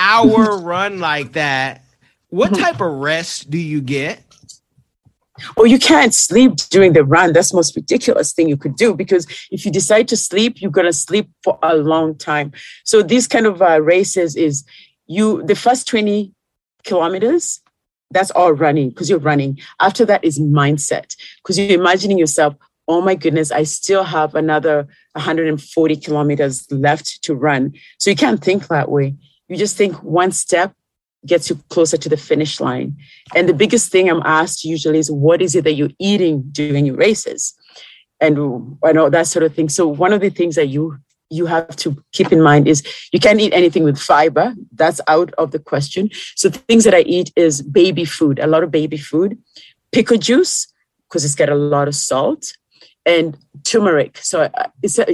hour 0.00 0.58
run 0.58 0.98
like 0.98 1.34
that, 1.34 1.84
what 2.30 2.54
type 2.54 2.80
of 2.80 2.90
rest 2.92 3.50
do 3.50 3.58
you 3.58 3.80
get? 3.80 4.22
Well, 5.56 5.66
you 5.66 5.78
can't 5.78 6.12
sleep 6.12 6.56
during 6.70 6.92
the 6.92 7.04
run. 7.04 7.32
That's 7.32 7.50
the 7.50 7.56
most 7.56 7.74
ridiculous 7.76 8.32
thing 8.32 8.48
you 8.48 8.56
could 8.56 8.76
do 8.76 8.94
because 8.94 9.26
if 9.50 9.64
you 9.64 9.70
decide 9.70 10.08
to 10.08 10.16
sleep, 10.16 10.60
you're 10.60 10.70
gonna 10.70 10.92
sleep 10.92 11.30
for 11.42 11.58
a 11.62 11.76
long 11.76 12.16
time. 12.16 12.52
So 12.84 13.02
these 13.02 13.26
kind 13.26 13.46
of 13.46 13.62
uh, 13.62 13.80
races 13.80 14.36
is 14.36 14.64
you 15.06 15.42
the 15.42 15.54
first 15.54 15.86
20 15.88 16.32
kilometers, 16.84 17.60
that's 18.10 18.30
all 18.32 18.52
running 18.52 18.90
because 18.90 19.08
you're 19.08 19.18
running. 19.18 19.58
After 19.80 20.04
that 20.06 20.24
is 20.24 20.38
mindset 20.38 21.16
because 21.42 21.58
you're 21.58 21.78
imagining 21.78 22.18
yourself, 22.18 22.54
oh 22.88 23.00
my 23.00 23.14
goodness, 23.14 23.50
I 23.52 23.62
still 23.62 24.04
have 24.04 24.34
another 24.34 24.86
140 25.12 25.96
kilometers 25.96 26.70
left 26.70 27.22
to 27.22 27.34
run. 27.34 27.74
So 27.98 28.10
you 28.10 28.16
can't 28.16 28.42
think 28.42 28.68
that 28.68 28.90
way. 28.90 29.14
You 29.50 29.56
just 29.56 29.76
think 29.76 29.96
one 30.04 30.30
step 30.30 30.72
gets 31.26 31.50
you 31.50 31.56
closer 31.68 31.96
to 31.96 32.08
the 32.08 32.16
finish 32.16 32.60
line. 32.60 32.96
And 33.34 33.48
the 33.48 33.52
biggest 33.52 33.90
thing 33.90 34.08
I'm 34.08 34.22
asked 34.24 34.64
usually 34.64 34.98
is, 34.98 35.10
what 35.10 35.42
is 35.42 35.56
it 35.56 35.64
that 35.64 35.72
you're 35.72 35.90
eating 35.98 36.44
during 36.52 36.86
your 36.86 36.94
races? 36.94 37.52
And 38.20 38.78
I 38.84 38.92
know 38.92 39.10
that 39.10 39.26
sort 39.26 39.42
of 39.42 39.54
thing. 39.54 39.68
So 39.68 39.88
one 39.88 40.12
of 40.12 40.20
the 40.20 40.30
things 40.30 40.54
that 40.54 40.68
you 40.68 40.98
you 41.32 41.46
have 41.46 41.76
to 41.76 41.96
keep 42.10 42.32
in 42.32 42.42
mind 42.42 42.66
is 42.66 42.82
you 43.12 43.20
can't 43.20 43.40
eat 43.40 43.52
anything 43.52 43.84
with 43.84 43.98
fiber. 43.98 44.52
That's 44.72 45.00
out 45.06 45.32
of 45.38 45.52
the 45.52 45.60
question. 45.60 46.10
So 46.34 46.50
things 46.50 46.82
that 46.84 46.94
I 46.94 47.02
eat 47.02 47.32
is 47.36 47.62
baby 47.62 48.04
food, 48.04 48.40
a 48.40 48.48
lot 48.48 48.64
of 48.64 48.72
baby 48.72 48.96
food, 48.96 49.38
pickle 49.92 50.16
juice 50.16 50.66
because 51.08 51.24
it's 51.24 51.36
got 51.36 51.48
a 51.48 51.54
lot 51.54 51.88
of 51.88 51.94
salt, 51.94 52.52
and 53.10 53.36
turmeric. 53.64 54.18
So 54.18 54.42
uh, 54.42 54.68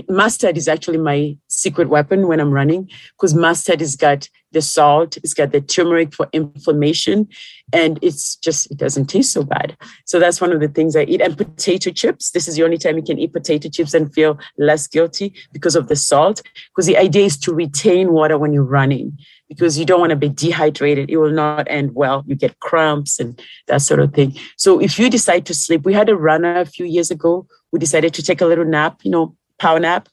mustard 0.08 0.56
is 0.56 0.68
actually 0.68 0.98
my 0.98 1.36
secret 1.48 1.88
weapon 1.88 2.28
when 2.28 2.40
I'm 2.40 2.52
running 2.52 2.90
because 3.12 3.34
mustard 3.34 3.80
has 3.80 3.96
got 3.96 4.28
the 4.52 4.62
salt, 4.62 5.16
it's 5.18 5.34
got 5.34 5.52
the 5.52 5.60
turmeric 5.60 6.14
for 6.14 6.28
inflammation, 6.32 7.28
and 7.72 7.98
it's 8.02 8.36
just 8.36 8.70
it 8.70 8.78
doesn't 8.78 9.06
taste 9.06 9.32
so 9.32 9.42
bad. 9.42 9.76
So 10.04 10.18
that's 10.18 10.40
one 10.40 10.52
of 10.52 10.60
the 10.60 10.68
things 10.68 10.96
I 10.96 11.02
eat. 11.02 11.20
And 11.20 11.36
potato 11.36 11.90
chips. 11.90 12.30
This 12.30 12.48
is 12.48 12.56
the 12.56 12.64
only 12.64 12.78
time 12.78 12.96
you 12.96 13.02
can 13.02 13.18
eat 13.18 13.32
potato 13.32 13.68
chips 13.68 13.94
and 13.94 14.12
feel 14.12 14.38
less 14.58 14.86
guilty 14.86 15.34
because 15.52 15.76
of 15.76 15.88
the 15.88 15.96
salt. 15.96 16.42
Because 16.68 16.86
the 16.86 16.96
idea 16.96 17.24
is 17.24 17.36
to 17.38 17.54
retain 17.54 18.12
water 18.12 18.38
when 18.38 18.52
you're 18.52 18.62
running 18.62 19.18
because 19.48 19.78
you 19.78 19.84
don't 19.84 20.00
want 20.00 20.10
to 20.10 20.16
be 20.16 20.28
dehydrated. 20.28 21.10
It 21.10 21.16
will 21.16 21.30
not 21.30 21.66
end 21.70 21.94
well. 21.94 22.24
You 22.26 22.34
get 22.34 22.58
cramps 22.60 23.20
and 23.20 23.40
that 23.68 23.82
sort 23.82 24.00
of 24.00 24.12
thing. 24.12 24.36
So 24.56 24.80
if 24.80 24.98
you 24.98 25.08
decide 25.10 25.46
to 25.46 25.54
sleep, 25.54 25.84
we 25.84 25.92
had 25.92 26.08
a 26.08 26.16
runner 26.16 26.58
a 26.58 26.66
few 26.66 26.86
years 26.86 27.10
ago 27.10 27.46
who 27.70 27.78
decided 27.78 28.14
to 28.14 28.22
take 28.22 28.40
a 28.40 28.46
little 28.46 28.64
nap, 28.64 29.00
you 29.02 29.10
know, 29.10 29.36
power 29.58 29.80
nap. 29.80 30.08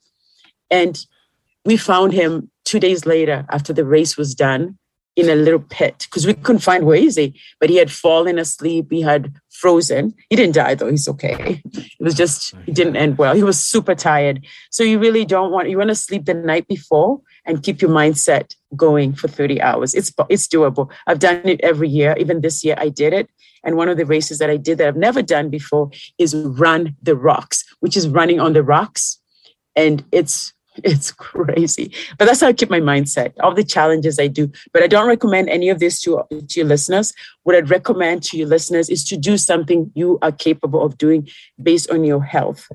And 0.70 1.04
we 1.66 1.78
found 1.78 2.14
him 2.14 2.50
two 2.66 2.80
days 2.80 3.06
later 3.06 3.46
after 3.50 3.74
the 3.74 3.86
race 3.86 4.18
was 4.18 4.36
done 4.36 4.78
in 5.16 5.30
a 5.30 5.36
little 5.36 5.60
pit 5.60 6.08
because 6.10 6.26
we 6.26 6.34
couldn't 6.34 6.62
find 6.62 6.86
where 6.86 6.98
is 6.98 7.18
he 7.18 7.40
but 7.60 7.70
he 7.70 7.76
had 7.76 7.92
fallen 7.92 8.40
asleep 8.40 8.88
he 8.90 9.02
had 9.02 9.32
frozen. 9.54 10.14
He 10.30 10.36
didn't 10.36 10.56
die 10.56 10.76
though 10.76 10.90
he's 10.90 11.08
okay. 11.08 11.62
It 11.74 12.02
was 12.02 12.16
just 12.16 12.54
it 12.68 12.76
didn't 12.76 12.98
end 12.98 13.18
well. 13.18 13.34
He 13.34 13.44
was 13.44 13.58
super 13.58 13.96
tired. 13.96 14.46
So 14.72 14.84
you 14.84 15.00
really 15.00 15.24
don't 15.24 15.52
want 15.52 15.70
you 15.70 15.78
want 15.78 15.90
to 15.90 15.96
sleep 15.96 16.26
the 16.26 16.34
night 16.34 16.68
before 16.68 17.22
and 17.46 17.64
keep 17.64 17.82
your 17.82 17.92
mindset 17.92 18.56
going 18.76 19.14
for 19.14 19.28
30 19.30 19.62
hours. 19.62 19.94
It's 19.94 20.12
it's 20.30 20.48
doable. 20.48 20.92
I've 21.08 21.20
done 21.20 21.48
it 21.48 21.62
every 21.62 21.88
year. 21.88 22.16
Even 22.18 22.42
this 22.42 22.66
year 22.66 22.76
i 22.78 22.90
did 22.90 23.14
it. 23.14 23.30
And 23.64 23.78
one 23.78 23.88
of 23.88 23.96
the 23.96 24.06
races 24.06 24.40
that 24.40 24.50
i 24.50 24.58
did 24.58 24.78
that 24.80 24.88
i've 24.88 25.06
never 25.10 25.22
done 25.22 25.50
before 25.50 25.90
is 26.18 26.36
run 26.36 26.96
the 27.02 27.16
rocks 27.16 27.64
which 27.80 27.96
is 27.96 28.08
running 28.08 28.40
on 28.40 28.54
the 28.54 28.64
rocks. 28.64 29.20
And 29.76 30.04
it's 30.12 30.54
it's 30.84 31.12
crazy. 31.12 31.94
But 32.18 32.26
that's 32.26 32.42
how 32.42 32.48
I 32.48 32.54
keep 32.54 32.70
my 32.70 32.80
mindset. 32.80 33.34
All 33.42 33.54
the 33.54 33.64
challenges 33.64 34.20
I 34.20 34.28
do. 34.28 34.52
But 34.72 34.84
I 34.84 34.88
don't 34.88 35.08
recommend 35.08 35.50
any 35.50 35.70
of 35.70 35.80
this 35.80 36.02
to, 36.02 36.24
to 36.30 36.60
your 36.60 36.68
listeners. 36.68 37.14
What 37.44 37.56
I'd 37.56 37.70
recommend 37.70 38.24
to 38.24 38.38
your 38.38 38.48
listeners 38.48 38.90
is 38.90 39.04
to 39.06 39.18
do 39.18 39.38
something 39.38 39.92
you 39.96 40.18
are 40.22 40.32
capable 40.32 40.84
of 40.84 40.98
doing 40.98 41.30
based 41.62 41.90
on 41.92 42.04
your 42.04 42.24
health. 42.24 42.68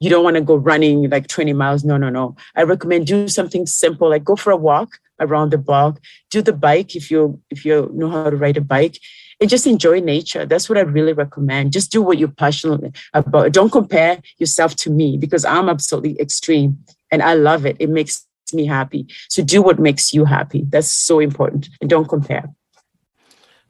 You 0.00 0.10
don't 0.10 0.24
want 0.24 0.36
to 0.36 0.42
go 0.42 0.56
running 0.56 1.08
like 1.08 1.28
20 1.28 1.54
miles. 1.54 1.84
No, 1.84 1.96
no, 1.96 2.10
no. 2.10 2.36
I 2.54 2.62
recommend 2.64 3.06
do 3.06 3.28
something 3.28 3.66
simple, 3.66 4.10
like 4.10 4.24
go 4.24 4.36
for 4.36 4.50
a 4.50 4.56
walk 4.56 4.90
around 5.18 5.50
the 5.50 5.58
block, 5.58 5.98
do 6.30 6.42
the 6.42 6.52
bike 6.52 6.94
if 6.94 7.10
you 7.10 7.40
if 7.48 7.64
you 7.64 7.90
know 7.94 8.10
how 8.10 8.28
to 8.28 8.36
ride 8.36 8.58
a 8.58 8.60
bike 8.60 8.98
and 9.40 9.50
just 9.50 9.66
enjoy 9.66 10.00
nature. 10.00 10.44
That's 10.44 10.68
what 10.68 10.78
I 10.78 10.82
really 10.82 11.14
recommend. 11.14 11.72
Just 11.72 11.90
do 11.90 12.02
what 12.02 12.18
you're 12.18 12.28
passionate 12.28 12.94
about. 13.14 13.52
Don't 13.52 13.72
compare 13.72 14.20
yourself 14.38 14.76
to 14.76 14.90
me 14.90 15.16
because 15.16 15.44
I'm 15.44 15.68
absolutely 15.68 16.20
extreme 16.20 16.78
and 17.10 17.22
I 17.22 17.34
love 17.34 17.66
it. 17.66 17.76
It 17.78 17.90
makes 17.90 18.26
me 18.52 18.66
happy. 18.66 19.06
So 19.28 19.42
do 19.42 19.62
what 19.62 19.78
makes 19.78 20.14
you 20.14 20.24
happy. 20.24 20.64
That's 20.68 20.88
so 20.88 21.20
important. 21.20 21.68
And 21.80 21.90
don't 21.90 22.08
compare. 22.08 22.52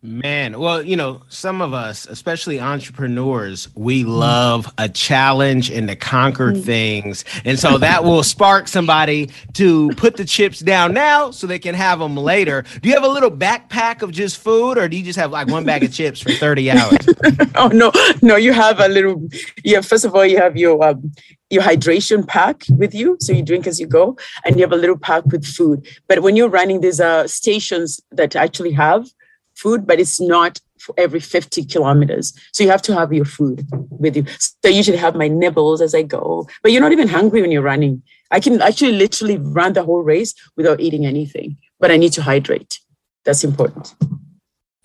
Man, 0.02 0.60
well, 0.60 0.82
you 0.82 0.94
know, 0.94 1.22
some 1.28 1.60
of 1.60 1.74
us, 1.74 2.06
especially 2.06 2.60
entrepreneurs, 2.60 3.68
we 3.74 4.04
love 4.04 4.72
a 4.78 4.88
challenge 4.88 5.68
and 5.68 5.88
to 5.88 5.96
conquer 5.96 6.52
mm. 6.52 6.62
things. 6.62 7.24
And 7.44 7.58
so 7.58 7.76
that 7.78 8.04
will 8.04 8.22
spark 8.22 8.68
somebody 8.68 9.30
to 9.54 9.90
put 9.96 10.16
the 10.16 10.24
chips 10.24 10.60
down 10.60 10.94
now 10.94 11.32
so 11.32 11.48
they 11.48 11.58
can 11.58 11.74
have 11.74 11.98
them 11.98 12.16
later. 12.16 12.64
Do 12.82 12.88
you 12.88 12.94
have 12.94 13.02
a 13.02 13.08
little 13.08 13.32
backpack 13.32 14.02
of 14.02 14.12
just 14.12 14.38
food 14.38 14.78
or 14.78 14.86
do 14.88 14.96
you 14.96 15.02
just 15.02 15.18
have 15.18 15.32
like 15.32 15.48
one 15.48 15.64
bag 15.64 15.82
of 15.82 15.92
chips 15.92 16.20
for 16.20 16.30
30 16.30 16.70
hours? 16.70 16.98
oh, 17.56 17.68
no, 17.68 17.90
no, 18.22 18.36
you 18.36 18.52
have 18.52 18.78
a 18.78 18.86
little, 18.86 19.26
yeah, 19.64 19.80
first 19.80 20.04
of 20.04 20.14
all, 20.14 20.24
you 20.24 20.36
have 20.36 20.56
your, 20.56 20.84
um, 20.84 21.10
your 21.50 21.62
hydration 21.62 22.26
pack 22.26 22.64
with 22.70 22.94
you 22.94 23.16
so 23.20 23.32
you 23.32 23.42
drink 23.42 23.66
as 23.66 23.78
you 23.78 23.86
go 23.86 24.16
and 24.44 24.56
you 24.56 24.62
have 24.62 24.72
a 24.72 24.76
little 24.76 24.98
pack 24.98 25.24
with 25.26 25.44
food. 25.44 25.86
But 26.08 26.22
when 26.22 26.36
you're 26.36 26.48
running 26.48 26.80
there's 26.80 27.00
uh, 27.00 27.26
stations 27.28 28.00
that 28.10 28.34
actually 28.34 28.72
have 28.72 29.06
food 29.54 29.86
but 29.86 30.00
it's 30.00 30.20
not 30.20 30.60
for 30.80 30.94
every 30.98 31.20
50 31.20 31.64
kilometers. 31.64 32.32
So 32.52 32.62
you 32.62 32.70
have 32.70 32.82
to 32.82 32.94
have 32.94 33.12
your 33.12 33.24
food 33.24 33.66
with 33.90 34.16
you. 34.16 34.24
So 34.38 34.52
i 34.66 34.68
usually 34.68 34.98
have 34.98 35.14
my 35.14 35.28
nibbles 35.28 35.80
as 35.80 35.94
i 35.94 36.02
go 36.02 36.48
but 36.62 36.72
you're 36.72 36.82
not 36.82 36.92
even 36.92 37.08
hungry 37.08 37.40
when 37.42 37.52
you're 37.52 37.62
running. 37.62 38.02
I 38.30 38.40
can 38.40 38.60
actually 38.60 38.92
literally 38.92 39.38
run 39.38 39.72
the 39.74 39.84
whole 39.84 40.02
race 40.02 40.34
without 40.56 40.80
eating 40.80 41.06
anything 41.06 41.56
but 41.78 41.90
i 41.90 41.96
need 41.96 42.12
to 42.14 42.22
hydrate. 42.22 42.80
That's 43.24 43.44
important 43.44 43.94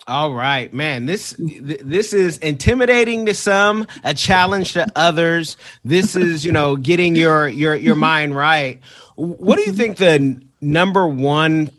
all 0.08 0.32
right, 0.32 0.72
man. 0.74 1.06
This 1.06 1.36
this 1.38 2.12
is 2.12 2.38
intimidating 2.38 3.26
to 3.26 3.34
some, 3.34 3.86
a 4.02 4.14
challenge 4.14 4.72
to 4.72 4.86
others. 4.96 5.56
This 5.84 6.16
is, 6.16 6.44
you 6.44 6.50
know, 6.50 6.76
getting 6.76 7.14
your 7.14 7.46
your 7.46 7.74
your 7.76 7.94
mind 7.94 8.34
right. 8.34 8.80
What 9.14 9.56
do 9.56 9.62
you 9.62 9.72
think 9.72 9.98
the 9.98 10.42
number 10.60 11.06
one 11.06 11.70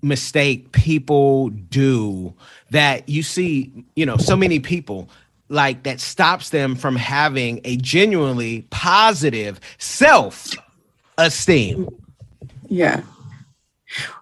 mistake 0.00 0.72
people 0.72 1.50
do 1.50 2.32
that 2.70 3.08
you 3.08 3.22
see, 3.22 3.84
you 3.96 4.06
know, 4.06 4.16
so 4.16 4.36
many 4.36 4.60
people 4.60 5.10
like 5.50 5.82
that 5.82 6.00
stops 6.00 6.50
them 6.50 6.74
from 6.74 6.96
having 6.96 7.60
a 7.64 7.76
genuinely 7.76 8.62
positive 8.70 9.60
self 9.76 10.54
esteem? 11.18 11.88
Yeah. 12.68 13.02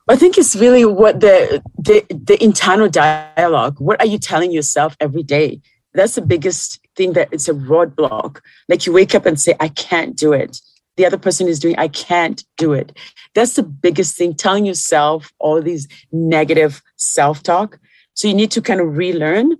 I 0.08 0.14
think 0.16 0.38
it's 0.38 0.54
really 0.54 0.84
what 0.84 1.20
the, 1.20 1.62
the 1.78 2.04
the 2.10 2.42
internal 2.42 2.88
dialogue. 2.88 3.80
What 3.80 4.00
are 4.00 4.06
you 4.06 4.18
telling 4.18 4.52
yourself 4.52 4.96
every 5.00 5.24
day? 5.24 5.60
That's 5.94 6.14
the 6.14 6.22
biggest 6.22 6.78
thing 6.94 7.14
that 7.14 7.28
it's 7.32 7.48
a 7.48 7.54
roadblock. 7.54 8.40
Like 8.68 8.86
you 8.86 8.92
wake 8.92 9.14
up 9.14 9.26
and 9.26 9.40
say, 9.40 9.54
I 9.58 9.68
can't 9.68 10.16
do 10.16 10.32
it. 10.32 10.60
The 10.96 11.06
other 11.06 11.18
person 11.18 11.48
is 11.48 11.58
doing, 11.58 11.76
I 11.78 11.88
can't 11.88 12.44
do 12.56 12.72
it. 12.72 12.96
That's 13.34 13.54
the 13.54 13.62
biggest 13.62 14.16
thing, 14.16 14.34
telling 14.34 14.64
yourself 14.64 15.32
all 15.38 15.60
these 15.60 15.88
negative 16.12 16.82
self-talk. 16.96 17.78
So 18.14 18.28
you 18.28 18.34
need 18.34 18.50
to 18.52 18.62
kind 18.62 18.80
of 18.80 18.96
relearn 18.96 19.56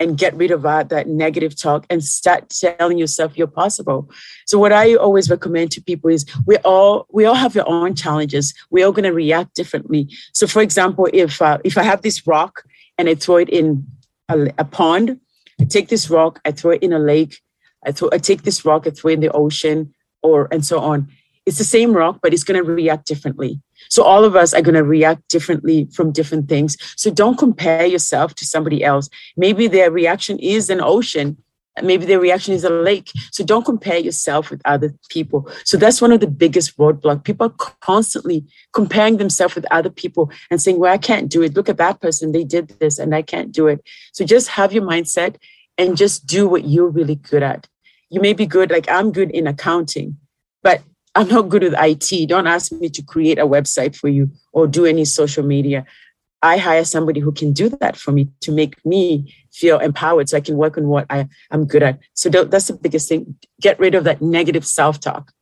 and 0.00 0.16
get 0.16 0.34
rid 0.34 0.50
of 0.50 0.62
that, 0.62 0.88
that 0.88 1.06
negative 1.06 1.54
talk 1.54 1.86
and 1.90 2.02
start 2.02 2.48
telling 2.48 2.96
yourself 2.96 3.36
you're 3.36 3.46
possible. 3.46 4.10
So 4.46 4.58
what 4.58 4.72
I 4.72 4.94
always 4.94 5.30
recommend 5.30 5.70
to 5.72 5.82
people 5.82 6.10
is 6.10 6.24
we 6.46 6.56
all 6.58 7.06
we 7.10 7.26
all 7.26 7.34
have 7.34 7.56
our 7.56 7.68
own 7.68 7.94
challenges. 7.94 8.54
We're 8.70 8.86
all 8.86 8.92
going 8.92 9.04
to 9.04 9.12
react 9.12 9.54
differently. 9.54 10.08
So 10.32 10.46
for 10.46 10.62
example, 10.62 11.06
if 11.12 11.40
uh, 11.42 11.58
if 11.62 11.76
I 11.76 11.82
have 11.82 12.00
this 12.00 12.26
rock 12.26 12.64
and 12.96 13.08
I 13.08 13.14
throw 13.14 13.36
it 13.36 13.50
in 13.50 13.86
a, 14.30 14.50
a, 14.58 14.64
pond, 14.64 15.20
I 15.60 15.64
take 15.64 15.88
this 15.88 16.08
rock, 16.08 16.40
I 16.44 16.52
throw 16.52 16.72
it 16.72 16.82
in 16.82 16.92
a 16.92 16.98
lake, 16.98 17.38
I 17.86 17.92
throw 17.92 18.08
I 18.10 18.18
take 18.18 18.42
this 18.42 18.64
rock, 18.64 18.86
I 18.86 18.90
throw 18.90 19.10
it 19.10 19.14
in 19.14 19.20
the 19.20 19.32
ocean, 19.32 19.94
or 20.22 20.48
and 20.50 20.64
so 20.64 20.80
on. 20.80 21.08
It's 21.46 21.58
the 21.58 21.64
same 21.64 21.92
rock, 21.92 22.18
but 22.22 22.32
it's 22.32 22.44
going 22.44 22.62
to 22.62 22.70
react 22.70 23.06
differently. 23.06 23.60
So 23.88 24.02
all 24.02 24.24
of 24.24 24.36
us 24.36 24.52
are 24.54 24.62
going 24.62 24.74
to 24.74 24.84
react 24.84 25.28
differently 25.28 25.88
from 25.92 26.12
different 26.12 26.48
things. 26.48 26.76
So 26.96 27.10
don't 27.10 27.38
compare 27.38 27.86
yourself 27.86 28.34
to 28.36 28.44
somebody 28.44 28.84
else. 28.84 29.08
Maybe 29.36 29.66
their 29.66 29.90
reaction 29.90 30.38
is 30.38 30.70
an 30.70 30.80
ocean. 30.80 31.36
Maybe 31.82 32.04
their 32.04 32.20
reaction 32.20 32.52
is 32.52 32.64
a 32.64 32.70
lake. 32.70 33.10
So 33.32 33.44
don't 33.44 33.64
compare 33.64 33.98
yourself 33.98 34.50
with 34.50 34.60
other 34.64 34.92
people. 35.08 35.50
So 35.64 35.76
that's 35.76 36.02
one 36.02 36.12
of 36.12 36.20
the 36.20 36.26
biggest 36.26 36.76
roadblocks. 36.76 37.24
People 37.24 37.46
are 37.46 37.74
constantly 37.80 38.44
comparing 38.72 39.16
themselves 39.16 39.54
with 39.54 39.66
other 39.70 39.90
people 39.90 40.30
and 40.50 40.60
saying, 40.60 40.78
well, 40.78 40.92
I 40.92 40.98
can't 40.98 41.30
do 41.30 41.42
it. 41.42 41.54
Look 41.54 41.68
at 41.68 41.78
that 41.78 42.00
person. 42.00 42.32
They 42.32 42.44
did 42.44 42.68
this 42.80 42.98
and 42.98 43.14
I 43.14 43.22
can't 43.22 43.50
do 43.50 43.66
it. 43.66 43.82
So 44.12 44.24
just 44.24 44.48
have 44.48 44.72
your 44.72 44.82
mindset 44.82 45.36
and 45.78 45.96
just 45.96 46.26
do 46.26 46.46
what 46.46 46.66
you're 46.66 46.88
really 46.88 47.14
good 47.14 47.42
at. 47.42 47.66
You 48.10 48.20
may 48.20 48.34
be 48.34 48.46
good, 48.46 48.70
like 48.70 48.90
I'm 48.90 49.12
good 49.12 49.30
in 49.30 49.46
accounting, 49.46 50.18
but 50.62 50.82
I'm 51.14 51.28
not 51.28 51.48
good 51.48 51.62
with 51.62 51.74
IT. 51.76 52.28
Don't 52.28 52.46
ask 52.46 52.70
me 52.72 52.88
to 52.88 53.02
create 53.02 53.38
a 53.38 53.46
website 53.46 53.96
for 53.96 54.08
you 54.08 54.30
or 54.52 54.66
do 54.66 54.86
any 54.86 55.04
social 55.04 55.44
media. 55.44 55.84
I 56.42 56.56
hire 56.56 56.84
somebody 56.84 57.20
who 57.20 57.32
can 57.32 57.52
do 57.52 57.68
that 57.68 57.96
for 57.96 58.12
me 58.12 58.28
to 58.40 58.52
make 58.52 58.84
me 58.86 59.34
feel 59.52 59.78
empowered 59.78 60.28
so 60.28 60.36
I 60.36 60.40
can 60.40 60.56
work 60.56 60.78
on 60.78 60.86
what 60.86 61.06
I, 61.10 61.28
am 61.50 61.66
good 61.66 61.82
at. 61.82 61.98
So 62.14 62.30
that's 62.30 62.68
the 62.68 62.74
biggest 62.74 63.08
thing. 63.08 63.36
Get 63.60 63.78
rid 63.78 63.94
of 63.94 64.04
that 64.04 64.22
negative 64.22 64.66
self 64.66 65.00
talk 65.00 65.32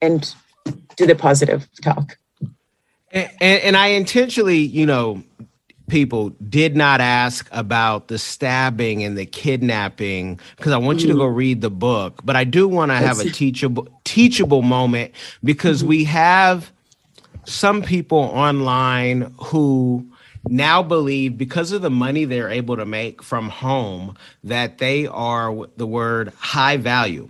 and 0.00 0.34
do 0.96 1.06
the 1.06 1.14
positive 1.14 1.68
talk. 1.82 2.18
And, 3.12 3.30
and, 3.40 3.62
and 3.62 3.76
I 3.76 3.88
intentionally, 3.88 4.58
you 4.58 4.86
know, 4.86 5.22
people 5.88 6.30
did 6.48 6.76
not 6.76 7.00
ask 7.00 7.48
about 7.52 8.08
the 8.08 8.18
stabbing 8.18 9.02
and 9.02 9.18
the 9.18 9.26
kidnapping 9.26 10.40
because 10.56 10.72
I 10.72 10.78
want 10.78 11.00
you 11.00 11.08
to 11.08 11.14
go 11.14 11.28
mm. 11.28 11.34
read 11.34 11.60
the 11.60 11.70
book. 11.70 12.20
But 12.24 12.36
I 12.36 12.44
do 12.44 12.66
want 12.66 12.90
to 12.90 12.96
have 12.96 13.20
a 13.20 13.30
teachable 13.30 13.88
teachable 14.04 14.62
moment 14.62 15.12
because 15.42 15.80
mm-hmm. 15.80 15.88
we 15.88 16.04
have 16.04 16.72
some 17.44 17.82
people 17.82 18.18
online 18.18 19.34
who 19.38 20.06
now 20.48 20.82
believe 20.82 21.38
because 21.38 21.72
of 21.72 21.82
the 21.82 21.90
money 21.90 22.24
they're 22.24 22.50
able 22.50 22.76
to 22.76 22.84
make 22.84 23.22
from 23.22 23.48
home 23.48 24.16
that 24.42 24.78
they 24.78 25.06
are 25.06 25.54
the 25.76 25.86
word 25.86 26.32
high 26.38 26.76
value 26.76 27.28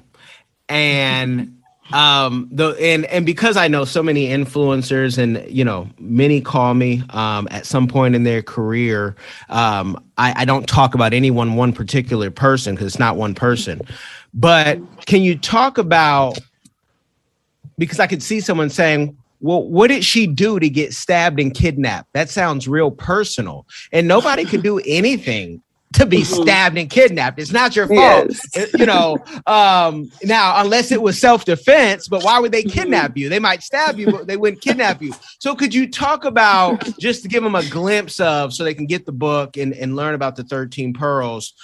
and 0.68 1.53
um 1.93 2.49
the 2.51 2.70
and 2.80 3.05
and 3.07 3.26
because 3.26 3.57
i 3.57 3.68
know 3.68 3.85
so 3.85 4.03
many 4.03 4.28
influencers 4.28 5.18
and 5.18 5.45
you 5.49 5.64
know 5.64 5.89
many 5.99 6.41
call 6.41 6.72
me 6.74 7.03
um 7.11 7.47
at 7.51 7.66
some 7.66 7.87
point 7.87 8.14
in 8.14 8.24
their 8.24 8.43
career 8.43 9.14
um 9.51 10.03
i 10.16 10.32
i 10.39 10.45
don't 10.45 10.66
talk 10.66 10.95
about 10.95 11.12
any 11.12 11.30
one 11.30 11.57
one 11.57 11.72
particular 11.72 12.30
person 12.30 12.74
because 12.74 12.87
it's 12.87 12.99
not 12.99 13.16
one 13.16 13.35
person 13.35 13.80
but 14.32 14.78
can 15.05 15.20
you 15.20 15.37
talk 15.37 15.76
about 15.76 16.39
because 17.76 18.01
i 18.01 18.07
could 18.07 18.22
see 18.22 18.41
someone 18.41 18.70
saying 18.70 19.16
well, 19.45 19.62
what 19.62 19.89
did 19.89 20.03
she 20.03 20.26
do 20.26 20.59
to 20.59 20.70
get 20.70 20.95
stabbed 20.95 21.39
and 21.39 21.55
kidnapped? 21.55 22.11
That 22.14 22.30
sounds 22.30 22.66
real 22.66 22.91
personal. 22.91 23.66
And 23.93 24.09
nobody 24.09 24.47
could 24.47 24.62
do 24.62 24.80
anything 24.87 25.62
to 25.95 26.07
be 26.07 26.18
mm-hmm. 26.18 26.42
stabbed 26.42 26.76
and 26.76 26.90
kidnapped. 26.90 27.38
It's 27.38 27.53
not 27.53 27.74
your 27.76 27.86
fault. 27.86 28.28
Yes. 28.28 28.57
Uh, 28.57 28.78
you 28.78 28.86
know, 28.86 29.18
um, 29.47 30.11
now, 30.22 30.61
unless 30.61 30.92
it 30.92 31.01
was 31.01 31.20
self 31.20 31.45
defense, 31.45 32.09
but 32.09 32.22
why 32.22 32.38
would 32.38 32.53
they 32.53 32.62
mm-hmm. 32.62 32.80
kidnap 32.80 33.16
you? 33.16 33.28
They 33.28 33.38
might 33.38 33.62
stab 33.62 33.99
you, 33.99 34.11
but 34.11 34.26
they 34.26 34.36
wouldn't 34.36 34.61
kidnap 34.61 35.01
you. 35.01 35.12
So, 35.38 35.55
could 35.55 35.72
you 35.72 35.90
talk 35.90 36.24
about 36.24 36.99
just 36.99 37.22
to 37.22 37.28
give 37.28 37.42
them 37.42 37.55
a 37.55 37.64
glimpse 37.68 38.20
of 38.20 38.53
so 38.53 38.64
they 38.64 38.74
can 38.74 38.86
get 38.86 39.07
the 39.07 39.12
book 39.12 39.57
and, 39.57 39.72
and 39.72 39.97
learn 39.97 40.14
about 40.14 40.36
the 40.36 40.45
13 40.45 40.92
pearls? 40.92 41.55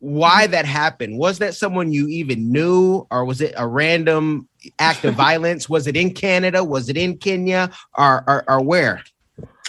Why 0.00 0.48
that 0.48 0.64
happened? 0.64 1.18
Was 1.18 1.38
that 1.38 1.54
someone 1.54 1.92
you 1.92 2.08
even 2.08 2.50
knew, 2.50 3.06
or 3.10 3.24
was 3.24 3.40
it 3.40 3.54
a 3.56 3.68
random 3.68 4.48
act 4.78 5.04
of 5.04 5.14
violence? 5.14 5.68
Was 5.68 5.86
it 5.86 5.96
in 5.96 6.12
Canada? 6.12 6.64
Was 6.64 6.88
it 6.88 6.96
in 6.96 7.18
Kenya, 7.18 7.70
or, 7.96 8.24
or, 8.26 8.50
or 8.50 8.60
where? 8.62 9.04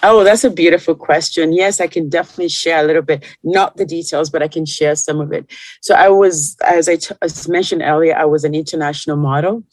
Oh, 0.04 0.24
that's 0.24 0.44
a 0.44 0.50
beautiful 0.50 0.96
question. 0.96 1.54
Yes, 1.54 1.80
I 1.80 1.88
can 1.88 2.10
definitely 2.10 2.50
share 2.50 2.84
a 2.84 2.88
little 2.88 3.04
bit, 3.04 3.24
not 3.44 3.78
the 3.78 3.86
details, 3.86 4.30
but 4.30 4.42
I 4.42 4.48
can 4.48 4.66
share 4.66 4.96
some 4.96 5.22
of 5.22 5.32
it. 5.32 5.46
So 5.82 5.94
I 5.94 6.10
was, 6.10 6.58
as 6.66 6.90
I 6.90 6.96
t- 6.96 7.16
as 7.22 7.48
mentioned 7.48 7.84
earlier, 7.84 8.16
I 8.16 8.26
was 8.26 8.44
an 8.44 8.56
international 8.56 9.18
model. 9.18 9.64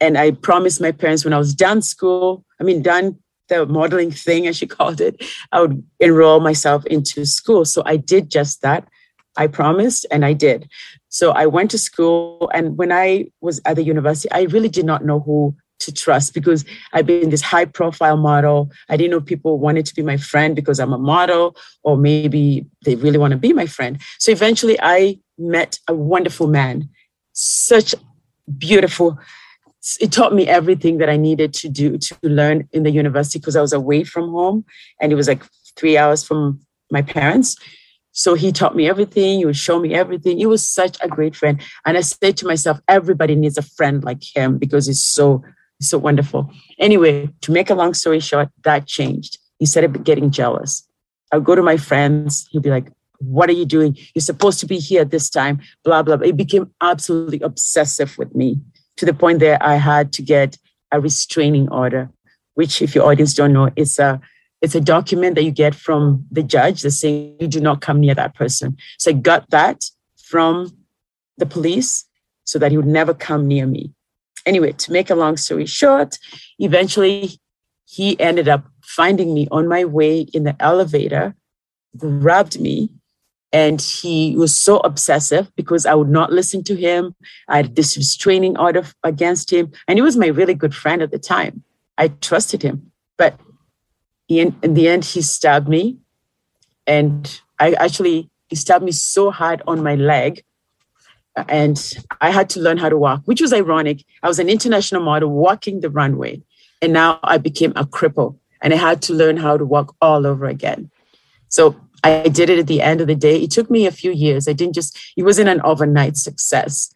And 0.00 0.18
I 0.18 0.32
promised 0.32 0.80
my 0.80 0.92
parents 0.92 1.24
when 1.24 1.32
I 1.32 1.38
was 1.38 1.54
done 1.54 1.82
school, 1.82 2.44
I 2.60 2.64
mean, 2.64 2.82
done 2.82 3.18
the 3.48 3.66
modeling 3.66 4.10
thing, 4.10 4.46
as 4.46 4.56
she 4.56 4.66
called 4.76 5.00
it, 5.00 5.22
I 5.50 5.60
would 5.60 5.82
enroll 6.00 6.40
myself 6.40 6.84
into 6.86 7.26
school. 7.26 7.64
So 7.64 7.82
I 7.84 7.96
did 7.96 8.30
just 8.30 8.62
that. 8.62 8.88
I 9.36 9.46
promised 9.46 10.06
and 10.10 10.24
I 10.24 10.32
did. 10.32 10.68
So 11.08 11.32
I 11.32 11.46
went 11.46 11.70
to 11.70 11.78
school. 11.78 12.50
And 12.54 12.76
when 12.76 12.92
I 12.92 13.26
was 13.40 13.60
at 13.64 13.76
the 13.76 13.82
university, 13.82 14.30
I 14.30 14.42
really 14.42 14.68
did 14.68 14.84
not 14.84 15.04
know 15.04 15.20
who 15.20 15.56
to 15.82 15.92
trust 15.92 16.34
because 16.34 16.64
I've 16.92 17.06
been 17.06 17.30
this 17.30 17.42
high 17.42 17.64
profile 17.64 18.16
model. 18.16 18.70
I 18.88 18.96
didn't 18.96 19.10
know 19.10 19.20
people 19.20 19.58
wanted 19.58 19.86
to 19.86 19.94
be 19.94 20.02
my 20.02 20.16
friend 20.16 20.56
because 20.56 20.80
I'm 20.80 20.92
a 20.92 20.98
model, 20.98 21.56
or 21.82 21.96
maybe 21.96 22.66
they 22.84 22.96
really 22.96 23.18
want 23.18 23.32
to 23.32 23.38
be 23.38 23.52
my 23.52 23.66
friend. 23.66 24.00
So 24.18 24.32
eventually 24.32 24.78
I 24.80 25.18
met 25.38 25.78
a 25.88 25.94
wonderful 25.94 26.46
man, 26.46 26.88
such 27.32 27.94
beautiful. 28.58 29.18
It 30.00 30.12
taught 30.12 30.34
me 30.34 30.46
everything 30.46 30.98
that 30.98 31.08
I 31.08 31.16
needed 31.16 31.52
to 31.54 31.68
do 31.68 31.98
to 31.98 32.16
learn 32.22 32.68
in 32.72 32.84
the 32.84 32.90
university 32.90 33.38
because 33.38 33.56
I 33.56 33.60
was 33.60 33.72
away 33.72 34.04
from 34.04 34.30
home 34.30 34.64
and 35.00 35.12
it 35.12 35.16
was 35.16 35.28
like 35.28 35.42
three 35.76 35.96
hours 35.98 36.22
from 36.24 36.60
my 36.90 37.02
parents. 37.02 37.56
So 38.12 38.34
he 38.34 38.52
taught 38.52 38.76
me 38.76 38.88
everything. 38.88 39.38
He 39.38 39.46
would 39.46 39.56
show 39.56 39.80
me 39.80 39.94
everything. 39.94 40.38
He 40.38 40.46
was 40.46 40.66
such 40.66 40.98
a 41.00 41.08
great 41.08 41.34
friend. 41.34 41.60
And 41.84 41.96
I 41.96 42.02
said 42.02 42.36
to 42.38 42.46
myself, 42.46 42.78
everybody 42.86 43.34
needs 43.34 43.58
a 43.58 43.62
friend 43.62 44.04
like 44.04 44.22
him 44.22 44.58
because 44.58 44.86
he's 44.86 45.02
so 45.02 45.42
so 45.82 45.98
wonderful. 45.98 46.50
Anyway, 46.78 47.28
to 47.42 47.52
make 47.52 47.70
a 47.70 47.74
long 47.74 47.94
story 47.94 48.20
short, 48.20 48.48
that 48.64 48.86
changed. 48.86 49.38
He 49.58 49.66
started 49.66 50.04
getting 50.04 50.30
jealous. 50.30 50.86
I 51.30 51.36
would 51.36 51.44
go 51.44 51.54
to 51.54 51.62
my 51.62 51.76
friends. 51.76 52.46
He'd 52.50 52.62
be 52.62 52.70
like, 52.70 52.90
What 53.18 53.48
are 53.48 53.54
you 53.54 53.64
doing? 53.64 53.96
You're 54.14 54.22
supposed 54.22 54.60
to 54.60 54.66
be 54.66 54.78
here 54.78 55.02
at 55.02 55.10
this 55.10 55.30
time, 55.30 55.60
blah, 55.84 56.02
blah, 56.02 56.16
blah. 56.16 56.28
It 56.28 56.36
became 56.36 56.70
absolutely 56.80 57.40
obsessive 57.40 58.16
with 58.18 58.34
me 58.34 58.60
to 58.96 59.06
the 59.06 59.14
point 59.14 59.40
that 59.40 59.62
I 59.62 59.76
had 59.76 60.12
to 60.14 60.22
get 60.22 60.58
a 60.90 61.00
restraining 61.00 61.68
order, 61.70 62.10
which, 62.54 62.82
if 62.82 62.94
your 62.94 63.04
audience 63.06 63.34
don't 63.34 63.52
know, 63.52 63.70
it's 63.76 63.98
a 63.98 64.20
it's 64.60 64.76
a 64.76 64.80
document 64.80 65.34
that 65.34 65.42
you 65.42 65.50
get 65.50 65.74
from 65.74 66.24
the 66.30 66.42
judge 66.42 66.82
that 66.82 66.92
saying 66.92 67.36
you 67.40 67.48
do 67.48 67.60
not 67.60 67.80
come 67.80 67.98
near 67.98 68.14
that 68.14 68.36
person. 68.36 68.76
So 68.96 69.10
I 69.10 69.14
got 69.14 69.50
that 69.50 69.84
from 70.16 70.70
the 71.36 71.46
police 71.46 72.04
so 72.44 72.60
that 72.60 72.70
he 72.70 72.76
would 72.76 72.86
never 72.86 73.12
come 73.12 73.48
near 73.48 73.66
me 73.66 73.92
anyway, 74.46 74.72
to 74.72 74.92
make 74.92 75.10
a 75.10 75.14
long 75.14 75.36
story 75.36 75.66
short, 75.66 76.18
eventually 76.58 77.38
he 77.86 78.18
ended 78.20 78.48
up 78.48 78.64
finding 78.82 79.34
me 79.34 79.48
on 79.50 79.68
my 79.68 79.84
way 79.84 80.20
in 80.32 80.44
the 80.44 80.56
elevator, 80.60 81.34
grabbed 81.96 82.60
me, 82.60 82.90
and 83.52 83.80
he 83.80 84.34
was 84.36 84.56
so 84.56 84.78
obsessive 84.78 85.54
because 85.56 85.84
I 85.84 85.94
would 85.94 86.08
not 86.08 86.32
listen 86.32 86.64
to 86.64 86.74
him. 86.74 87.14
I 87.48 87.58
had 87.58 87.76
this 87.76 87.96
restraining 87.96 88.56
order 88.56 88.84
against 89.04 89.52
him, 89.52 89.72
and 89.86 89.98
he 89.98 90.02
was 90.02 90.16
my 90.16 90.28
really 90.28 90.54
good 90.54 90.74
friend 90.74 91.02
at 91.02 91.10
the 91.10 91.18
time. 91.18 91.62
I 91.98 92.08
trusted 92.08 92.62
him, 92.62 92.90
but 93.18 93.38
in, 94.28 94.56
in 94.62 94.74
the 94.74 94.88
end, 94.88 95.04
he 95.04 95.20
stabbed 95.20 95.68
me, 95.68 95.98
and 96.86 97.40
I 97.58 97.72
actually 97.72 98.30
he 98.48 98.56
stabbed 98.56 98.84
me 98.84 98.92
so 98.92 99.30
hard 99.30 99.62
on 99.66 99.82
my 99.82 99.94
leg 99.94 100.44
and 101.36 101.94
I 102.20 102.30
had 102.30 102.50
to 102.50 102.60
learn 102.60 102.76
how 102.76 102.88
to 102.88 102.96
walk, 102.96 103.22
which 103.24 103.40
was 103.40 103.52
ironic. 103.52 104.04
I 104.22 104.28
was 104.28 104.38
an 104.38 104.48
international 104.48 105.02
model 105.02 105.30
walking 105.30 105.80
the 105.80 105.90
runway, 105.90 106.42
and 106.80 106.92
now 106.92 107.18
I 107.22 107.38
became 107.38 107.72
a 107.76 107.84
cripple 107.84 108.38
and 108.62 108.72
I 108.72 108.76
had 108.76 109.02
to 109.02 109.12
learn 109.12 109.36
how 109.36 109.56
to 109.56 109.64
walk 109.64 109.94
all 110.00 110.26
over 110.26 110.46
again. 110.46 110.90
So 111.48 111.76
I 112.04 112.28
did 112.28 112.48
it 112.48 112.58
at 112.58 112.68
the 112.68 112.80
end 112.80 113.00
of 113.00 113.08
the 113.08 113.14
day. 113.14 113.42
It 113.42 113.50
took 113.50 113.70
me 113.70 113.86
a 113.86 113.92
few 113.92 114.12
years. 114.12 114.48
I 114.48 114.52
didn't 114.52 114.74
just, 114.74 114.98
it 115.16 115.24
wasn't 115.24 115.48
an 115.48 115.60
overnight 115.62 116.16
success. 116.16 116.92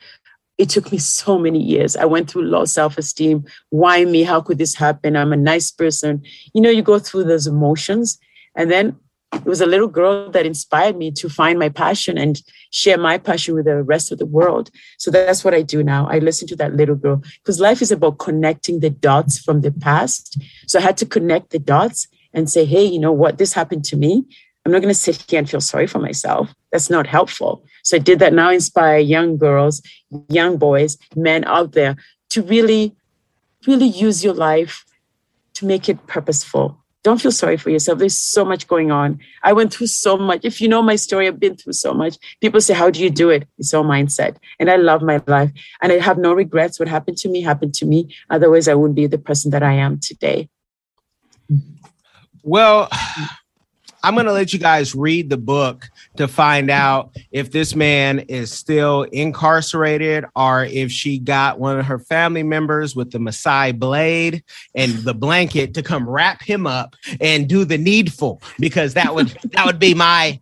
It 0.58 0.70
took 0.70 0.90
me 0.90 0.98
so 0.98 1.38
many 1.38 1.62
years. 1.62 1.96
I 1.96 2.06
went 2.06 2.30
through 2.30 2.44
low 2.44 2.64
self 2.64 2.96
esteem. 2.96 3.44
Why 3.70 4.04
me? 4.04 4.22
How 4.22 4.40
could 4.40 4.58
this 4.58 4.74
happen? 4.74 5.16
I'm 5.16 5.32
a 5.32 5.36
nice 5.36 5.70
person. 5.70 6.22
You 6.54 6.62
know, 6.62 6.70
you 6.70 6.82
go 6.82 6.98
through 6.98 7.24
those 7.24 7.46
emotions. 7.46 8.18
And 8.54 8.70
then 8.70 8.96
it 9.36 9.46
was 9.46 9.60
a 9.60 9.66
little 9.66 9.88
girl 9.88 10.30
that 10.30 10.46
inspired 10.46 10.96
me 10.96 11.10
to 11.12 11.28
find 11.28 11.58
my 11.58 11.68
passion 11.68 12.18
and 12.18 12.42
share 12.70 12.98
my 12.98 13.18
passion 13.18 13.54
with 13.54 13.66
the 13.66 13.82
rest 13.82 14.10
of 14.10 14.18
the 14.18 14.26
world. 14.26 14.70
So 14.98 15.10
that's 15.10 15.44
what 15.44 15.54
I 15.54 15.62
do 15.62 15.82
now. 15.82 16.08
I 16.08 16.18
listen 16.18 16.48
to 16.48 16.56
that 16.56 16.74
little 16.74 16.94
girl 16.94 17.22
because 17.42 17.60
life 17.60 17.82
is 17.82 17.92
about 17.92 18.18
connecting 18.18 18.80
the 18.80 18.90
dots 18.90 19.38
from 19.38 19.60
the 19.60 19.72
past. 19.72 20.40
So 20.66 20.78
I 20.78 20.82
had 20.82 20.96
to 20.98 21.06
connect 21.06 21.50
the 21.50 21.58
dots 21.58 22.08
and 22.32 22.50
say, 22.50 22.64
hey, 22.64 22.84
you 22.84 22.98
know 22.98 23.12
what? 23.12 23.38
This 23.38 23.52
happened 23.52 23.84
to 23.86 23.96
me. 23.96 24.24
I'm 24.64 24.72
not 24.72 24.80
going 24.80 24.92
to 24.92 24.98
sit 24.98 25.24
here 25.28 25.38
and 25.38 25.48
feel 25.48 25.60
sorry 25.60 25.86
for 25.86 26.00
myself. 26.00 26.52
That's 26.72 26.90
not 26.90 27.06
helpful. 27.06 27.64
So 27.84 27.96
I 27.96 28.00
did 28.00 28.18
that 28.18 28.32
now, 28.32 28.50
inspire 28.50 28.98
young 28.98 29.38
girls, 29.38 29.80
young 30.28 30.56
boys, 30.56 30.98
men 31.14 31.44
out 31.44 31.72
there 31.72 31.96
to 32.30 32.42
really, 32.42 32.96
really 33.66 33.86
use 33.86 34.24
your 34.24 34.34
life 34.34 34.84
to 35.54 35.66
make 35.66 35.88
it 35.88 36.06
purposeful 36.06 36.82
don't 37.06 37.20
feel 37.20 37.30
sorry 37.30 37.56
for 37.56 37.70
yourself. 37.70 38.00
There's 38.00 38.18
so 38.18 38.44
much 38.44 38.66
going 38.66 38.90
on. 38.90 39.20
I 39.44 39.52
went 39.52 39.72
through 39.72 39.86
so 39.86 40.16
much. 40.16 40.40
If 40.42 40.60
you 40.60 40.66
know 40.66 40.82
my 40.82 40.96
story, 40.96 41.28
I've 41.28 41.38
been 41.38 41.56
through 41.56 41.74
so 41.74 41.94
much. 41.94 42.18
People 42.40 42.60
say, 42.60 42.74
How 42.74 42.90
do 42.90 43.00
you 43.00 43.10
do 43.10 43.30
it? 43.30 43.46
It's 43.58 43.72
all 43.72 43.84
mindset. 43.84 44.38
And 44.58 44.68
I 44.68 44.74
love 44.74 45.02
my 45.02 45.22
life. 45.28 45.52
And 45.80 45.92
I 45.92 46.00
have 46.00 46.18
no 46.18 46.32
regrets. 46.32 46.80
What 46.80 46.88
happened 46.88 47.16
to 47.18 47.28
me 47.28 47.42
happened 47.42 47.74
to 47.74 47.86
me. 47.86 48.12
Otherwise, 48.28 48.66
I 48.66 48.74
wouldn't 48.74 48.96
be 48.96 49.06
the 49.06 49.18
person 49.18 49.52
that 49.52 49.62
I 49.62 49.74
am 49.74 50.00
today. 50.00 50.48
Well, 52.42 52.88
I'm 54.02 54.14
going 54.14 54.26
to 54.26 54.32
let 54.32 54.52
you 54.52 54.58
guys 54.58 54.92
read 54.92 55.30
the 55.30 55.36
book 55.36 55.88
to 56.18 56.28
find 56.28 56.70
out 56.70 57.16
if 57.30 57.50
this 57.50 57.74
man 57.74 58.20
is 58.20 58.52
still 58.52 59.02
incarcerated 59.04 60.24
or 60.34 60.64
if 60.64 60.90
she 60.90 61.18
got 61.18 61.58
one 61.58 61.78
of 61.78 61.86
her 61.86 61.98
family 61.98 62.42
members 62.42 62.94
with 62.94 63.10
the 63.10 63.18
Maasai 63.18 63.78
blade 63.78 64.42
and 64.74 64.92
the 64.92 65.14
blanket 65.14 65.74
to 65.74 65.82
come 65.82 66.08
wrap 66.08 66.42
him 66.42 66.66
up 66.66 66.96
and 67.20 67.48
do 67.48 67.64
the 67.64 67.78
needful 67.78 68.40
because 68.58 68.94
that 68.94 69.14
would 69.14 69.28
that 69.52 69.66
would 69.66 69.78
be 69.78 69.94
my 69.94 70.40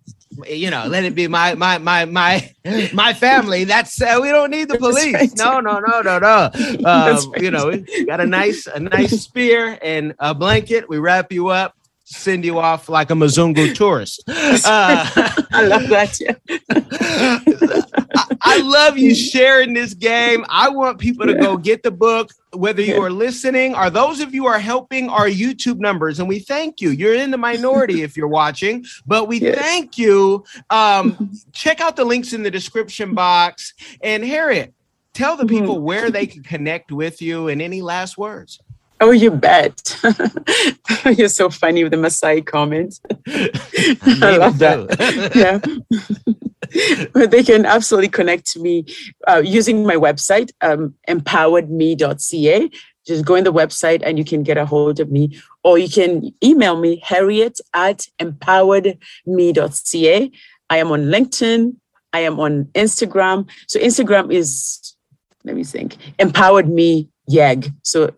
you 0.48 0.70
know, 0.70 0.86
let 0.86 1.04
it 1.04 1.14
be 1.14 1.28
my 1.28 1.54
my 1.54 1.78
my 1.78 2.04
my 2.04 2.52
my 2.92 3.12
family. 3.12 3.64
That's 3.64 4.00
uh, 4.00 4.18
we 4.20 4.28
don't 4.28 4.50
need 4.50 4.68
the 4.68 4.78
police. 4.78 5.14
Right. 5.14 5.30
No, 5.36 5.60
no, 5.60 5.78
no, 5.78 6.00
no, 6.02 6.18
no. 6.18 6.50
Uh, 6.84 7.20
right. 7.32 7.42
You 7.42 7.50
know, 7.50 7.72
got 8.06 8.20
a 8.20 8.26
nice 8.26 8.66
a 8.66 8.80
nice 8.80 9.22
spear 9.22 9.78
and 9.80 10.14
a 10.18 10.34
blanket. 10.34 10.88
We 10.88 10.98
wrap 10.98 11.32
you 11.32 11.48
up 11.48 11.76
send 12.04 12.44
you 12.44 12.58
off 12.58 12.88
like 12.88 13.10
a 13.10 13.14
Mzungu 13.14 13.74
tourist. 13.76 14.22
Uh, 14.28 14.34
I 15.52 15.64
love 15.66 15.88
that. 15.88 16.18
Yeah. 16.20 16.34
I, 18.16 18.36
I, 18.42 18.60
love 18.60 18.98
you 18.98 19.14
sharing 19.14 19.72
this 19.72 19.94
game. 19.94 20.44
I 20.48 20.68
want 20.68 20.98
people 20.98 21.26
to 21.26 21.32
yeah. 21.32 21.40
go 21.40 21.56
get 21.56 21.82
the 21.82 21.90
book, 21.90 22.30
whether 22.52 22.82
you 22.82 23.02
are 23.02 23.10
listening 23.10 23.74
or 23.74 23.90
those 23.90 24.20
of 24.20 24.34
you 24.34 24.46
are 24.46 24.58
helping 24.58 25.08
our 25.08 25.26
YouTube 25.26 25.78
numbers. 25.78 26.20
And 26.20 26.28
we 26.28 26.38
thank 26.38 26.80
you. 26.80 26.90
You're 26.90 27.14
in 27.14 27.30
the 27.30 27.38
minority 27.38 28.02
if 28.02 28.16
you're 28.16 28.28
watching, 28.28 28.84
but 29.06 29.26
we 29.26 29.40
yes. 29.40 29.58
thank 29.58 29.98
you. 29.98 30.44
Um, 30.70 31.32
check 31.52 31.80
out 31.80 31.96
the 31.96 32.04
links 32.04 32.32
in 32.32 32.42
the 32.42 32.50
description 32.50 33.14
box. 33.14 33.72
And 34.02 34.24
Harriet, 34.24 34.74
tell 35.14 35.36
the 35.36 35.46
people 35.46 35.76
mm-hmm. 35.76 35.84
where 35.84 36.10
they 36.10 36.26
can 36.26 36.42
connect 36.42 36.92
with 36.92 37.22
you 37.22 37.48
and 37.48 37.62
any 37.62 37.82
last 37.82 38.18
words. 38.18 38.60
Oh, 39.04 39.10
you 39.10 39.30
bet. 39.30 40.00
You're 41.18 41.28
so 41.28 41.50
funny 41.50 41.84
with 41.84 41.92
the 41.92 41.98
Maasai 41.98 42.46
comment. 42.46 42.98
I 43.26 44.38
love 44.38 44.56
that. 44.60 44.96
yeah. 45.34 45.58
but 47.12 47.30
they 47.30 47.42
can 47.42 47.66
absolutely 47.66 48.08
connect 48.08 48.46
to 48.52 48.60
me 48.60 48.86
uh, 49.26 49.42
using 49.44 49.84
my 49.84 49.96
website, 49.96 50.52
um, 50.62 50.94
empoweredme.ca. 51.06 52.70
Just 53.06 53.26
go 53.26 53.34
in 53.34 53.44
the 53.44 53.52
website 53.52 54.00
and 54.02 54.16
you 54.16 54.24
can 54.24 54.42
get 54.42 54.56
a 54.56 54.64
hold 54.64 55.00
of 55.00 55.12
me, 55.12 55.38
or 55.62 55.76
you 55.76 55.90
can 55.90 56.32
email 56.42 56.80
me, 56.80 57.02
harriet 57.04 57.60
at 57.74 58.08
empoweredme.ca. 58.18 60.32
I 60.70 60.78
am 60.78 60.90
on 60.90 61.02
LinkedIn. 61.02 61.76
I 62.14 62.20
am 62.20 62.40
on 62.40 62.64
Instagram. 62.72 63.50
So 63.68 63.78
Instagram 63.78 64.32
is, 64.32 64.94
let 65.44 65.56
me 65.56 65.64
think, 65.64 65.98
empowered 66.18 66.70
me 66.70 67.10
YEG. 67.28 67.70
So 67.82 68.14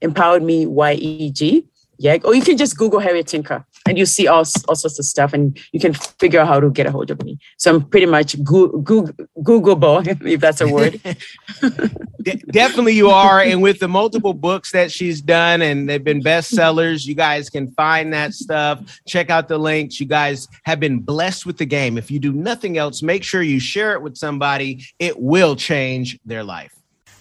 empowered 0.00 0.42
me 0.42 0.66
YEG. 0.66 1.64
Yeah. 1.98 2.18
Or 2.24 2.34
you 2.34 2.42
can 2.42 2.56
just 2.56 2.76
Google 2.76 3.00
Harriet 3.00 3.26
Tinka 3.26 3.66
and 3.88 3.98
you 3.98 4.06
see 4.06 4.28
all, 4.28 4.44
all 4.68 4.76
sorts 4.76 4.98
of 4.98 5.04
stuff 5.04 5.32
and 5.32 5.58
you 5.72 5.80
can 5.80 5.94
figure 5.94 6.38
out 6.38 6.46
how 6.46 6.60
to 6.60 6.70
get 6.70 6.86
a 6.86 6.92
hold 6.92 7.10
of 7.10 7.20
me. 7.24 7.38
So 7.56 7.74
I'm 7.74 7.88
pretty 7.88 8.06
much 8.06 8.42
Google, 8.44 9.08
Googleable, 9.42 10.06
if 10.26 10.40
that's 10.40 10.60
a 10.60 10.68
word. 10.68 11.00
De- 12.22 12.36
definitely 12.52 12.94
you 12.94 13.10
are. 13.10 13.40
And 13.40 13.62
with 13.62 13.80
the 13.80 13.88
multiple 13.88 14.32
books 14.32 14.70
that 14.72 14.92
she's 14.92 15.20
done 15.20 15.60
and 15.60 15.88
they've 15.88 16.02
been 16.02 16.22
bestsellers, 16.22 17.04
you 17.04 17.16
guys 17.16 17.50
can 17.50 17.72
find 17.72 18.12
that 18.12 18.32
stuff. 18.32 19.00
Check 19.08 19.28
out 19.28 19.48
the 19.48 19.58
links. 19.58 19.98
You 19.98 20.06
guys 20.06 20.46
have 20.64 20.78
been 20.78 21.00
blessed 21.00 21.46
with 21.46 21.58
the 21.58 21.66
game. 21.66 21.98
If 21.98 22.12
you 22.12 22.20
do 22.20 22.32
nothing 22.32 22.78
else, 22.78 23.02
make 23.02 23.24
sure 23.24 23.42
you 23.42 23.58
share 23.58 23.94
it 23.94 24.02
with 24.02 24.16
somebody. 24.16 24.84
It 25.00 25.18
will 25.18 25.56
change 25.56 26.16
their 26.24 26.44
life. 26.44 26.77